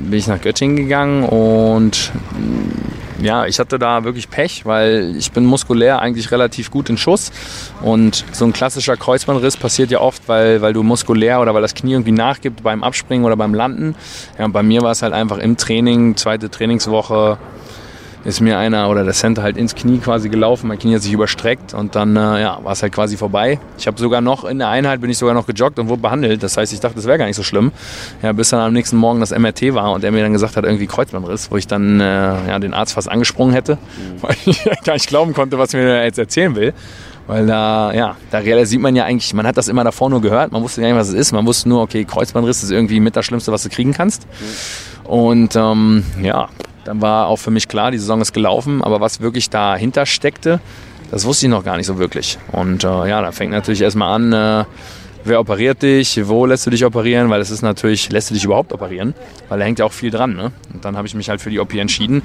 [0.00, 2.12] bin ich nach Göttingen gegangen und
[3.20, 7.32] ja, ich hatte da wirklich Pech, weil ich bin muskulär eigentlich relativ gut in Schuss.
[7.82, 11.74] Und so ein klassischer Kreuzbandriss passiert ja oft, weil, weil du muskulär oder weil das
[11.74, 13.96] Knie irgendwie nachgibt beim Abspringen oder beim Landen.
[14.38, 17.38] Ja, bei mir war es halt einfach im Training, zweite Trainingswoche,
[18.24, 20.68] ist mir einer oder der Center halt ins Knie quasi gelaufen.
[20.68, 23.58] Mein Knie hat sich überstreckt und dann äh, ja, war es halt quasi vorbei.
[23.78, 26.42] Ich habe sogar noch in der Einheit bin ich sogar noch gejoggt und wurde behandelt.
[26.42, 27.72] Das heißt, ich dachte, das wäre gar nicht so schlimm.
[28.22, 30.64] Ja, bis dann am nächsten Morgen das MRT war und er mir dann gesagt hat,
[30.64, 34.22] irgendwie Kreuzbandriss, wo ich dann äh, ja, den Arzt fast angesprungen hätte, mhm.
[34.22, 36.74] weil ich gar nicht glauben konnte, was mir jetzt erzählen will.
[37.28, 40.50] Weil da, ja, da realisiert man ja eigentlich, man hat das immer davor nur gehört,
[40.50, 41.32] man wusste gar nicht, was es ist.
[41.32, 44.26] Man wusste nur, okay, Kreuzbandriss ist irgendwie mit das Schlimmste, was du kriegen kannst.
[44.26, 45.10] Mhm.
[45.10, 46.48] Und ähm, ja,
[46.88, 50.58] dann war auch für mich klar, die Saison ist gelaufen, aber was wirklich dahinter steckte,
[51.10, 52.38] das wusste ich noch gar nicht so wirklich.
[52.50, 54.64] Und äh, ja, da fängt natürlich erstmal an, äh,
[55.22, 58.44] wer operiert dich, wo lässt du dich operieren, weil es ist natürlich, lässt du dich
[58.44, 59.12] überhaupt operieren,
[59.50, 60.34] weil da hängt ja auch viel dran.
[60.34, 60.50] Ne?
[60.72, 62.22] Und dann habe ich mich halt für die OP entschieden,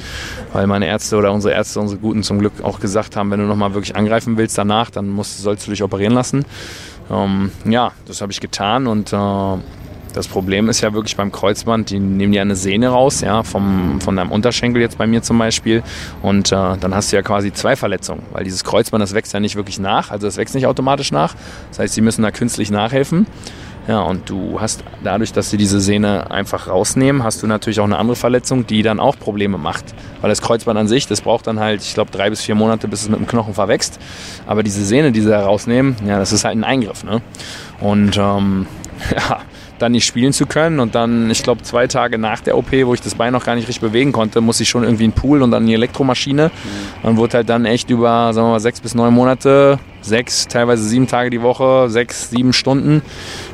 [0.53, 3.45] weil meine Ärzte oder unsere Ärzte, unsere Guten zum Glück auch gesagt haben, wenn du
[3.45, 6.45] nochmal wirklich angreifen willst danach, dann musst, sollst du dich operieren lassen.
[7.11, 9.57] Ähm, ja, das habe ich getan und äh,
[10.13, 13.99] das Problem ist ja wirklich beim Kreuzband, die nehmen ja eine Sehne raus, ja, vom,
[13.99, 15.83] von deinem Unterschenkel jetzt bei mir zum Beispiel.
[16.21, 19.39] Und äh, dann hast du ja quasi zwei Verletzungen, weil dieses Kreuzband, das wächst ja
[19.39, 21.35] nicht wirklich nach, also es wächst nicht automatisch nach.
[21.69, 23.25] Das heißt, sie müssen da künstlich nachhelfen.
[23.85, 27.85] Ja, und du hast dadurch, dass sie diese Sehne einfach rausnehmen, hast du natürlich auch
[27.85, 29.83] eine andere Verletzung, die dann auch Probleme macht.
[30.21, 32.87] Weil das Kreuzband an sich, das braucht dann halt, ich glaube, drei bis vier Monate,
[32.87, 33.99] bis es mit dem Knochen verwächst.
[34.47, 37.03] Aber diese Sehne, die sie da rausnehmen, ja, das ist halt ein Eingriff.
[37.03, 37.21] Ne?
[37.81, 38.67] Und ähm,
[39.13, 39.41] ja,
[39.79, 40.79] dann nicht spielen zu können.
[40.79, 43.55] Und dann, ich glaube, zwei Tage nach der OP, wo ich das Bein noch gar
[43.55, 46.51] nicht richtig bewegen konnte, musste ich schon irgendwie einen Pool und dann eine Elektromaschine.
[46.53, 47.09] Mhm.
[47.09, 50.83] Und wurde halt dann echt über, sagen wir mal, sechs bis neun Monate, sechs, teilweise
[50.83, 53.01] sieben Tage die Woche, sechs, sieben Stunden,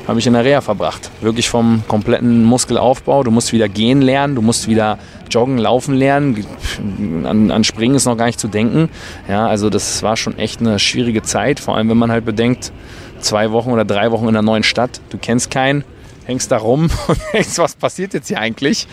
[0.06, 1.10] habe ich in der Reha verbracht.
[1.20, 3.22] Wirklich vom kompletten Muskelaufbau.
[3.22, 4.98] Du musst wieder gehen lernen, du musst wieder
[5.30, 6.44] joggen, laufen lernen.
[7.24, 8.88] An, an Springen ist noch gar nicht zu denken.
[9.28, 12.72] Ja, also das war schon echt eine schwierige Zeit, vor allem wenn man halt bedenkt,
[13.20, 15.84] zwei Wochen oder drei Wochen in einer neuen Stadt, du kennst keinen,
[16.30, 18.86] hängst da rum und denkst, was passiert jetzt hier eigentlich?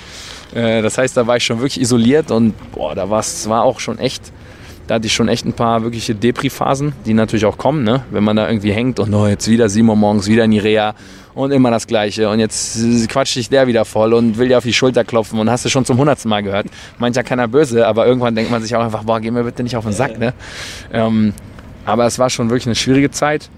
[0.54, 4.00] Äh, das heißt, da war ich schon wirklich isoliert und boah, da war auch schon
[4.00, 4.32] echt,
[4.88, 8.04] da hatte ich schon echt ein paar wirkliche Depri-Phasen, die natürlich auch kommen, ne?
[8.12, 10.60] wenn man da irgendwie hängt und oh, jetzt wieder 7 Uhr morgens, wieder in die
[10.60, 10.96] Reha
[11.36, 12.80] und immer das Gleiche und jetzt
[13.10, 15.70] quatscht dich der wieder voll und will dir auf die Schulter klopfen und hast du
[15.70, 16.68] schon zum hundertsten Mal gehört.
[17.00, 19.76] Ja keiner böse, aber irgendwann denkt man sich auch einfach, boah, geh mir bitte nicht
[19.76, 20.18] auf den Sack.
[20.18, 20.34] Ne?
[20.92, 21.34] Ähm,
[21.86, 23.50] aber es war schon wirklich eine schwierige Zeit,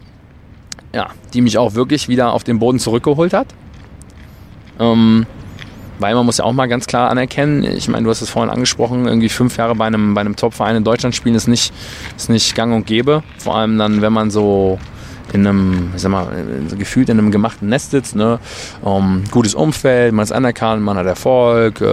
[0.94, 3.48] ja, die mich auch wirklich wieder auf den Boden zurückgeholt hat.
[4.80, 5.26] Ähm,
[6.00, 8.50] weil man muss ja auch mal ganz klar anerkennen, ich meine, du hast es vorhin
[8.50, 11.74] angesprochen, irgendwie fünf Jahre bei einem, bei einem Top-Verein in Deutschland spielen ist nicht,
[12.16, 13.22] ist nicht gang und gäbe.
[13.38, 14.80] Vor allem dann, wenn man so
[15.34, 16.28] in einem, ich sag mal,
[16.78, 18.40] gefühlt in einem gemachten Nest sitzt, ne?
[18.82, 21.86] Um, gutes Umfeld, man ist anerkannt, man hat Erfolg, äh,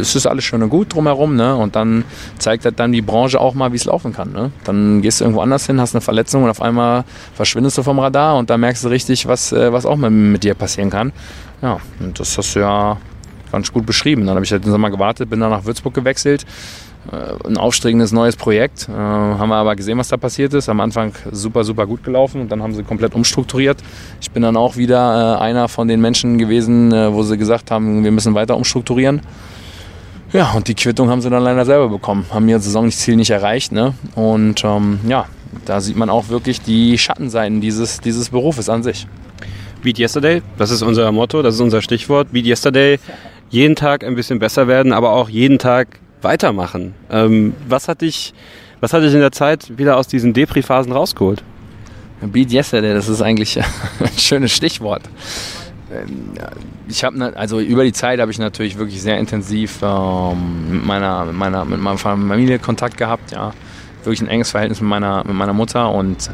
[0.00, 1.56] es ist alles schön und gut drumherum, ne?
[1.56, 2.04] Und dann
[2.38, 4.50] zeigt halt dann die Branche auch mal, wie es laufen kann, ne?
[4.64, 7.98] Dann gehst du irgendwo anders hin, hast eine Verletzung und auf einmal verschwindest du vom
[7.98, 11.12] Radar und da merkst du richtig, was, äh, was auch mit, mit dir passieren kann.
[11.62, 12.98] Ja, und das hast du ja
[13.52, 14.26] ganz gut beschrieben.
[14.26, 16.44] Dann habe ich halt den Sommer gewartet, bin dann nach Würzburg gewechselt.
[17.10, 18.88] Äh, ein aufstregendes neues Projekt.
[18.88, 20.68] Äh, haben wir aber gesehen, was da passiert ist.
[20.68, 23.78] Am Anfang super, super gut gelaufen und dann haben sie komplett umstrukturiert.
[24.20, 28.04] Ich bin dann auch wieder äh, einer von den Menschen gewesen, wo sie gesagt haben,
[28.04, 29.20] wir müssen weiter umstrukturieren.
[30.32, 32.24] Ja, und die Quittung haben sie dann leider selber bekommen.
[32.32, 33.70] Haben ihr Saisonziel nicht erreicht.
[33.70, 33.94] Ne?
[34.14, 35.26] Und ähm, ja,
[35.66, 39.06] da sieht man auch wirklich die Schattenseiten dieses, dieses Berufes an sich.
[39.82, 42.32] Beat Yesterday, das ist unser Motto, das ist unser Stichwort.
[42.32, 42.98] Beat Yesterday,
[43.50, 46.94] jeden Tag ein bisschen besser werden, aber auch jeden Tag weitermachen.
[47.10, 48.32] Ähm, was hat dich,
[48.80, 51.42] was hat dich in der Zeit wieder aus diesen Depri-Phasen rausgeholt?
[52.20, 53.58] Beat Yesterday, das ist eigentlich
[54.00, 55.02] ein schönes Stichwort.
[55.92, 56.30] Ähm,
[56.88, 60.84] ich habe ne, also über die Zeit habe ich natürlich wirklich sehr intensiv ähm, mit
[60.86, 63.52] meiner mit meiner mit meiner Familie Kontakt gehabt, ja
[64.04, 66.30] wirklich ein enges Verhältnis mit meiner mit meiner Mutter und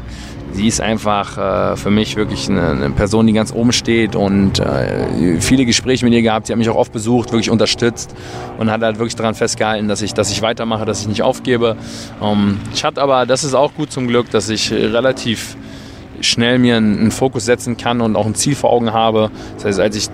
[0.53, 1.37] sie ist einfach
[1.73, 6.05] äh, für mich wirklich eine, eine, Person, die ganz oben steht und äh, viele Gespräche
[6.05, 6.47] mit ihr gehabt.
[6.47, 8.15] Sie hat mich auch oft besucht, wirklich unterstützt
[8.57, 11.75] und hat halt wirklich daran festgehalten, dass ich, dass ich weitermache, dass ich nicht aufgebe.
[12.21, 15.55] Ähm, ich hatte aber, das ist auch gut zum Glück, dass ich relativ
[16.21, 19.31] schnell mir einen, einen Fokus setzen kann und auch ein Ziel vor Augen habe.
[19.55, 20.09] Das heißt, als ich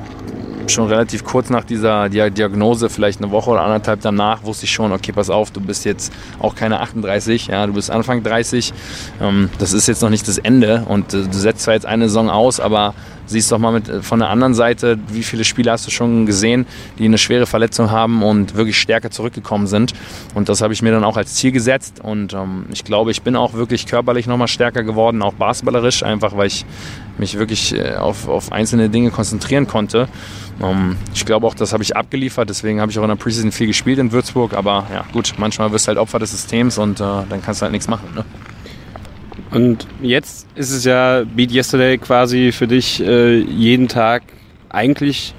[0.71, 4.91] schon relativ kurz nach dieser Diagnose, vielleicht eine Woche oder anderthalb danach, wusste ich schon,
[4.91, 8.73] okay, pass auf, du bist jetzt auch keine 38, ja, du bist Anfang 30.
[9.21, 12.07] Ähm, das ist jetzt noch nicht das Ende und äh, du setzt zwar jetzt eine
[12.07, 12.93] Saison aus, aber
[13.25, 16.25] siehst doch mal mit, äh, von der anderen Seite, wie viele Spieler hast du schon
[16.25, 16.65] gesehen,
[16.99, 19.93] die eine schwere Verletzung haben und wirklich stärker zurückgekommen sind.
[20.33, 21.99] Und das habe ich mir dann auch als Ziel gesetzt.
[22.01, 26.35] Und ähm, ich glaube, ich bin auch wirklich körperlich nochmal stärker geworden, auch basketballerisch, einfach
[26.37, 26.65] weil ich
[27.17, 30.07] mich wirklich äh, auf, auf einzelne Dinge konzentrieren konnte.
[30.61, 33.51] Ähm, ich glaube auch, das habe ich abgeliefert, deswegen habe ich auch in der Preseason
[33.51, 36.99] viel gespielt in Würzburg, aber ja gut, manchmal wirst du halt Opfer des Systems und
[36.99, 38.09] äh, dann kannst du halt nichts machen.
[38.15, 38.25] Ne?
[39.51, 44.23] Und jetzt ist es ja Beat Yesterday quasi für dich äh, jeden Tag
[44.69, 45.33] eigentlich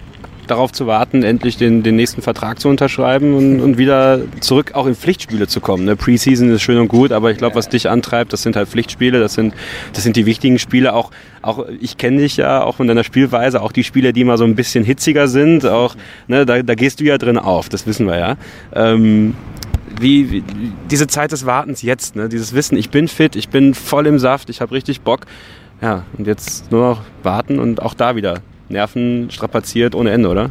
[0.47, 4.86] darauf zu warten, endlich den, den nächsten Vertrag zu unterschreiben und, und wieder zurück auch
[4.86, 5.84] in Pflichtspiele zu kommen.
[5.84, 5.97] Ne?
[5.97, 9.20] Preseason ist schön und gut, aber ich glaube, was dich antreibt, das sind halt Pflichtspiele,
[9.20, 9.55] das sind,
[9.92, 10.94] das sind die wichtigen Spiele.
[10.94, 11.11] Auch,
[11.42, 14.44] auch ich kenne dich ja auch von deiner Spielweise, auch die Spiele, die mal so
[14.44, 15.94] ein bisschen hitziger sind, auch,
[16.28, 18.36] ne, da, da gehst du ja drin auf, das wissen wir ja.
[18.74, 19.34] Ähm,
[20.01, 20.44] wie, wie,
[20.90, 22.28] diese Zeit des Wartens jetzt, ne?
[22.28, 25.26] dieses Wissen, ich bin fit, ich bin voll im Saft, ich habe richtig Bock.
[25.80, 30.51] Ja, und jetzt nur noch warten und auch da wieder Nerven strapaziert ohne Ende, oder?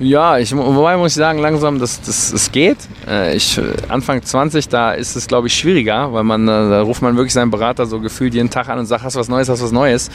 [0.00, 2.78] Ja, ich, wobei muss ich sagen, langsam, das, das, das geht.
[3.06, 7.02] Äh, ich, Anfang 20, da ist es, glaube ich, schwieriger, weil man, äh, da ruft
[7.02, 9.62] man wirklich seinen Berater so gefühlt jeden Tag an und sagt, hast was Neues, hast
[9.62, 10.10] was Neues.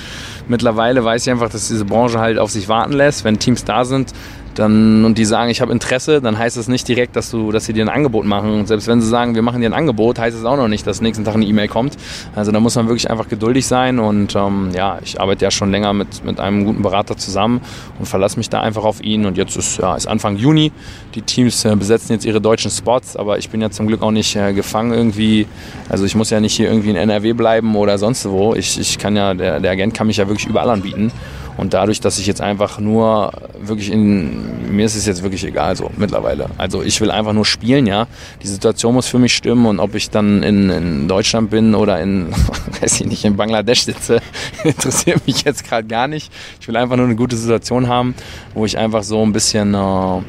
[0.48, 3.24] Mittlerweile weiß ich einfach, dass diese Branche halt auf sich warten lässt.
[3.26, 4.12] Wenn Teams da sind,
[4.56, 7.66] dann, und die sagen, ich habe Interesse, dann heißt es nicht direkt, dass, du, dass
[7.66, 8.60] sie dir ein Angebot machen.
[8.60, 10.88] Und selbst wenn sie sagen, wir machen dir ein Angebot, heißt es auch noch nicht,
[10.88, 11.98] dass nächsten Tag eine E-Mail kommt.
[12.36, 14.00] Also da muss man wirklich einfach geduldig sein.
[14.00, 17.62] Und ähm, ja, ich arbeite ja schon länger mit, mit einem guten Berater zusammen
[18.00, 19.26] und verlasse mich da einfach auf ihn.
[19.26, 20.72] Und jetzt ist, ja, ist Anfang Juni.
[21.14, 24.12] Die Teams äh, besetzen jetzt ihre deutschen Spots, aber ich bin ja zum Glück auch
[24.12, 25.48] nicht äh, gefangen irgendwie.
[25.90, 28.54] Also ich muss ja nicht hier irgendwie in NRW bleiben oder sonst wo.
[28.54, 31.12] Ich, ich kann ja, der, der Agent kann mich ja wirklich überall anbieten.
[31.58, 35.76] Und dadurch, dass ich jetzt einfach nur wirklich in, mir ist es jetzt wirklich egal
[35.76, 36.50] so mittlerweile.
[36.58, 38.08] Also ich will einfach nur spielen, ja.
[38.44, 42.02] Die Situation muss für mich stimmen und ob ich dann in, in Deutschland bin oder
[42.02, 42.32] in,
[42.82, 44.22] weiß ich nicht, in Bangladesch sitze,
[44.64, 46.32] interessiert mich jetzt gerade gar nicht.
[46.60, 48.16] Ich will einfach nur eine gute Situation haben,
[48.54, 50.22] wo ich einfach so ein bisschen äh,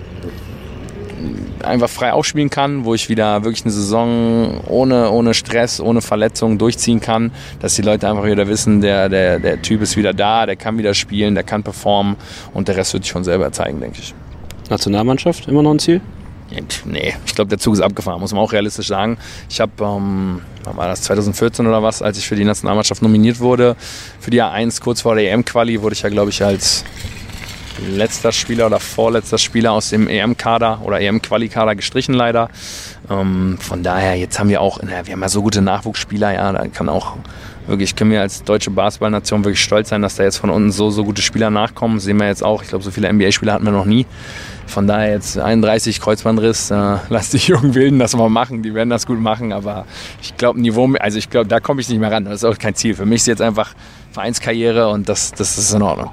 [1.63, 6.59] einfach frei aufspielen kann, wo ich wieder wirklich eine Saison ohne, ohne Stress, ohne Verletzungen
[6.59, 10.47] durchziehen kann, dass die Leute einfach wieder wissen, der, der, der Typ ist wieder da,
[10.47, 12.17] der kann wieder spielen, der kann performen
[12.55, 14.15] und der Rest wird sich schon selber zeigen, denke ich.
[14.71, 16.01] Nationalmannschaft immer noch ein Ziel?
[16.85, 19.19] Nee, ich glaube, der Zug ist abgefahren, muss man auch realistisch sagen.
[19.51, 23.75] Ich habe, ähm, war das 2014 oder was, als ich für die Nationalmannschaft nominiert wurde,
[24.21, 26.85] für die A1 kurz vor der EM-Quali, wurde ich ja, glaube ich, als
[27.89, 32.49] letzter Spieler oder vorletzter Spieler aus dem EM-Kader oder EM-Quali-Kader gestrichen leider.
[33.11, 36.53] Ähm, von daher, jetzt haben wir auch, na, wir haben ja so gute Nachwuchsspieler, ja,
[36.53, 37.17] da kann auch
[37.67, 40.91] wirklich, können wir als deutsche Basketballnation wirklich stolz sein, dass da jetzt von unten so,
[40.91, 42.01] so gute Spieler nachkommen.
[42.01, 42.63] sehen wir jetzt auch.
[42.63, 44.07] Ich glaube, so viele NBA-Spieler hatten wir noch nie.
[44.67, 48.91] Von daher jetzt 31 Kreuzbandriss, äh, lass die jungen Wilden das mal machen, die werden
[48.91, 49.87] das gut machen, aber
[50.23, 52.25] ich glaube, Niveau, also ich glaube, da komme ich nicht mehr ran.
[52.25, 52.95] Das ist auch kein Ziel.
[52.95, 53.75] Für mich ist jetzt einfach
[54.13, 56.11] Vereinskarriere und das, das ist in Ordnung.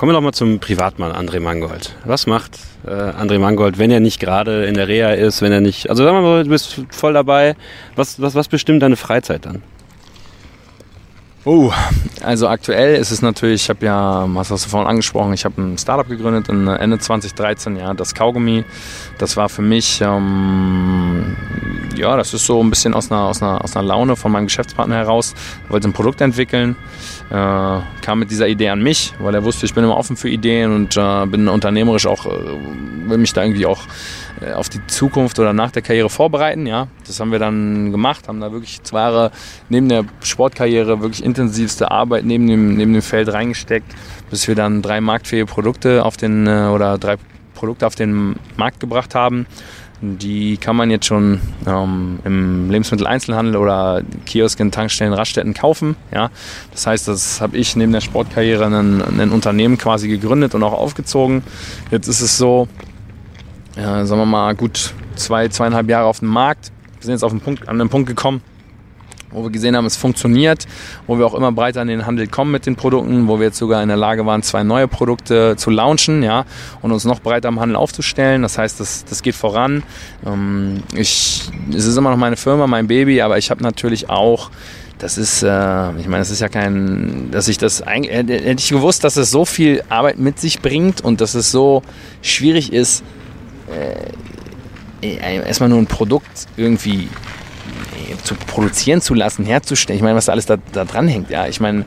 [0.00, 1.94] Kommen wir doch mal zum Privatmann André Mangold.
[2.06, 5.60] Was macht äh, André Mangold, wenn er nicht gerade in der Reha ist, wenn er
[5.60, 7.54] nicht, also sagen wir mal, du bist voll dabei,
[7.96, 9.62] was, was, was bestimmt deine Freizeit dann?
[11.52, 11.72] Oh,
[12.22, 15.78] also aktuell ist es natürlich, ich habe ja, hast du vorhin angesprochen, ich habe ein
[15.78, 18.64] Startup gegründet in Ende 2013, ja, das Kaugummi.
[19.18, 21.36] Das war für mich, ähm,
[21.96, 24.46] ja, das ist so ein bisschen aus einer, aus, einer, aus einer Laune von meinem
[24.46, 25.34] Geschäftspartner heraus.
[25.66, 26.76] Er wollte ein Produkt entwickeln,
[27.30, 30.28] äh, kam mit dieser Idee an mich, weil er wusste, ich bin immer offen für
[30.28, 32.30] Ideen und äh, bin unternehmerisch auch, äh,
[33.08, 33.80] will mich da irgendwie auch
[34.40, 36.66] äh, auf die Zukunft oder nach der Karriere vorbereiten.
[36.66, 39.32] Ja, das haben wir dann gemacht, haben da wirklich zwei Jahre
[39.68, 43.94] neben der Sportkarriere wirklich intensivste Arbeit neben dem, neben dem Feld reingesteckt,
[44.30, 47.16] bis wir dann drei marktfähige Produkte auf den äh, oder drei
[47.54, 49.46] Produkte auf den Markt gebracht haben.
[50.02, 55.94] Die kann man jetzt schon ähm, im Lebensmitteleinzelhandel oder Kiosken, Tankstellen, Raststätten kaufen.
[56.10, 56.30] Ja?
[56.72, 61.42] Das heißt, das habe ich neben der Sportkarriere ein, Unternehmen quasi gegründet und auch aufgezogen.
[61.90, 62.66] Jetzt ist es so,
[63.76, 66.72] ja, sagen wir mal, gut zwei, zweieinhalb Jahre auf dem Markt.
[66.98, 68.40] Wir sind jetzt auf den Punkt, an den Punkt gekommen,
[69.30, 70.66] wo wir gesehen haben, es funktioniert,
[71.06, 73.58] wo wir auch immer breiter in den Handel kommen mit den Produkten, wo wir jetzt
[73.58, 76.44] sogar in der Lage waren, zwei neue Produkte zu launchen, ja,
[76.82, 78.42] und uns noch breiter im Handel aufzustellen.
[78.42, 79.82] Das heißt, das, das geht voran.
[80.26, 84.50] Ähm, ich, es ist immer noch meine Firma, mein Baby, aber ich habe natürlich auch
[85.00, 85.46] das ist, äh,
[85.96, 89.30] ich meine, das ist ja kein, dass ich das eigentlich, hätte ich gewusst, dass es
[89.30, 91.82] so viel Arbeit mit sich bringt und dass es so
[92.20, 93.02] schwierig ist,
[95.02, 95.16] äh,
[95.46, 97.39] erstmal nur ein Produkt irgendwie äh,
[98.22, 99.96] zu produzieren zu lassen, herzustellen.
[99.96, 101.30] Ich meine, was da alles da, da dran hängt.
[101.30, 101.84] Ja, ich meine,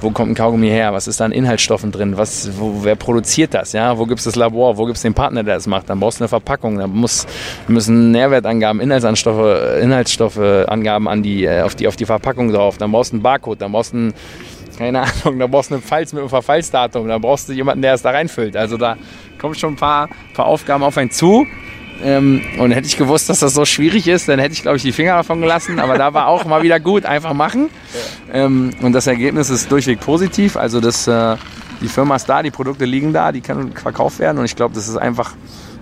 [0.00, 0.92] wo kommt ein Kaugummi her?
[0.92, 2.16] Was ist da an Inhaltsstoffen drin?
[2.16, 3.72] Was, wo, wer produziert das?
[3.72, 4.76] Ja, wo gibt es das Labor?
[4.76, 5.90] Wo gibt es den Partner, der das macht?
[5.90, 6.78] Dann brauchst du eine Verpackung.
[6.78, 7.26] Dann muss,
[7.66, 12.78] müssen Nährwertangaben, Inhaltsanstoffe, Inhaltsstoffeangaben an die, äh, auf die, auf die Verpackung drauf.
[12.78, 13.60] Dann brauchst du einen Barcode.
[13.60, 14.14] Dann brauchst du einen
[14.78, 17.94] keine Ahnung, da brauchst du einen Pfalz mit einem Verfallsdatum, da brauchst du jemanden, der
[17.94, 18.56] es da reinfüllt.
[18.56, 18.96] Also da
[19.38, 21.46] kommen schon ein paar, paar Aufgaben auf einen zu.
[22.02, 24.82] Ähm, und hätte ich gewusst, dass das so schwierig ist, dann hätte ich, glaube ich,
[24.82, 25.80] die Finger davon gelassen.
[25.80, 27.70] Aber da war auch mal wieder gut, einfach machen.
[28.32, 30.56] Ähm, und das Ergebnis ist durchweg positiv.
[30.56, 31.36] Also das, äh,
[31.80, 34.38] die Firma ist da, die Produkte liegen da, die können verkauft werden.
[34.38, 35.34] Und ich glaube, das ist einfach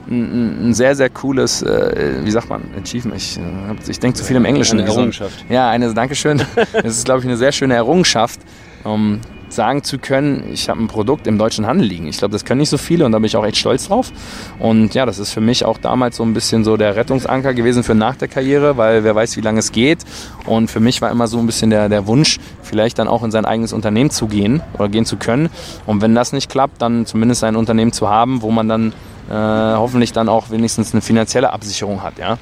[0.08, 3.20] ein, ein, sehr, sehr cooles, äh, wie sagt man, Achievement.
[3.20, 4.78] Ich, äh, ich denke zu viel im Englischen.
[4.78, 5.44] Eine Errungenschaft.
[5.48, 6.42] Ja, eine, Dankeschön.
[6.72, 8.40] Es ist, glaube ich, eine sehr schöne Errungenschaft.
[8.84, 9.20] Um,
[9.56, 12.06] sagen zu können, ich habe ein Produkt im deutschen Handel liegen.
[12.06, 14.12] Ich glaube, das können nicht so viele und da bin ich auch echt stolz drauf.
[14.60, 17.82] Und ja, das ist für mich auch damals so ein bisschen so der Rettungsanker gewesen
[17.82, 20.04] für nach der Karriere, weil wer weiß, wie lange es geht.
[20.44, 23.32] Und für mich war immer so ein bisschen der, der Wunsch, vielleicht dann auch in
[23.32, 25.48] sein eigenes Unternehmen zu gehen oder gehen zu können.
[25.86, 28.92] Und wenn das nicht klappt, dann zumindest ein Unternehmen zu haben, wo man dann
[29.28, 32.38] äh, hoffentlich dann auch wenigstens eine finanzielle Absicherung hat, ja.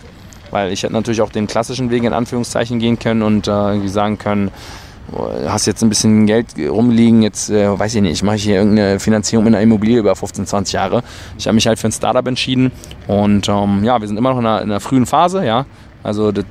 [0.50, 4.18] Weil ich hätte natürlich auch den klassischen Weg in Anführungszeichen gehen können und äh, sagen
[4.18, 4.50] können,
[5.46, 8.98] hast jetzt ein bisschen Geld rumliegen, jetzt äh, weiß ich nicht, ich mache hier irgendeine
[8.98, 11.02] Finanzierung mit einer Immobilie über 15, 20 Jahre.
[11.38, 12.72] Ich habe mich halt für ein Startup entschieden
[13.06, 15.66] und ähm, ja, wir sind immer noch in einer, in einer frühen Phase, ja.
[16.02, 16.44] Also das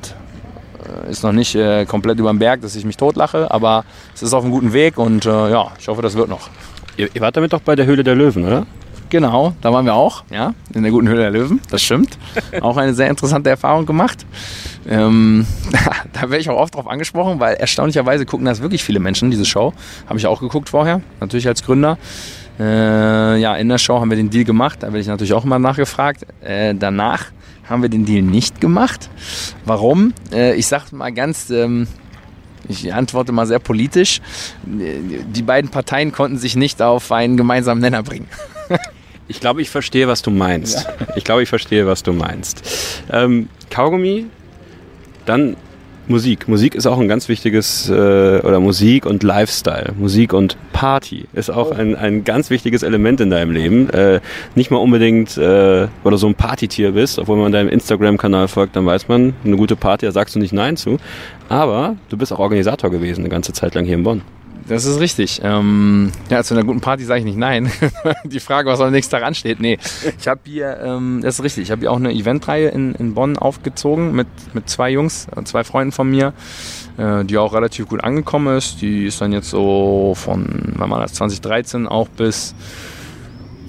[0.84, 4.24] äh, ist noch nicht äh, komplett über den Berg, dass ich mich totlache, aber es
[4.24, 6.50] ist auf einem guten Weg und äh, ja, ich hoffe, das wird noch.
[6.98, 8.66] Ihr, ihr wart damit doch bei der Höhle der Löwen, oder?
[9.10, 12.18] Genau, da waren wir auch, ja, in der guten Höhle der Löwen, das stimmt.
[12.62, 14.26] auch eine sehr interessante Erfahrung gemacht.
[14.88, 15.46] Ähm,
[16.14, 19.46] da werde ich auch oft drauf angesprochen, weil erstaunlicherweise gucken das wirklich viele Menschen, diese
[19.46, 19.74] Show.
[20.08, 21.98] Habe ich auch geguckt vorher, natürlich als Gründer.
[22.60, 25.46] Äh, ja, in der Show haben wir den Deal gemacht, da werde ich natürlich auch
[25.46, 26.26] immer nachgefragt.
[26.42, 27.26] Äh, danach
[27.68, 29.10] haben wir den Deal nicht gemacht.
[29.66, 30.14] Warum?
[30.32, 31.88] Äh, ich sage mal ganz, ähm,
[32.68, 34.22] ich antworte mal sehr politisch.
[34.66, 38.28] Die beiden Parteien konnten sich nicht auf einen gemeinsamen Nenner bringen.
[39.30, 40.84] Ich glaube, ich verstehe, was du meinst.
[40.84, 40.94] Ja.
[41.16, 42.62] Ich glaube, ich verstehe, was du meinst.
[43.10, 44.26] Ähm, Kaugummi,
[45.26, 45.56] dann
[46.08, 46.50] Musik.
[46.50, 49.94] Musik ist auch ein ganz wichtiges, äh, oder Musik und Lifestyle.
[49.98, 51.76] Musik und Party ist auch oh.
[51.76, 53.90] ein, ein ganz wichtiges Element in deinem Leben.
[53.90, 54.20] Äh,
[54.56, 58.76] nicht mal unbedingt, äh, weil du so ein Partytier bist, obwohl man deinem Instagram-Kanal folgt,
[58.76, 60.98] dann weiß man, eine gute Party, da sagst du nicht Nein zu.
[61.48, 64.22] Aber du bist auch Organisator gewesen, eine ganze Zeit lang hier in Bonn.
[64.68, 65.42] Das ist richtig.
[65.44, 67.72] Ähm, ja, zu einer guten Party sage ich nicht nein.
[68.24, 69.60] Die Frage, was am nächsten Tag ansteht.
[69.60, 69.78] Nee,
[70.20, 73.14] ich habe hier, ähm, das ist richtig, ich habe hier auch eine Eventreihe in, in
[73.14, 76.34] Bonn aufgezogen mit, mit zwei Jungs, äh, zwei Freunden von mir,
[76.98, 78.82] äh, die auch relativ gut angekommen ist.
[78.82, 82.56] Die ist dann jetzt so von, wann war das, 2013 auch bis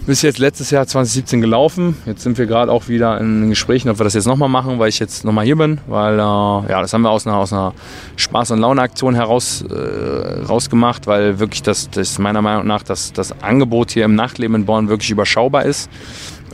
[0.07, 1.97] bis jetzt letztes Jahr 2017 gelaufen.
[2.05, 4.89] Jetzt sind wir gerade auch wieder in Gesprächen, ob wir das jetzt nochmal machen, weil
[4.89, 5.81] ich jetzt nochmal hier bin.
[5.87, 7.73] Weil äh, ja, das haben wir aus einer, aus einer
[8.19, 13.41] Spaß- und Laune-Aktion heraus äh, rausgemacht, weil wirklich das, das meiner Meinung nach das, das
[13.43, 15.89] Angebot hier im Nachtleben in Bonn wirklich überschaubar ist.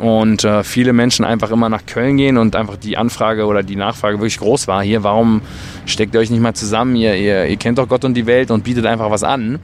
[0.00, 3.76] Und äh, viele Menschen einfach immer nach Köln gehen und einfach die Anfrage oder die
[3.76, 4.82] Nachfrage wirklich groß war.
[4.82, 5.42] Hier, warum
[5.84, 6.96] steckt ihr euch nicht mal zusammen?
[6.96, 9.58] Ihr, ihr, ihr kennt doch Gott und die Welt und bietet einfach was an.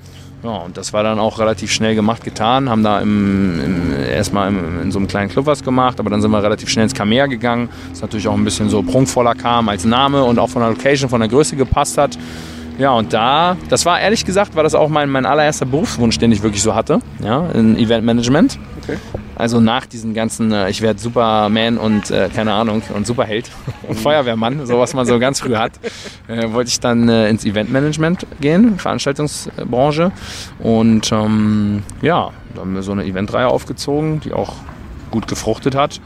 [0.47, 2.71] Ja, und das war dann auch relativ schnell gemacht, getan.
[2.71, 6.23] Haben da im, im, erstmal im, in so einem kleinen Club was gemacht, aber dann
[6.23, 7.69] sind wir relativ schnell ins Kamea gegangen.
[7.91, 11.11] Das natürlich auch ein bisschen so prunkvoller kam als Name und auch von der Location,
[11.11, 12.17] von der Größe gepasst hat.
[12.79, 16.31] Ja, und da, das war ehrlich gesagt, war das auch mein, mein allererster Berufswunsch, den
[16.31, 18.57] ich wirklich so hatte, ja, in Eventmanagement.
[18.83, 18.99] Okay.
[19.37, 23.51] Also nach diesen ganzen, äh, ich werde Superman und äh, keine Ahnung und Superheld
[23.87, 25.73] und Feuerwehrmann, so was man so ganz früh hat,
[26.27, 30.11] äh, wollte ich dann äh, ins Eventmanagement gehen, Veranstaltungsbranche.
[30.59, 34.55] Und ähm, ja, da haben wir so eine Eventreihe aufgezogen, die auch
[35.11, 36.01] gut gefruchtet hat.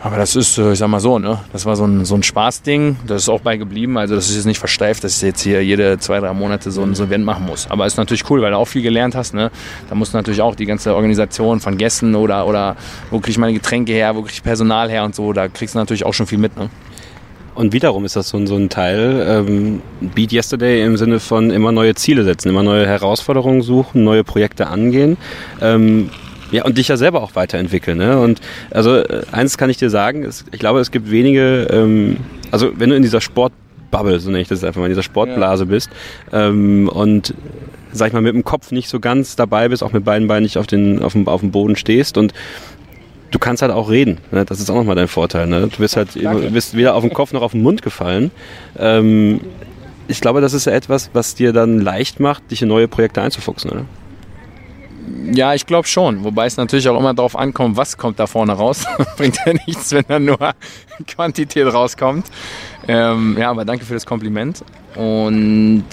[0.00, 1.40] Aber das ist, äh, ich sag mal so, ne?
[1.52, 2.96] Das war so ein, so ein Spaßding.
[3.06, 3.98] Das ist auch bei geblieben.
[3.98, 6.82] Also das ist jetzt nicht versteift, dass ich jetzt hier jede zwei, drei Monate so
[6.82, 7.68] ein, so ein Event machen muss.
[7.68, 9.50] Aber ist natürlich cool, weil du auch viel gelernt hast, ne?
[9.88, 12.76] Da musst du natürlich auch die ganze Organisation von Gästen oder, oder
[13.10, 15.74] wo kriege ich meine Getränke her, wo kriege ich Personal her und so, da kriegst
[15.74, 16.70] du natürlich auch schon viel mit, ne?
[17.56, 19.82] Und wiederum ist das so ein, so ein Teil, ähm,
[20.14, 24.68] Beat Yesterday im Sinne von immer neue Ziele setzen, immer neue Herausforderungen suchen, neue Projekte
[24.68, 25.16] angehen.
[25.60, 26.10] Ähm,
[26.50, 27.98] ja, und dich ja selber auch weiterentwickeln.
[27.98, 28.18] Ne?
[28.18, 28.40] Und
[28.70, 32.18] also äh, eins kann ich dir sagen, es, ich glaube, es gibt wenige, ähm,
[32.50, 35.64] also wenn du in dieser Sportbubble, so nenne ich das einfach mal, in dieser Sportblase
[35.64, 35.70] ja.
[35.70, 35.90] bist
[36.32, 37.34] ähm, und
[37.92, 40.42] sag ich mal, mit dem Kopf nicht so ganz dabei bist, auch mit beiden Beinen
[40.42, 42.32] nicht auf, den, auf, dem, auf dem Boden stehst und
[43.30, 44.18] du kannst halt auch reden.
[44.30, 44.44] Ne?
[44.44, 45.46] Das ist auch nochmal dein Vorteil.
[45.46, 45.68] Ne?
[45.68, 48.30] Du bist halt du bist weder auf den Kopf noch auf den Mund gefallen.
[48.78, 49.40] Ähm,
[50.06, 53.20] ich glaube, das ist ja etwas, was dir dann leicht macht, dich in neue Projekte
[53.20, 53.84] einzufuchsen, oder?
[55.32, 56.24] Ja, ich glaube schon.
[56.24, 58.84] Wobei es natürlich auch immer darauf ankommt, was kommt da vorne raus.
[59.16, 60.38] Bringt ja nichts, wenn da nur
[61.06, 62.26] Quantität rauskommt.
[62.86, 64.64] Ähm, ja, aber danke für das Kompliment.
[64.94, 65.84] Und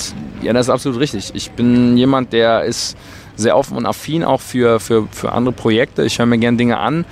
[0.41, 1.31] ja, das ist absolut richtig.
[1.33, 2.97] Ich bin jemand, der ist
[3.35, 6.03] sehr offen und affin auch für, für, für andere Projekte.
[6.03, 7.05] Ich höre mir gerne Dinge an.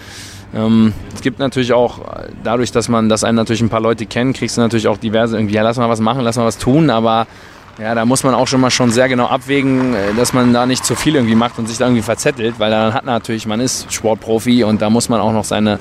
[0.55, 1.99] Ähm, es gibt natürlich auch,
[2.43, 5.35] dadurch, dass man, dass einen natürlich ein paar Leute kennen, kriegst du natürlich auch diverse
[5.35, 7.27] irgendwie, ja, lass mal was machen, lass mal was tun, aber
[7.79, 10.65] Ja, da muss man auch schon mal schon sehr genau abwägen, äh, dass man da
[10.65, 13.59] nicht zu viel irgendwie macht und sich da irgendwie verzettelt, weil dann hat natürlich, man
[13.59, 15.79] ist Sportprofi und da muss man auch noch seine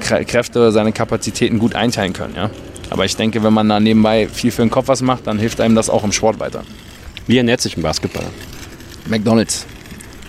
[0.00, 2.34] Kräfte, seine Kapazitäten gut einteilen können.
[2.34, 2.50] Ja?
[2.90, 5.60] Aber ich denke, wenn man da nebenbei viel für den Kopf was macht, dann hilft
[5.60, 6.62] einem das auch im Sport weiter.
[7.26, 8.30] Wie ernährt sich ein Basketballer?
[9.06, 9.66] McDonalds.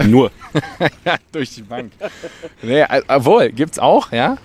[0.06, 0.32] Nur.
[1.06, 1.92] ja, durch die Bank.
[2.62, 4.38] Nee, äh, obwohl, gibt's auch, ja.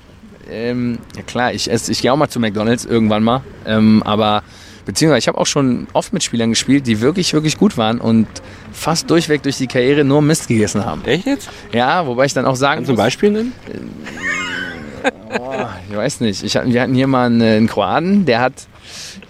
[0.51, 3.43] Ähm, ja klar, ich, ich gehe auch mal zu McDonalds irgendwann mal.
[3.67, 4.43] Ähm, aber
[4.85, 8.27] beziehungsweise ich habe auch schon oft mit Spielern gespielt, die wirklich, wirklich gut waren und
[8.73, 11.05] fast durchweg durch die Karriere nur Mist gegessen haben.
[11.05, 11.49] Echt jetzt?
[11.73, 13.53] Ja, wobei ich dann auch sagen Zum Beispiel nennen?
[15.39, 16.43] Oh, ich weiß nicht.
[16.43, 18.55] Ich, wir hatten hier mal einen, einen Kroaten, der hat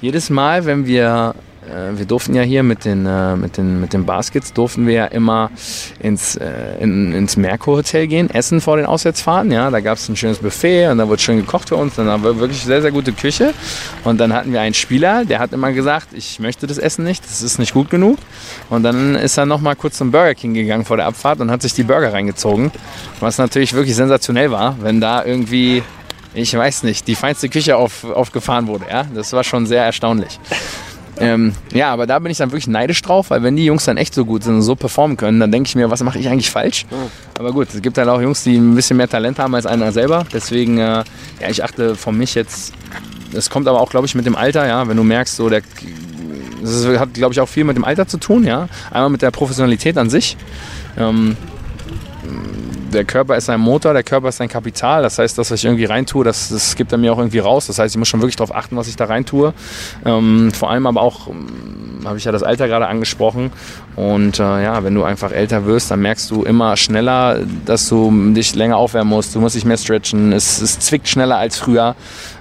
[0.00, 1.49] jedes Mal, wenn wir äh,
[1.94, 5.04] wir durften ja hier mit den, äh, mit den, mit den Baskets, durften wir ja
[5.06, 5.50] immer
[5.98, 9.52] ins, äh, in, ins Merkur Hotel gehen, essen vor den Auswärtsfahrten.
[9.52, 11.96] Ja, da gab es ein schönes Buffet und da wurde schön gekocht für uns.
[11.96, 13.52] Dann haben wir wirklich sehr, sehr gute Küche.
[14.04, 17.24] Und dann hatten wir einen Spieler, der hat immer gesagt, ich möchte das Essen nicht,
[17.24, 18.18] das ist nicht gut genug.
[18.70, 21.50] Und dann ist er noch mal kurz zum Burger King gegangen vor der Abfahrt und
[21.50, 22.72] hat sich die Burger reingezogen.
[23.20, 25.82] Was natürlich wirklich sensationell war, wenn da irgendwie
[26.32, 28.86] ich weiß nicht, die feinste Küche auf, aufgefahren wurde.
[28.88, 29.04] Ja?
[29.12, 30.38] Das war schon sehr erstaunlich.
[31.20, 33.96] Ähm, ja, aber da bin ich dann wirklich neidisch drauf, weil wenn die Jungs dann
[33.96, 36.28] echt so gut sind und so performen können, dann denke ich mir, was mache ich
[36.28, 36.86] eigentlich falsch?
[37.38, 39.92] Aber gut, es gibt halt auch Jungs, die ein bisschen mehr Talent haben als einer
[39.92, 40.24] selber.
[40.32, 41.04] Deswegen, äh,
[41.40, 42.72] ja, ich achte von mich jetzt,
[43.32, 45.62] das kommt aber auch, glaube ich, mit dem Alter, ja, wenn du merkst, so der
[46.62, 48.68] das hat, glaube ich, auch viel mit dem Alter zu tun, ja.
[48.90, 50.36] Einmal mit der Professionalität an sich.
[50.98, 51.36] Ähm,
[52.92, 55.02] der Körper ist ein Motor, der Körper ist ein Kapital.
[55.02, 57.66] Das heißt, das, was ich irgendwie reintue, das, das gibt er mir auch irgendwie raus.
[57.66, 59.54] Das heißt, ich muss schon wirklich darauf achten, was ich da reintue.
[60.04, 63.52] Ähm, vor allem aber auch, ähm, habe ich ja das Alter gerade angesprochen.
[63.96, 68.32] Und äh, ja, wenn du einfach älter wirst, dann merkst du immer schneller, dass du
[68.32, 69.34] dich länger aufwärmen musst.
[69.34, 70.32] Du musst dich mehr stretchen.
[70.32, 71.96] Es, es zwickt schneller als früher.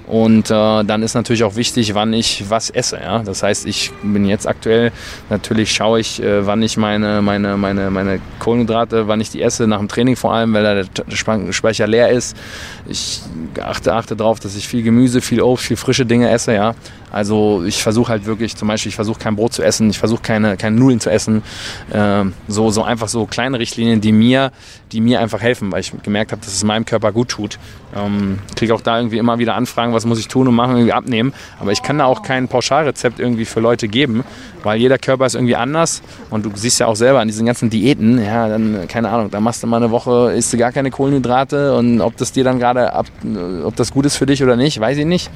[0.10, 2.98] Und äh, dann ist natürlich auch wichtig, wann ich was esse.
[2.98, 3.20] Ja?
[3.20, 4.92] Das heißt, ich bin jetzt aktuell,
[5.30, 9.68] natürlich schaue ich, äh, wann ich meine, meine, meine, meine Kohlenhydrate, wann ich die esse,
[9.68, 12.36] nach dem Training vor allem, weil da der Speicher leer ist.
[12.88, 13.22] Ich
[13.62, 16.56] achte, achte darauf, dass ich viel Gemüse, viel Obst, viel frische Dinge esse.
[16.56, 16.74] Ja?
[17.12, 20.22] Also ich versuche halt wirklich, zum Beispiel, ich versuche kein Brot zu essen, ich versuche
[20.22, 21.44] keine, keine Nudeln zu essen.
[21.92, 24.52] Äh, so, so einfach so kleine Richtlinien, die mir,
[24.92, 27.60] die mir einfach helfen, weil ich gemerkt habe, dass es meinem Körper gut tut.
[27.96, 30.94] Ähm, Kriege auch da irgendwie immer wieder Anfragen, was muss ich tun und machen, irgendwie
[30.94, 31.34] abnehmen.
[31.60, 34.24] Aber ich kann da auch kein Pauschalrezept irgendwie für Leute geben,
[34.64, 36.02] weil jeder Körper ist irgendwie anders.
[36.30, 39.40] Und du siehst ja auch selber an diesen ganzen Diäten, ja, dann, keine Ahnung, da
[39.40, 42.60] machst du mal eine Woche, isst du gar keine Kohlenhydrate und ob das dir dann
[42.60, 42.92] gerade
[43.64, 45.32] ob das gut ist für dich oder nicht, weiß ich nicht.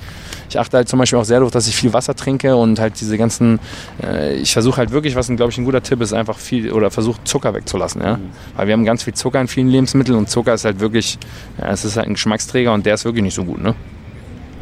[0.50, 3.00] Ich achte halt zum Beispiel auch sehr darauf, dass ich viel Wasser trinke und halt
[3.00, 3.60] diese ganzen,
[4.02, 6.92] äh, ich versuche halt wirklich, was glaube ich ein guter Tipp ist, einfach viel oder
[6.92, 8.18] versuche Zucker wegzulassen, ja.
[8.18, 8.30] Mhm.
[8.56, 11.18] Weil wir haben ganz viel Zucker in vielen Lebensmitteln und Zucker ist halt wirklich,
[11.60, 13.76] ja, es ist halt ein Geschmacksträger und der ist wirklich nicht so gut, ne?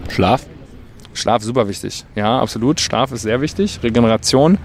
[0.10, 0.46] Schlaf?
[1.14, 2.06] Schlaf super wichtig.
[2.16, 2.80] Ja, absolut.
[2.80, 3.80] Schlaf ist sehr wichtig.
[3.84, 4.58] Regeneration.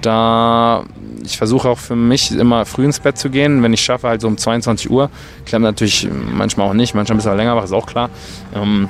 [0.00, 0.84] Da
[1.24, 3.62] ich versuche auch für mich immer früh ins Bett zu gehen.
[3.62, 5.10] Wenn ich schaffe, halt so um 22 Uhr.
[5.44, 8.10] Klappt natürlich manchmal auch nicht, manchmal ein bisschen länger wach, ist auch klar.
[8.54, 8.88] Ähm,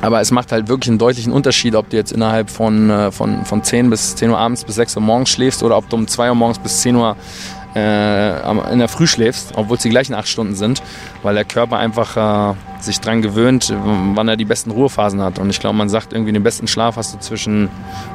[0.00, 3.44] aber es macht halt wirklich einen deutlichen Unterschied, ob du jetzt innerhalb von, äh, von,
[3.44, 6.06] von 10 bis 10 Uhr abends bis 6 Uhr morgens schläfst oder ob du um
[6.06, 7.16] 2 Uhr morgens bis 10 Uhr
[7.74, 10.82] äh, in der Früh schläfst, obwohl es die gleichen 8 Stunden sind,
[11.22, 13.72] weil der Körper einfach äh, sich dran gewöhnt,
[14.14, 15.38] wann er die besten Ruhephasen hat.
[15.38, 17.68] Und ich glaube, man sagt irgendwie, den besten Schlaf hast du zwischen,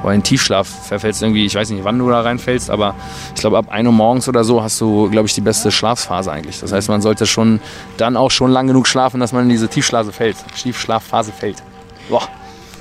[0.03, 2.95] oder in Tiefschlaf verfällst irgendwie, ich weiß nicht, wann du da reinfällst, aber
[3.33, 6.31] ich glaube, ab 1 Uhr morgens oder so hast du, glaube ich, die beste Schlafphase
[6.31, 6.59] eigentlich.
[6.59, 7.59] Das heißt, man sollte schon
[7.97, 10.35] dann auch schon lang genug schlafen, dass man in diese Tiefschlafphase fällt.
[10.55, 11.63] Tiefschlafphase fällt.
[12.09, 12.27] Boah.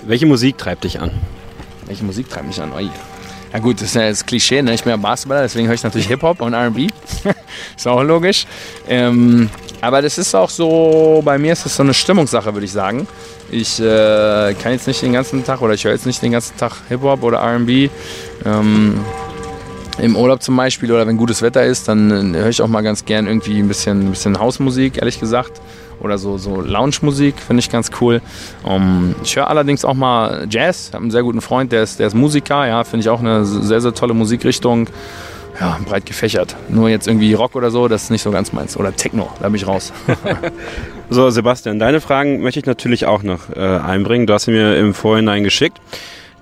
[0.07, 1.11] Welche Musik treibt dich an?
[1.87, 2.73] Welche Musik treibt mich an?
[2.77, 4.75] Oh, ja gut, das ist ja das Klischee, ne?
[4.75, 6.89] ich bin ja Basketballer, deswegen höre ich natürlich Hip-Hop und R&B.
[7.77, 8.47] ist auch logisch.
[8.89, 9.49] Ähm,
[9.81, 13.07] aber das ist auch so, bei mir ist das so eine Stimmungssache, würde ich sagen.
[13.51, 16.57] Ich äh, kann jetzt nicht den ganzen Tag oder ich höre jetzt nicht den ganzen
[16.57, 17.91] Tag Hip-Hop oder R&B.
[18.45, 19.05] Ähm,
[19.99, 22.83] Im Urlaub zum Beispiel oder wenn gutes Wetter ist, dann äh, höre ich auch mal
[22.83, 25.61] ganz gern irgendwie ein bisschen, ein bisschen Hausmusik, ehrlich gesagt
[26.05, 28.21] oder so, so Lounge-Musik, finde ich ganz cool.
[28.63, 30.89] Um, ähm, ich höre allerdings auch mal Jazz.
[30.89, 33.21] Ich habe einen sehr guten Freund, der ist, der ist Musiker, ja, finde ich auch
[33.21, 34.89] eine sehr, sehr tolle Musikrichtung.
[35.61, 36.57] Ja, breit gefächert.
[36.69, 38.77] Nur jetzt irgendwie Rock oder so, das ist nicht so ganz meins.
[38.77, 39.93] Oder Techno, da bin ich raus.
[41.11, 44.27] so, Sebastian, deine Fragen möchte ich natürlich auch noch äh, einbringen.
[44.27, 45.81] Du hast sie mir im Vorhinein geschickt.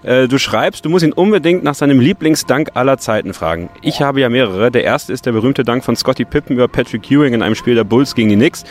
[0.03, 3.69] Äh, du schreibst, du musst ihn unbedingt nach seinem Lieblingsdank aller Zeiten fragen.
[3.83, 4.71] Ich habe ja mehrere.
[4.71, 7.75] Der erste ist der berühmte Dank von Scotty Pippen über Patrick Ewing in einem Spiel
[7.75, 8.65] der Bulls gegen die Knicks.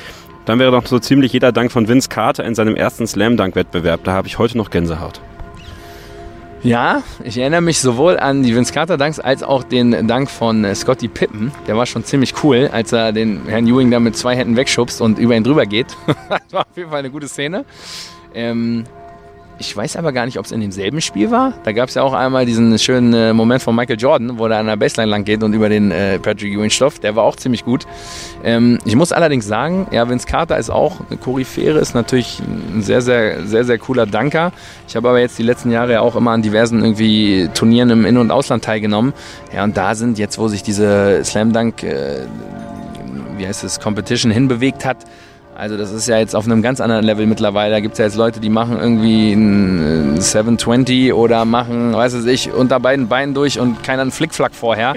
[0.46, 4.04] Dann wäre doch so ziemlich jeder Dank von Vince Carter in seinem ersten Slam-Dunk-Wettbewerb.
[4.04, 5.22] Da habe ich heute noch Gänsehaut.
[6.64, 10.64] Ja, ich erinnere mich sowohl an die Vince Carter Danks als auch den Dank von
[10.64, 11.52] äh, Scotty Pippen.
[11.68, 15.02] Der war schon ziemlich cool, als er den Herrn Ewing da mit zwei Händen wegschubst
[15.02, 15.88] und über ihn drüber geht.
[16.30, 17.66] das war auf jeden Fall eine gute Szene.
[18.36, 18.84] Ähm,
[19.62, 21.54] Ich weiß aber gar nicht, ob es in demselben Spiel war.
[21.64, 24.58] Da gab es ja auch einmal diesen schönen äh, Moment von Michael Jordan, wo er
[24.58, 27.04] an der Baseline lang geht und über den äh, Patrick Ewing stofft.
[27.04, 27.86] Der war auch ziemlich gut.
[28.44, 32.82] Ähm, ich muss allerdings sagen, ja, Vince Carter ist auch eine Koryphäre, ist natürlich ein
[32.82, 34.52] sehr, sehr, sehr, sehr cooler Danker.
[34.88, 38.06] Ich habe aber jetzt die letzten Jahre ja auch immer an diversen irgendwie Turnieren im
[38.06, 39.14] In- und Ausland teilgenommen.
[39.54, 42.22] Ja, und da sind jetzt, wo sich diese Slam Dunk, äh,
[43.38, 45.06] wie heißt es, Competition hinbewegt hat,
[45.62, 47.72] also das ist ja jetzt auf einem ganz anderen Level mittlerweile.
[47.72, 52.26] Da gibt es ja jetzt Leute, die machen irgendwie ein 720 oder machen, weiß es
[52.26, 54.96] ich, unter beiden Beinen durch und keiner einen Flickflack vorher.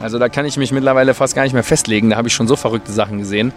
[0.00, 2.10] Also da kann ich mich mittlerweile fast gar nicht mehr festlegen.
[2.10, 3.54] Da habe ich schon so verrückte Sachen gesehen.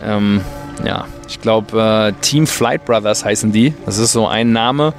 [0.00, 0.42] Ähm,
[0.86, 3.74] ja, ich glaube, äh, Team Flight Brothers heißen die.
[3.84, 4.94] Das ist so ein Name.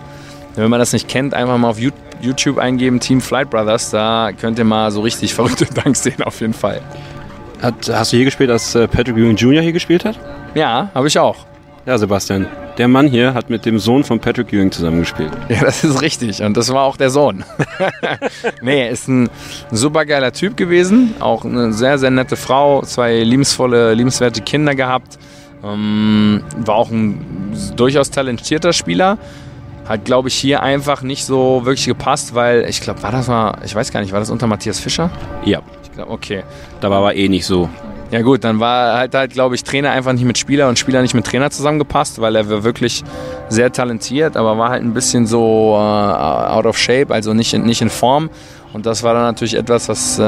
[0.56, 1.80] Wenn man das nicht kennt, einfach mal auf
[2.20, 3.92] YouTube eingeben, Team Flight Brothers.
[3.92, 6.82] Da könnt ihr mal so richtig verrückte Danks sehen, auf jeden Fall.
[7.62, 9.62] Hat, hast du hier gespielt, als äh, Patrick Ewing Jr.
[9.62, 10.20] hier gespielt hat?
[10.56, 11.46] Ja, habe ich auch.
[11.86, 15.32] Ja, Sebastian, der Mann hier hat mit dem Sohn von Patrick Ewing zusammengespielt.
[15.50, 16.42] Ja, das ist richtig.
[16.42, 17.44] Und das war auch der Sohn.
[18.62, 19.30] nee, er ist ein
[19.72, 21.14] super geiler Typ gewesen.
[21.20, 22.82] Auch eine sehr, sehr nette Frau.
[22.82, 25.20] Zwei liebensvolle, liebenswerte Kinder gehabt.
[25.64, 29.20] Ähm, war auch ein durchaus talentierter Spieler.
[29.88, 33.60] Hat, glaube ich, hier einfach nicht so wirklich gepasst, weil ich glaube, war das mal,
[33.64, 35.12] ich weiß gar nicht, war das unter Matthias Fischer?
[35.44, 35.62] Ja.
[35.84, 36.44] Ich glaube, okay.
[36.82, 37.70] Da war aber eh nicht so.
[38.12, 41.02] Ja gut, dann war halt, halt glaube ich, Trainer einfach nicht mit Spieler und Spieler
[41.02, 43.04] nicht mit Trainer zusammengepasst, weil er war wirklich
[43.50, 47.82] sehr talentiert, aber war halt ein bisschen so äh, out of shape, also nicht nicht
[47.82, 48.30] in Form.
[48.76, 50.22] Und das war dann natürlich etwas, was äh,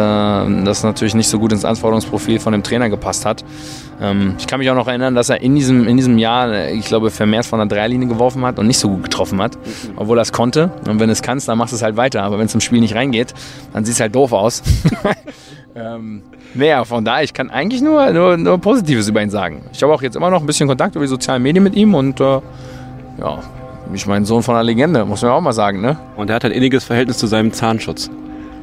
[0.63, 3.43] das natürlich nicht so gut ins Anforderungsprofil von dem Trainer gepasst hat.
[3.99, 6.73] Ähm, ich kann mich auch noch erinnern, dass er in diesem, in diesem Jahr, äh,
[6.73, 9.57] ich glaube, vermehrt von der Dreierlinie geworfen hat und nicht so gut getroffen hat,
[9.97, 10.71] obwohl er es konnte.
[10.87, 12.23] Und wenn du es kannst, dann machst du es halt weiter.
[12.23, 13.33] Aber wenn es im Spiel nicht reingeht,
[13.73, 14.63] dann sieht es halt doof aus.
[15.75, 19.65] ähm, naja, von daher, ich kann eigentlich nur, nur, nur Positives über ihn sagen.
[19.73, 21.93] Ich habe auch jetzt immer noch ein bisschen Kontakt über die sozialen Medien mit ihm
[21.93, 22.39] und äh,
[23.19, 23.39] ja,
[23.93, 25.97] ich mein Sohn von einer Legende, muss man auch mal sagen, ne?
[26.15, 28.09] Und er hat ein inniges Verhältnis zu seinem Zahnschutz.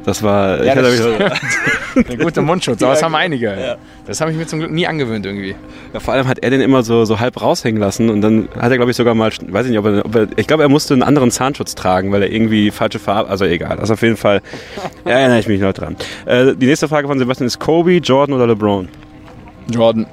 [0.05, 0.63] Das war.
[0.63, 1.01] Ja, das
[1.95, 3.47] ein guter Mundschutz, aber das haben einige.
[3.47, 3.77] Ja.
[4.07, 5.55] Das habe ich mir zum Glück nie angewöhnt irgendwie.
[5.93, 8.71] Ja, vor allem hat er den immer so, so halb raushängen lassen und dann hat
[8.71, 10.69] er, glaube ich, sogar mal, weiß ich nicht, ob er, ob er ich glaube, er
[10.69, 13.79] musste einen anderen Zahnschutz tragen, weil er irgendwie falsche Farbe, also egal.
[13.79, 14.43] Also auf jeden Fall
[15.05, 15.97] erinnere ich mich noch dran.
[16.27, 18.89] Äh, die nächste Frage von Sebastian ist Kobe, Jordan oder LeBron?
[19.71, 20.07] Jordan.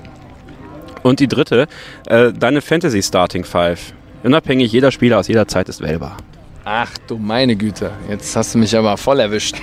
[1.03, 1.67] Und die dritte,
[2.07, 3.93] äh, deine Fantasy Starting Five.
[4.23, 6.17] Unabhängig, jeder Spieler aus jeder Zeit ist wählbar.
[6.63, 9.55] Ach du meine Güte, jetzt hast du mich aber voll erwischt.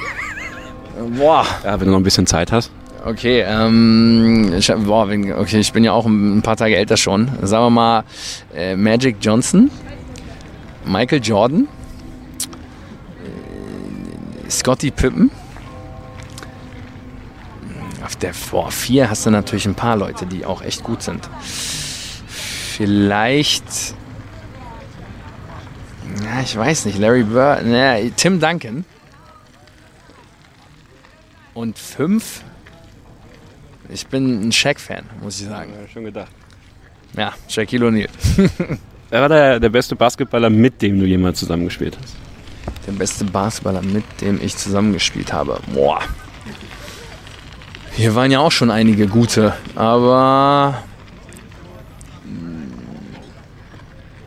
[1.16, 1.46] Boah.
[1.64, 2.72] Ja, wenn du noch ein bisschen Zeit hast.
[3.04, 7.30] Okay, ähm, ich, boah, okay, ich bin ja auch ein paar Tage älter schon.
[7.42, 8.04] Sagen wir mal
[8.52, 9.70] äh, Magic Johnson,
[10.84, 11.68] Michael Jordan,
[14.46, 15.30] äh, Scotty Pippen.
[18.04, 21.30] Auf der vor vier hast du natürlich ein paar Leute, die auch echt gut sind.
[22.26, 23.94] Vielleicht
[26.24, 26.98] ja, ich weiß nicht.
[26.98, 28.84] Larry Bird, ne, Tim Duncan.
[31.54, 32.42] Und fünf.
[33.88, 35.72] Ich bin ein Shaq-Fan, muss ich sagen.
[35.72, 36.30] Ja, schon gedacht.
[37.16, 38.08] Ja, Shaquille O'Neal.
[39.10, 42.14] Wer war der, der beste Basketballer, mit dem du jemals zusammengespielt hast?
[42.86, 45.58] Der beste Basketballer, mit dem ich zusammengespielt habe.
[45.72, 46.00] Boah.
[47.92, 50.84] Hier waren ja auch schon einige gute, aber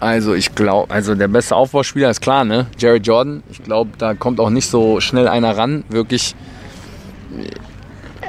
[0.01, 2.65] Also ich glaube, also der beste Aufbauspieler ist klar, ne?
[2.79, 3.43] Jared Jordan.
[3.51, 5.83] Ich glaube, da kommt auch nicht so schnell einer ran.
[5.89, 6.33] Wirklich.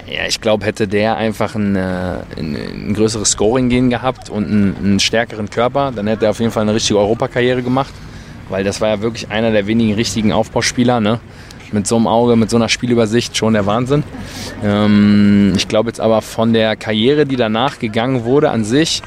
[0.06, 4.44] Ja, ich glaube, hätte der einfach ein, äh, ein, ein größeres Scoring gehen gehabt und
[4.44, 7.94] einen, einen, stärkeren Körper, dann hätte er auf jeden Fall eine richtige Europakarriere gemacht.
[8.50, 11.20] Weil das war ja wirklich einer der wenigen richtigen Aufbauspieler, ne?
[11.72, 14.02] Mit so einem Auge, mit so einer Spielübersicht schon der Wahnsinn.
[14.62, 19.02] Ähm, ich glaube jetzt aber von der Karriere, die danach gegangen wurde an sich,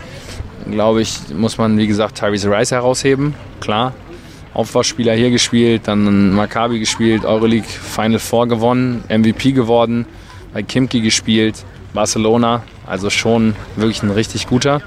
[0.70, 3.34] glaube ich, muss man, wie gesagt, Tyrese Rice herausheben.
[3.60, 3.94] Klar,
[4.54, 10.06] Aufbauspieler hier gespielt, dann Maccabi gespielt, Euroleague Final Four gewonnen, MVP geworden,
[10.54, 14.82] bei Kimki gespielt, Barcelona, also schon wirklich ein richtig guter.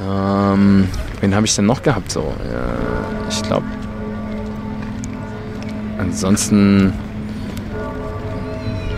[0.00, 0.88] Ähm,
[1.20, 2.10] wen habe ich denn noch gehabt?
[2.10, 3.66] So, äh, ich glaube.
[5.98, 6.92] Ansonsten.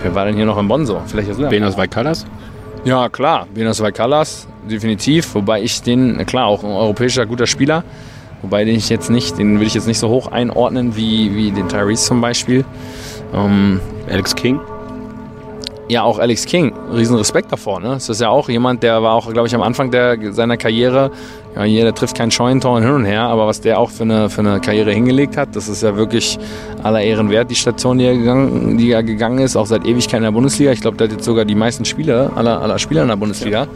[0.02, 1.02] Wer war denn hier noch im Bonn so?
[1.06, 2.26] Vielleicht Benas Vaikalas?
[2.84, 3.46] Ja, klar.
[3.54, 5.34] Benas Vaikalas definitiv.
[5.34, 7.84] Wobei ich den, klar, auch ein europäischer guter Spieler.
[8.44, 11.50] Wobei den ich jetzt nicht, den würde ich jetzt nicht so hoch einordnen wie, wie
[11.50, 12.64] den Tyrese zum Beispiel.
[13.32, 13.80] Ähm,
[14.10, 14.60] Alex King?
[15.88, 16.72] Ja, auch Alex King.
[16.92, 17.80] Riesen Respekt davor.
[17.80, 17.88] Ne?
[17.88, 21.10] Das ist ja auch jemand, der war auch, glaube ich, am Anfang der, seiner Karriere,
[21.56, 24.28] ja, jeder trifft kein Scheunentor und hin und her, aber was der auch für eine,
[24.28, 26.38] für eine Karriere hingelegt hat, das ist ja wirklich
[26.82, 30.18] aller Ehren wert, die Station, die er gegangen, die er gegangen ist, auch seit Ewigkeit
[30.18, 30.72] in der Bundesliga.
[30.72, 33.62] Ich glaube, der hat jetzt sogar die meisten Spieler, aller, aller Spieler in der Bundesliga.
[33.62, 33.68] Ja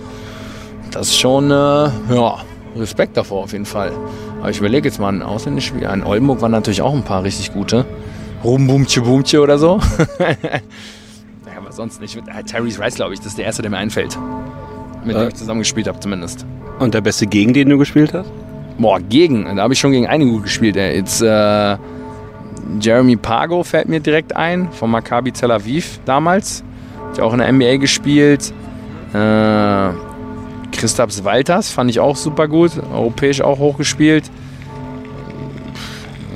[0.91, 2.39] das ist schon, äh, ja,
[2.77, 3.93] Respekt davor auf jeden Fall.
[4.41, 5.89] Aber ich überlege jetzt mal, ein ausländisches Spiel.
[5.89, 7.85] In Oldenburg waren natürlich auch ein paar richtig gute.
[8.45, 9.81] Rumbumtje Bumtje oder so.
[10.19, 10.27] ja,
[11.57, 12.17] aber sonst nicht.
[12.17, 14.17] Äh, Tyrese Rice, glaube ich, das ist der erste, der mir einfällt.
[15.05, 15.21] Mit äh.
[15.21, 16.47] dem ich zusammen gespielt habe, zumindest.
[16.79, 18.31] Und der beste gegen den du gespielt hast?
[18.79, 19.57] Boah, gegen.
[19.57, 20.77] Da habe ich schon gegen einige gut gespielt.
[20.77, 20.97] Ey.
[20.97, 21.77] Jetzt, äh,
[22.81, 26.63] Jeremy Pago fällt mir direkt ein, von Maccabi Tel Aviv damals.
[27.09, 28.53] Hat ja auch in der NBA gespielt.
[29.13, 29.91] Äh,
[30.79, 32.71] Christaps Walters fand ich auch super gut.
[32.93, 34.31] Europäisch auch hochgespielt.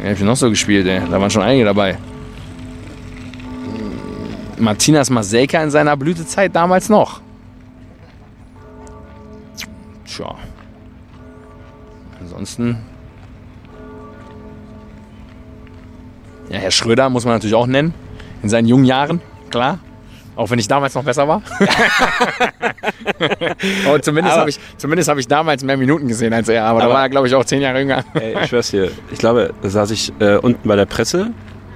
[0.01, 1.01] Wer hab ich noch so gespielt, ey?
[1.09, 1.97] Da waren schon einige dabei.
[4.59, 7.21] Martinas Maseika in seiner Blütezeit damals noch.
[10.05, 10.35] Tja.
[12.21, 12.79] Ansonsten.
[16.49, 17.95] Ja, Herr Schröder muss man natürlich auch nennen.
[18.43, 19.21] In seinen jungen Jahren,
[19.51, 19.79] klar.
[20.35, 21.43] Auch wenn ich damals noch besser war.
[23.87, 24.59] aber zumindest habe ich,
[25.09, 26.65] hab ich damals mehr Minuten gesehen als er.
[26.65, 28.05] Aber, aber da war er, glaube ich, auch zehn Jahre jünger.
[28.15, 28.91] ey, ich schwör's dir.
[29.11, 31.33] Ich glaube, da saß ich äh, unten bei der Presse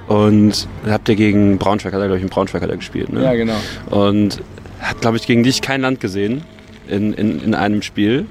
[0.08, 3.12] und habt ihr gegen Braunschweig, hat er, glaube ich, in Braunschweig hat er gespielt.
[3.12, 3.24] Ne?
[3.24, 3.56] Ja, genau.
[3.90, 4.42] Und
[4.80, 6.42] hat, glaube ich, gegen dich kein Land gesehen
[6.88, 8.26] in, in, in einem Spiel.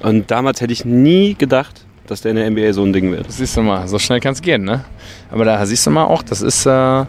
[0.00, 3.28] Und damals hätte ich nie gedacht, dass der in der NBA so ein Ding wird.
[3.28, 4.84] Das siehst du mal, so schnell kann es gehen, ne?
[5.30, 7.04] Aber da siehst du mal auch, das ist, äh,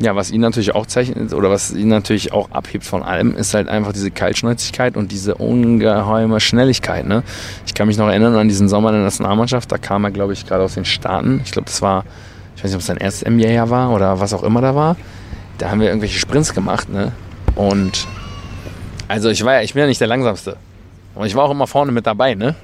[0.00, 3.52] ja, was ihn natürlich auch zeichnet oder was ihn natürlich auch abhebt von allem, ist
[3.52, 7.22] halt einfach diese Kaltschnäuzigkeit und diese ungeheime Schnelligkeit, ne?
[7.66, 10.32] Ich kann mich noch erinnern an diesen Sommer in der Nationalmannschaft, da kam er, glaube
[10.32, 11.42] ich, gerade aus den Staaten.
[11.44, 12.04] Ich glaube, das war,
[12.56, 14.96] ich weiß nicht, ob es sein erstes NBA-Jahr war oder was auch immer da war.
[15.58, 17.12] Da haben wir irgendwelche Sprints gemacht, ne?
[17.54, 18.06] Und
[19.06, 20.56] also ich war ja, ich bin ja nicht der langsamste.
[21.14, 22.54] Und ich war auch immer vorne mit dabei, ne?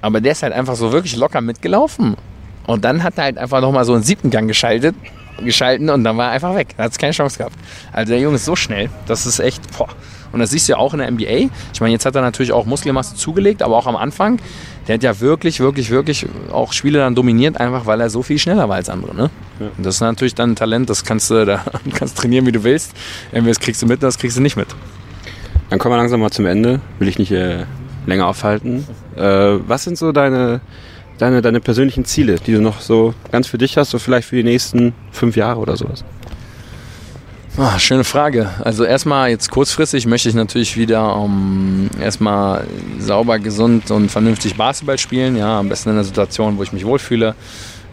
[0.00, 2.16] Aber der ist halt einfach so wirklich locker mitgelaufen.
[2.66, 4.96] Und dann hat er halt einfach nochmal so einen siebten Gang geschaltet,
[5.42, 6.74] geschalten und dann war er einfach weg.
[6.76, 7.56] Da hat es keine Chance gehabt.
[7.92, 9.88] Also der Junge ist so schnell, das ist echt, boah.
[10.32, 11.48] Und das siehst du ja auch in der NBA.
[11.72, 14.40] Ich meine, jetzt hat er natürlich auch Muskelmasse zugelegt, aber auch am Anfang,
[14.88, 18.38] der hat ja wirklich, wirklich, wirklich auch Spiele dann dominiert, einfach weil er so viel
[18.38, 19.14] schneller war als andere.
[19.14, 19.30] Ne?
[19.60, 19.66] Ja.
[19.76, 22.64] Und das ist natürlich dann ein Talent, das kannst du da kannst trainieren, wie du
[22.64, 22.94] willst.
[23.30, 24.66] Entweder das kriegst du mit, das kriegst du nicht mit.
[25.70, 26.80] Dann kommen wir langsam mal zum Ende.
[26.98, 27.64] Will ich nicht äh,
[28.06, 28.86] länger aufhalten.
[29.16, 30.60] Äh, was sind so deine,
[31.18, 34.36] deine, deine persönlichen Ziele, die du noch so ganz für dich hast, so vielleicht für
[34.36, 36.04] die nächsten fünf Jahre oder sowas?
[37.56, 38.50] Oh, schöne Frage.
[38.64, 42.66] Also erstmal jetzt kurzfristig möchte ich natürlich wieder um, erstmal
[42.98, 45.36] sauber, gesund und vernünftig Basketball spielen.
[45.36, 47.36] Ja, am besten in einer Situation, wo ich mich wohlfühle,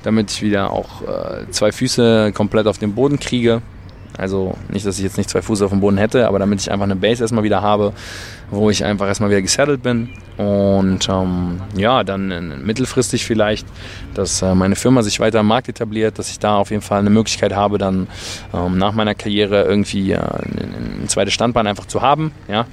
[0.02, 3.61] damit ich wieder auch äh, zwei Füße komplett auf den Boden kriege.
[4.18, 6.72] Also nicht, dass ich jetzt nicht zwei Fuß auf dem Boden hätte, aber damit ich
[6.72, 7.93] einfach eine Base erstmal wieder habe,
[8.52, 10.10] wo ich einfach erstmal wieder gesettelt bin.
[10.38, 13.65] Und ähm, ja, dann mittelfristig vielleicht,
[14.14, 16.99] dass äh, meine Firma sich weiter am Markt etabliert, dass ich da auf jeden Fall
[16.99, 18.07] eine Möglichkeit habe, dann
[18.53, 22.32] ähm, nach meiner Karriere irgendwie äh, ein, zweites Standbein einfach zu haben.
[22.48, 22.65] Ja?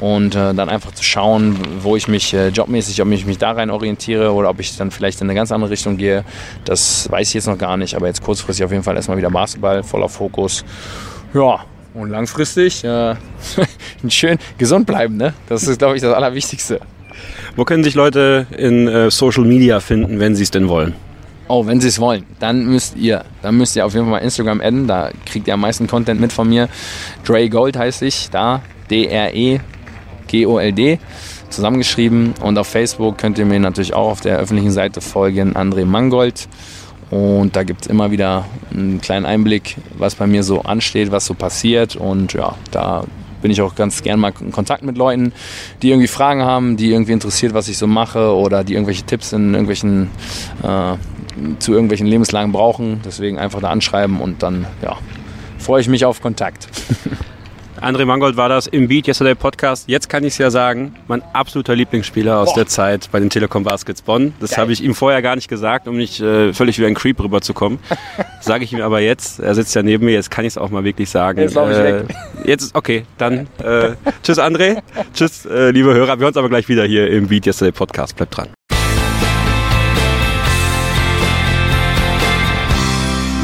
[0.00, 3.52] und äh, dann einfach zu schauen, wo ich mich äh, jobmäßig, ob ich mich da
[3.52, 6.24] rein orientiere oder ob ich dann vielleicht in eine ganz andere Richtung gehe.
[6.64, 9.30] Das weiß ich jetzt noch gar nicht, aber jetzt kurzfristig auf jeden Fall erstmal wieder
[9.30, 10.64] Basketball, voller Fokus.
[11.34, 11.60] Ja,
[11.94, 13.14] und langfristig äh,
[14.08, 15.34] schön gesund bleiben, ne?
[15.48, 16.80] Das ist, glaube ich, das Allerwichtigste.
[17.56, 20.94] Wo können sich Leute in äh, Social Media finden, wenn sie es denn wollen?
[21.48, 24.18] Oh, wenn Sie es wollen, dann müsst ihr, dann müsst ihr auf jeden Fall mal
[24.18, 24.86] Instagram adden.
[24.86, 26.68] Da kriegt ihr am meisten Content mit von mir.
[27.26, 29.60] Dre Gold heißt ich, da D-R-E
[30.28, 30.98] G-O-L-D
[31.50, 32.34] zusammengeschrieben.
[32.40, 36.48] Und auf Facebook könnt ihr mir natürlich auch auf der öffentlichen Seite folgen, André Mangold.
[37.12, 41.26] Und da gibt es immer wieder einen kleinen Einblick, was bei mir so ansteht, was
[41.26, 41.94] so passiert.
[41.94, 43.04] Und ja, da
[43.42, 45.34] bin ich auch ganz gern mal in Kontakt mit Leuten,
[45.82, 49.34] die irgendwie Fragen haben, die irgendwie interessiert, was ich so mache oder die irgendwelche Tipps
[49.34, 50.08] in irgendwelchen,
[50.62, 50.94] äh,
[51.58, 53.02] zu irgendwelchen Lebenslagen brauchen.
[53.04, 54.96] Deswegen einfach da anschreiben und dann ja,
[55.58, 56.66] freue ich mich auf Kontakt.
[57.82, 59.88] André Mangold war das im Beat Yesterday Podcast.
[59.88, 62.60] Jetzt kann ich es ja sagen, mein absoluter Lieblingsspieler aus Boah.
[62.60, 64.34] der Zeit bei den Telekom Baskets Bonn.
[64.38, 67.18] Das habe ich ihm vorher gar nicht gesagt, um nicht äh, völlig wie ein Creep
[67.20, 67.80] rüberzukommen.
[68.40, 69.40] Sage ich ihm aber jetzt.
[69.40, 71.40] Er sitzt ja neben mir, jetzt kann ich es auch mal wirklich sagen.
[71.40, 72.04] Jetzt, äh,
[72.44, 74.80] jetzt ist okay, dann äh, tschüss André,
[75.12, 76.18] tschüss äh, liebe Hörer.
[76.18, 78.14] Wir hören uns aber gleich wieder hier im Beat Yesterday Podcast.
[78.14, 78.48] Bleibt dran.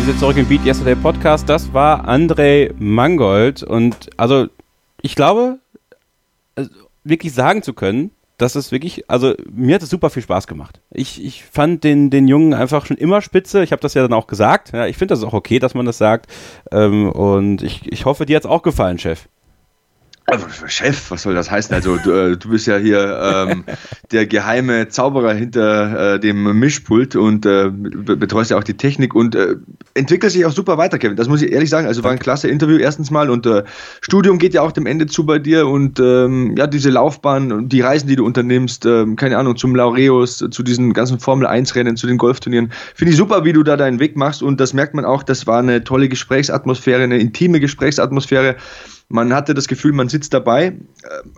[0.09, 1.51] Sind zurück im Beat Yesterday Podcast.
[1.51, 3.63] Das war André Mangold.
[3.63, 4.47] Und also,
[5.03, 5.59] ich glaube,
[6.57, 6.71] also,
[7.05, 10.81] wirklich sagen zu können, dass es wirklich, also mir hat es super viel Spaß gemacht.
[10.91, 13.63] Ich, ich fand den, den Jungen einfach schon immer spitze.
[13.63, 14.73] Ich habe das ja dann auch gesagt.
[14.73, 16.27] Ja, ich finde das auch okay, dass man das sagt.
[16.73, 19.29] Ähm, und ich, ich hoffe, dir hat es auch gefallen, Chef.
[20.31, 21.75] Also, Chef, was soll das heißen?
[21.75, 23.65] Also du, äh, du bist ja hier ähm,
[24.13, 29.35] der geheime Zauberer hinter äh, dem Mischpult und äh, betreust ja auch die Technik und
[29.35, 29.57] äh,
[29.95, 31.17] entwickelst dich auch super weiter, Kevin.
[31.17, 31.87] Das muss ich ehrlich sagen.
[31.87, 33.65] Also war ein klasse Interview erstens mal und äh,
[34.03, 37.71] Studium geht ja auch dem Ende zu bei dir und ähm, ja, diese Laufbahn und
[37.71, 42.07] die Reisen, die du unternimmst, ähm, keine Ahnung, zum Laureus, zu diesen ganzen Formel-1-Rennen, zu
[42.07, 42.71] den Golfturnieren.
[42.95, 45.47] Finde ich super, wie du da deinen Weg machst und das merkt man auch, das
[45.47, 48.57] war eine tolle Gesprächsatmosphäre, eine intime Gesprächsatmosphäre.
[49.09, 50.67] Man hatte das Gefühl, man sitzt dabei.
[50.67, 50.75] Äh,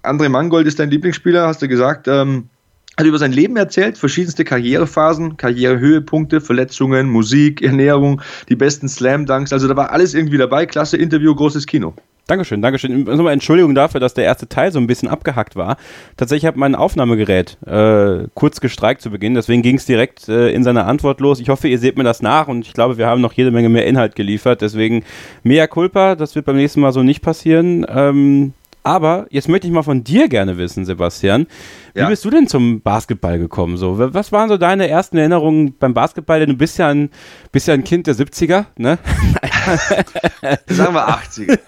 [0.03, 2.09] André Mangold ist dein Lieblingsspieler, hast du gesagt.
[2.09, 2.49] Ähm,
[2.97, 9.53] hat über sein Leben erzählt, verschiedenste Karrierephasen, Karrierehöhepunkte, Verletzungen, Musik, Ernährung, die besten Slam-Dunks.
[9.53, 10.67] Also da war alles irgendwie dabei.
[10.67, 11.95] Klasse Interview, großes Kino.
[12.31, 13.03] Dankeschön, Dankeschön.
[13.03, 15.77] Nochmal Entschuldigung dafür, dass der erste Teil so ein bisschen abgehackt war.
[16.17, 20.63] Tatsächlich habe mein Aufnahmegerät äh, kurz gestreikt zu Beginn, deswegen ging es direkt äh, in
[20.63, 21.41] seiner Antwort los.
[21.41, 23.69] Ich hoffe, ihr seht mir das nach und ich glaube, wir haben noch jede Menge
[23.69, 24.61] mehr Inhalt geliefert.
[24.61, 25.03] Deswegen
[25.43, 27.85] mea culpa, das wird beim nächsten Mal so nicht passieren.
[27.89, 28.53] Ähm,
[28.85, 31.49] aber jetzt möchte ich mal von dir gerne wissen, Sebastian.
[31.95, 32.09] Wie ja.
[32.09, 33.77] bist du denn zum Basketball gekommen?
[33.77, 36.41] So, was waren so deine ersten Erinnerungen beim Basketball?
[36.41, 37.11] Denn du bist ja ein,
[37.53, 38.99] bist ja ein Kind der 70er, ne?
[40.69, 41.59] Sagen wir 80er.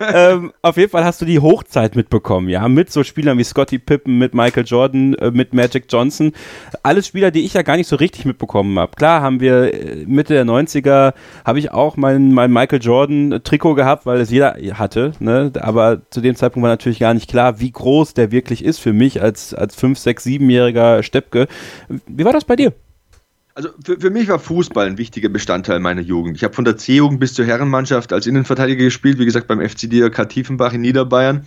[0.14, 3.78] ähm, auf jeden Fall hast du die Hochzeit mitbekommen, ja, mit so Spielern wie Scotty
[3.78, 6.32] Pippen, mit Michael Jordan, äh, mit Magic Johnson.
[6.82, 8.92] Alles Spieler, die ich ja gar nicht so richtig mitbekommen habe.
[8.96, 11.14] Klar haben wir äh, Mitte der 90er,
[11.44, 15.52] habe ich auch mein, mein Michael Jordan Trikot gehabt, weil es jeder hatte, ne?
[15.60, 18.92] Aber zu dem Zeitpunkt war natürlich gar nicht klar, wie groß der wirklich ist für
[18.92, 21.48] mich als als, als 5, 6, 7-jähriger Steppke.
[22.06, 22.72] Wie war das bei dir?
[23.54, 26.36] Also für, für mich war Fußball ein wichtiger Bestandteil meiner Jugend.
[26.36, 29.90] Ich habe von der C-Jugend bis zur Herrenmannschaft als Innenverteidiger gespielt, wie gesagt beim FC
[29.90, 31.44] DRK Tiefenbach in Niederbayern.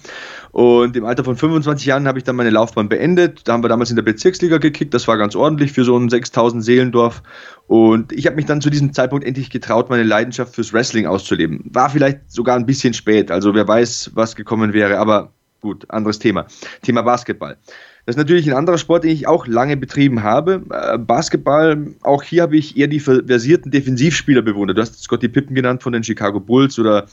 [0.52, 3.48] Und im Alter von 25 Jahren habe ich dann meine Laufbahn beendet.
[3.48, 4.94] Da haben wir damals in der Bezirksliga gekickt.
[4.94, 7.24] Das war ganz ordentlich für so ein 6000 Seelendorf.
[7.66, 11.64] Und ich habe mich dann zu diesem Zeitpunkt endlich getraut, meine Leidenschaft fürs Wrestling auszuleben.
[11.74, 13.32] War vielleicht sogar ein bisschen spät.
[13.32, 14.99] Also wer weiß, was gekommen wäre.
[14.99, 15.32] Aber
[15.66, 16.46] gut, anderes Thema.
[16.82, 17.58] Thema Basketball.
[18.06, 20.62] Das ist natürlich ein anderer Sport, den ich auch lange betrieben habe.
[20.70, 24.78] Äh, Basketball, auch hier habe ich eher die versierten Defensivspieler bewundert.
[24.78, 27.08] Du hast Scotty Pippen genannt von den Chicago Bulls oder,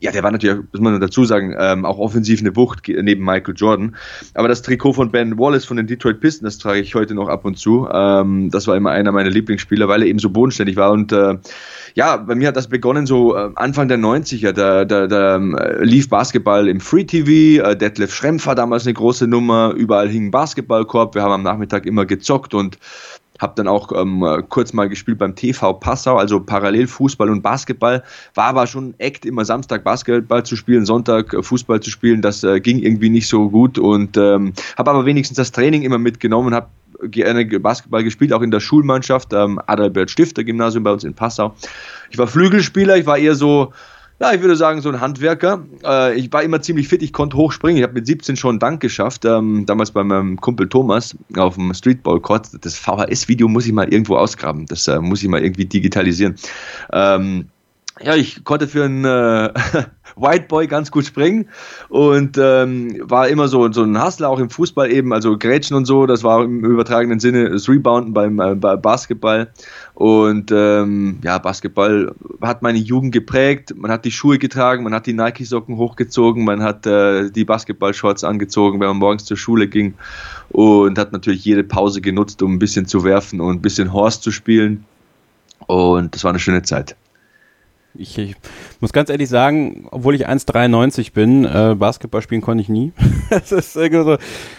[0.00, 3.54] ja, der war natürlich, muss man dazu sagen, ähm, auch offensiv eine Wucht neben Michael
[3.54, 3.94] Jordan.
[4.32, 7.28] Aber das Trikot von Ben Wallace von den Detroit Pistons, das trage ich heute noch
[7.28, 7.86] ab und zu.
[7.92, 11.36] Ähm, das war immer einer meiner Lieblingsspieler, weil er eben so bodenständig war und äh,
[11.94, 14.52] ja, bei mir hat das begonnen so äh, Anfang der 90er.
[14.52, 17.64] Da, da, da äh, lief Basketball im Free TV.
[17.64, 19.72] Äh, Detlef Schrempf war damals eine große Nummer.
[19.76, 21.14] Überall hing ein Basketballkorb.
[21.14, 22.78] Wir haben am Nachmittag immer gezockt und
[23.38, 28.02] habe dann auch ähm, kurz mal gespielt beim TV Passau, also parallel Fußball und Basketball.
[28.34, 32.20] War aber schon Act, immer Samstag Basketball zu spielen, Sonntag Fußball zu spielen.
[32.20, 35.98] Das äh, ging irgendwie nicht so gut und ähm, habe aber wenigstens das Training immer
[35.98, 36.66] mitgenommen, habe
[37.02, 41.54] gerne Basketball gespielt, auch in der Schulmannschaft, ähm, Adalbert Stifter Gymnasium bei uns in Passau.
[42.10, 43.72] Ich war Flügelspieler, ich war eher so,
[44.20, 45.64] ja, ich würde sagen, so ein Handwerker.
[45.84, 47.76] Äh, ich war immer ziemlich fit, ich konnte hochspringen.
[47.76, 51.54] Ich habe mit 17 schon einen Dank geschafft, ähm, damals bei meinem Kumpel Thomas auf
[51.54, 52.64] dem Streetball-Court.
[52.64, 56.34] Das VHS-Video muss ich mal irgendwo ausgraben, das äh, muss ich mal irgendwie digitalisieren.
[56.92, 57.46] Ähm,
[58.00, 59.52] ja, ich konnte für einen äh,
[60.20, 61.48] White Boy ganz gut springen.
[61.88, 65.84] Und ähm, war immer so, so ein Hustler auch im Fußball eben, also Grätschen und
[65.84, 69.48] so, das war im übertragenen Sinne das Rebounden beim äh, Basketball.
[69.94, 75.06] Und ähm, ja, Basketball hat meine Jugend geprägt, man hat die Schuhe getragen, man hat
[75.06, 79.94] die Nike-Socken hochgezogen, man hat äh, die Basketball-Shorts angezogen, wenn man morgens zur Schule ging.
[80.50, 84.22] Und hat natürlich jede Pause genutzt, um ein bisschen zu werfen und ein bisschen Horst
[84.22, 84.84] zu spielen.
[85.66, 86.96] Und das war eine schöne Zeit.
[87.94, 88.36] Ich, ich,
[88.80, 92.92] muss ganz ehrlich sagen, obwohl ich 1,93 bin, äh, Basketball spielen konnte ich nie.
[93.30, 94.16] das ist irgendwie so,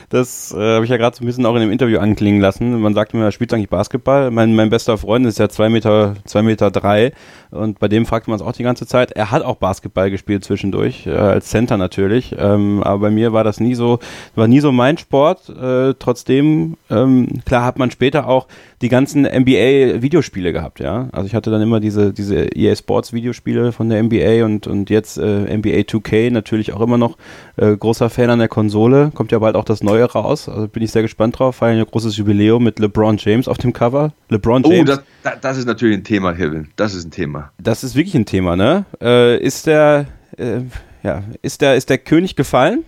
[0.10, 2.82] das äh, habe ich ja gerade so ein bisschen auch in dem Interview anklingen lassen.
[2.82, 4.32] Man sagt er spielt eigentlich Basketball.
[4.32, 7.14] Mein, mein bester Freund ist ja zwei Meter, zwei Meter drei
[7.52, 9.12] und bei dem fragt man es auch die ganze Zeit.
[9.12, 12.36] Er hat auch Basketball gespielt zwischendurch, äh, als Center natürlich.
[12.38, 14.00] Ähm, aber bei mir war das nie so,
[14.36, 15.50] war nie so mein Sport.
[15.50, 18.48] Äh, trotzdem, ähm, klar hat man später auch
[18.82, 21.10] die ganzen NBA-Videospiele gehabt, ja.
[21.12, 24.68] Also ich hatte dann immer diese, diese EA Sports Videospiele Videospiele von der NBA und,
[24.68, 27.18] und jetzt äh, NBA 2K natürlich auch immer noch
[27.58, 29.12] äh, großer Fan an der Konsole.
[29.14, 30.50] Kommt ja bald auch das Neue raus.
[30.50, 31.58] Also bin ich sehr gespannt drauf.
[31.58, 34.14] Feiern ein großes Jubiläum mit LeBron James auf dem Cover.
[34.30, 34.90] LeBron oh, James.
[34.90, 36.70] Oh, das, das ist natürlich ein Thema, Kevin.
[36.76, 37.39] Das ist ein Thema.
[37.62, 38.86] Das ist wirklich ein Thema, ne?
[39.02, 40.08] Äh, ist der,
[40.38, 40.62] äh,
[41.04, 42.84] ja, ist der, ist der König gefallen?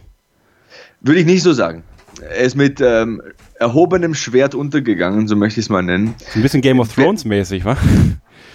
[1.01, 1.83] Würde ich nicht so sagen.
[2.21, 3.21] Er ist mit ähm,
[3.59, 6.13] erhobenem Schwert untergegangen, so möchte ich es mal nennen.
[6.35, 7.77] Ein bisschen Game of Thrones mäßig, wa?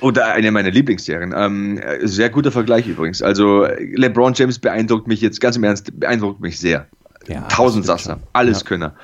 [0.01, 1.35] Oder eine meiner Lieblingsserien.
[1.35, 3.23] Ähm, sehr guter Vergleich übrigens.
[3.23, 6.87] Also LeBron James beeindruckt mich jetzt, ganz im Ernst, beeindruckt mich sehr.
[7.29, 8.67] Ja, Tausendsasser, alles ja.
[8.67, 8.95] Könner.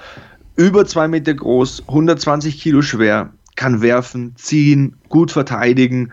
[0.56, 6.12] Über zwei Meter groß, 120 Kilo schwer, kann werfen, ziehen, gut verteidigen.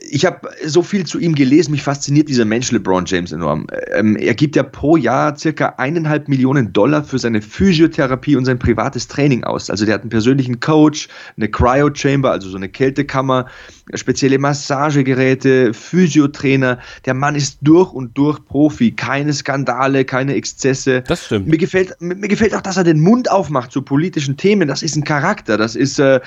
[0.00, 3.66] Ich habe so viel zu ihm gelesen, mich fasziniert dieser Mensch LeBron James enorm.
[3.92, 8.58] Ähm, er gibt ja pro Jahr circa eineinhalb Millionen Dollar für seine Physiotherapie und sein
[8.58, 9.68] privates Training aus.
[9.68, 13.46] Also der hat einen persönlichen Coach, eine Cryo-Chamber, also so eine Kältekammer,
[13.94, 16.78] spezielle Massagegeräte, Physiotrainer.
[17.04, 21.02] Der Mann ist durch und durch Profi, keine Skandale, keine Exzesse.
[21.02, 21.48] Das stimmt.
[21.48, 24.68] Mir gefällt, mir gefällt auch, dass er den Mund aufmacht zu politischen Themen.
[24.68, 26.20] Das ist ein Charakter, das ist äh,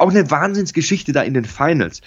[0.00, 2.00] auch eine Wahnsinnsgeschichte da in den Finals.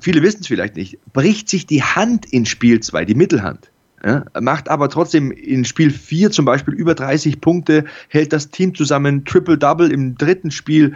[0.00, 0.98] Viele wissen es vielleicht nicht.
[1.12, 3.70] Bricht sich die Hand in Spiel 2, die Mittelhand.
[4.04, 8.74] Ja, macht aber trotzdem in Spiel 4 zum Beispiel über 30 Punkte, hält das Team
[8.74, 10.94] zusammen, Triple-Double im dritten Spiel.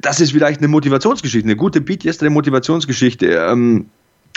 [0.00, 3.26] Das ist vielleicht eine Motivationsgeschichte, eine gute Beat yesterday Motivationsgeschichte.
[3.26, 3.86] Ähm,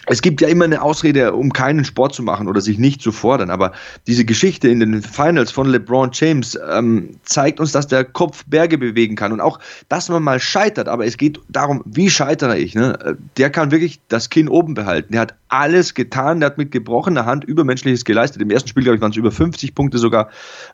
[0.08, 3.12] es gibt ja immer eine Ausrede, um keinen Sport zu machen oder sich nicht zu
[3.12, 3.50] fordern.
[3.50, 3.72] Aber
[4.06, 8.78] diese Geschichte in den Finals von LeBron James ähm, zeigt uns, dass der Kopf Berge
[8.78, 10.90] bewegen kann und auch, dass man mal scheitert.
[10.90, 12.76] Aber es geht darum, wie scheitere ich.
[12.76, 13.18] Ne?
[13.38, 15.14] Der kann wirklich das Kinn oben behalten.
[15.14, 16.42] Der hat alles getan.
[16.42, 18.42] Der hat mit gebrochener Hand Übermenschliches geleistet.
[18.42, 20.30] Im ersten Spiel, glaube ich, waren es über 50 Punkte sogar.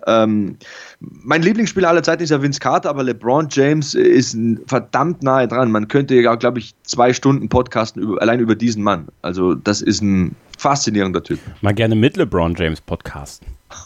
[0.07, 0.57] Ähm,
[0.99, 5.71] mein Lieblingsspieler aller Zeiten ist ja Vince Carter, aber LeBron James ist verdammt nahe dran.
[5.71, 9.07] Man könnte ja, glaube ich, zwei Stunden podcasten über, allein über diesen Mann.
[9.21, 11.39] Also das ist ein faszinierender Typ.
[11.61, 13.59] Mal gerne mit LeBron James podcasten.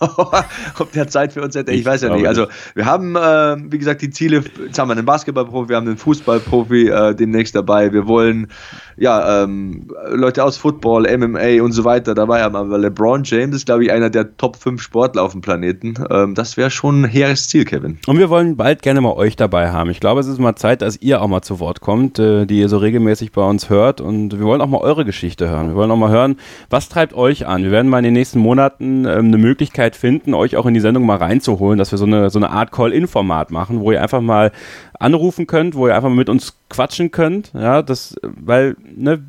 [0.79, 2.25] Ob der Zeit für uns hätte, ich, ich weiß ja nicht.
[2.25, 5.87] Also wir haben, äh, wie gesagt, die Ziele, jetzt haben wir einen Basketballprofi, wir haben
[5.87, 7.91] einen Fußballprofi äh, demnächst dabei.
[7.91, 8.47] Wir wollen
[8.95, 12.55] ja ähm, Leute aus Football, MMA und so weiter dabei haben.
[12.55, 15.95] Aber LeBron James ist, glaube ich, einer der Top 5 Sportler auf dem Planeten.
[16.09, 17.97] Ähm, das wäre schon ein hehres Ziel, Kevin.
[18.07, 19.89] Und wir wollen bald gerne mal euch dabei haben.
[19.89, 22.59] Ich glaube, es ist mal Zeit, dass ihr auch mal zu Wort kommt, äh, die
[22.59, 23.99] ihr so regelmäßig bei uns hört.
[23.99, 25.69] Und wir wollen auch mal eure Geschichte hören.
[25.69, 26.37] Wir wollen auch mal hören,
[26.69, 27.63] was treibt euch an.
[27.63, 30.79] Wir werden mal in den nächsten Monaten ähm, eine Möglichkeit finden, euch auch in die
[30.79, 34.21] Sendung mal reinzuholen, dass wir so eine, so eine Art Call-In-Format machen, wo ihr einfach
[34.21, 34.51] mal
[34.99, 37.51] anrufen könnt, wo ihr einfach mal mit uns quatschen könnt.
[37.53, 39.23] Ja, das, weil, ne,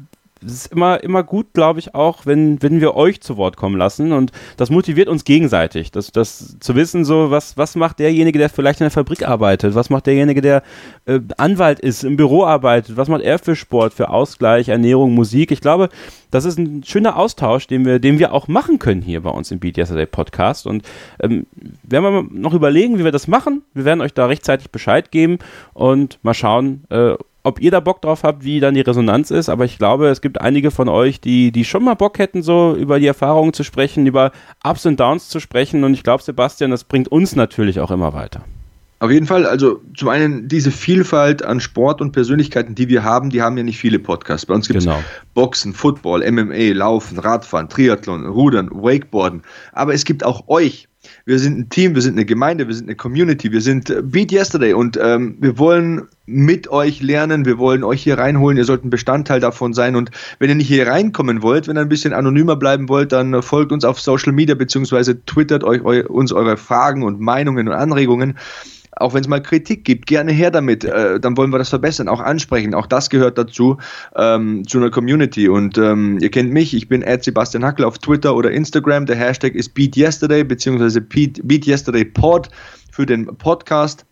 [0.46, 3.76] es ist immer, immer gut, glaube ich, auch, wenn, wenn wir euch zu Wort kommen
[3.76, 4.12] lassen.
[4.12, 5.90] Und das motiviert uns gegenseitig.
[5.90, 9.74] Das, das zu wissen, so, was, was macht derjenige, der vielleicht in der Fabrik arbeitet?
[9.74, 10.62] Was macht derjenige, der
[11.06, 12.96] äh, Anwalt ist, im Büro arbeitet?
[12.96, 15.50] Was macht er für Sport, für Ausgleich, Ernährung, Musik?
[15.50, 15.88] Ich glaube,
[16.30, 19.50] das ist ein schöner Austausch, den wir, den wir auch machen können hier bei uns
[19.50, 20.66] im Beat Yesterday Podcast.
[20.66, 20.84] Und
[21.20, 21.46] ähm,
[21.82, 23.62] werden wir noch überlegen, wie wir das machen.
[23.72, 25.38] Wir werden euch da rechtzeitig Bescheid geben
[25.72, 27.14] und mal schauen, äh,
[27.44, 30.20] ob ihr da Bock drauf habt, wie dann die Resonanz ist, aber ich glaube, es
[30.20, 33.62] gibt einige von euch, die, die schon mal Bock hätten, so über die Erfahrungen zu
[33.62, 34.32] sprechen, über
[34.64, 38.14] Ups und Downs zu sprechen und ich glaube, Sebastian, das bringt uns natürlich auch immer
[38.14, 38.42] weiter.
[39.00, 43.28] Auf jeden Fall, also zum einen diese Vielfalt an Sport und Persönlichkeiten, die wir haben,
[43.28, 44.46] die haben ja nicht viele Podcasts.
[44.46, 45.02] Bei uns gibt es genau.
[45.34, 49.42] Boxen, Football, MMA, Laufen, Radfahren, Triathlon, Rudern, Wakeboarden.
[49.72, 50.88] Aber es gibt auch euch,
[51.26, 54.02] wir sind ein Team, wir sind eine Gemeinde, wir sind eine Community, wir sind äh,
[54.02, 58.64] Beat Yesterday und ähm, wir wollen mit euch lernen, wir wollen euch hier reinholen, ihr
[58.64, 61.88] sollt ein Bestandteil davon sein und wenn ihr nicht hier reinkommen wollt, wenn ihr ein
[61.88, 66.32] bisschen anonymer bleiben wollt, dann folgt uns auf Social Media beziehungsweise twittert euch eu, uns
[66.32, 68.38] eure Fragen und Meinungen und Anregungen
[68.96, 70.84] auch wenn es mal Kritik gibt, gerne her damit.
[70.84, 72.74] Äh, dann wollen wir das verbessern, auch ansprechen.
[72.74, 73.78] Auch das gehört dazu,
[74.16, 75.48] ähm, zu einer Community.
[75.48, 79.06] Und ähm, ihr kennt mich, ich bin Sebastian Hackel auf Twitter oder Instagram.
[79.06, 82.48] Der Hashtag ist BeatYesterday, beziehungsweise BeatYesterdayPod
[82.92, 84.06] für den Podcast.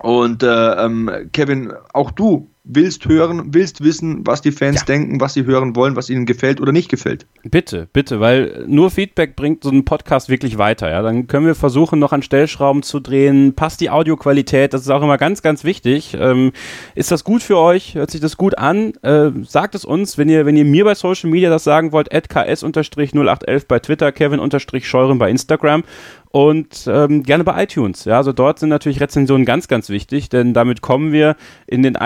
[0.00, 4.84] Und äh, ähm, Kevin, auch du willst hören, willst wissen, was die Fans ja.
[4.84, 7.26] denken, was sie hören wollen, was ihnen gefällt oder nicht gefällt.
[7.42, 10.90] Bitte, bitte, weil nur Feedback bringt so einen Podcast wirklich weiter.
[10.90, 13.54] Ja, dann können wir versuchen, noch an Stellschrauben zu drehen.
[13.54, 14.74] Passt die Audioqualität?
[14.74, 16.16] Das ist auch immer ganz, ganz wichtig.
[16.18, 16.52] Ähm,
[16.94, 17.94] ist das gut für euch?
[17.94, 18.92] Hört sich das gut an?
[19.02, 22.12] Äh, sagt es uns, wenn ihr, wenn ihr mir bei Social Media das sagen wollt.
[22.12, 25.84] @ks_0811 bei Twitter, Kevin_Scheuren bei Instagram
[26.30, 28.04] und ähm, gerne bei iTunes.
[28.04, 31.36] Ja, also dort sind natürlich Rezensionen ganz, ganz wichtig, denn damit kommen wir
[31.66, 31.96] in den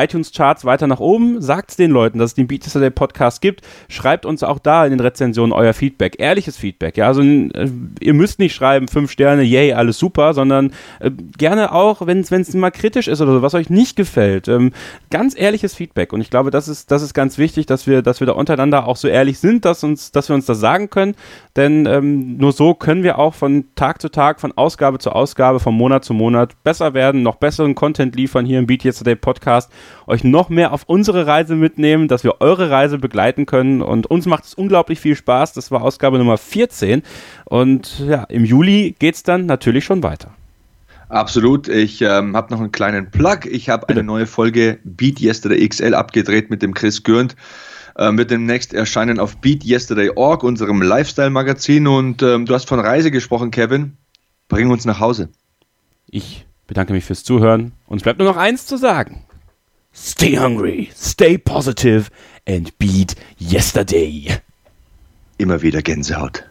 [0.52, 1.40] iTunes-Charts weiter nach oben.
[1.40, 3.62] Sagt es den Leuten, dass es den Beat Day Podcast gibt.
[3.88, 6.96] Schreibt uns auch da in den Rezensionen euer Feedback, ehrliches Feedback.
[6.96, 7.70] Ja, also äh,
[8.00, 12.54] ihr müsst nicht schreiben fünf Sterne, yay, alles super, sondern äh, gerne auch, wenn es
[12.54, 14.48] mal kritisch ist oder so, was euch nicht gefällt.
[14.48, 14.72] Ähm,
[15.10, 16.12] ganz ehrliches Feedback.
[16.12, 18.86] Und ich glaube, das ist, das ist ganz wichtig, dass wir, dass wir da untereinander
[18.86, 21.14] auch so ehrlich sind, dass uns, dass wir uns das sagen können.
[21.56, 25.60] Denn ähm, nur so können wir auch von Tag zu Tag, von Ausgabe zu Ausgabe,
[25.60, 29.70] von Monat zu Monat besser werden, noch besseren Content liefern hier im Beat Yesterday Podcast,
[30.06, 34.26] euch noch mehr auf unsere Reise mitnehmen, dass wir eure Reise begleiten können und uns
[34.26, 35.52] macht es unglaublich viel Spaß.
[35.52, 37.02] Das war Ausgabe Nummer 14
[37.44, 40.30] und ja, im Juli geht es dann natürlich schon weiter.
[41.08, 41.68] Absolut.
[41.68, 43.40] Ich ähm, habe noch einen kleinen Plug.
[43.44, 47.36] Ich habe eine neue Folge Beat Yesterday XL abgedreht mit dem Chris Gürnt
[47.96, 51.86] äh, wird demnächst erscheinen auf BeatYesterday.org, unserem Lifestyle-Magazin.
[51.86, 53.96] Und ähm, du hast von Reise gesprochen, Kevin.
[54.48, 55.28] Bring uns nach Hause.
[56.06, 57.72] Ich bedanke mich fürs Zuhören.
[57.86, 59.24] Uns bleibt nur noch eins zu sagen.
[59.92, 62.10] Stay hungry, stay positive
[62.46, 64.38] and beat yesterday.
[65.38, 66.44] Immer wieder Gänsehaut.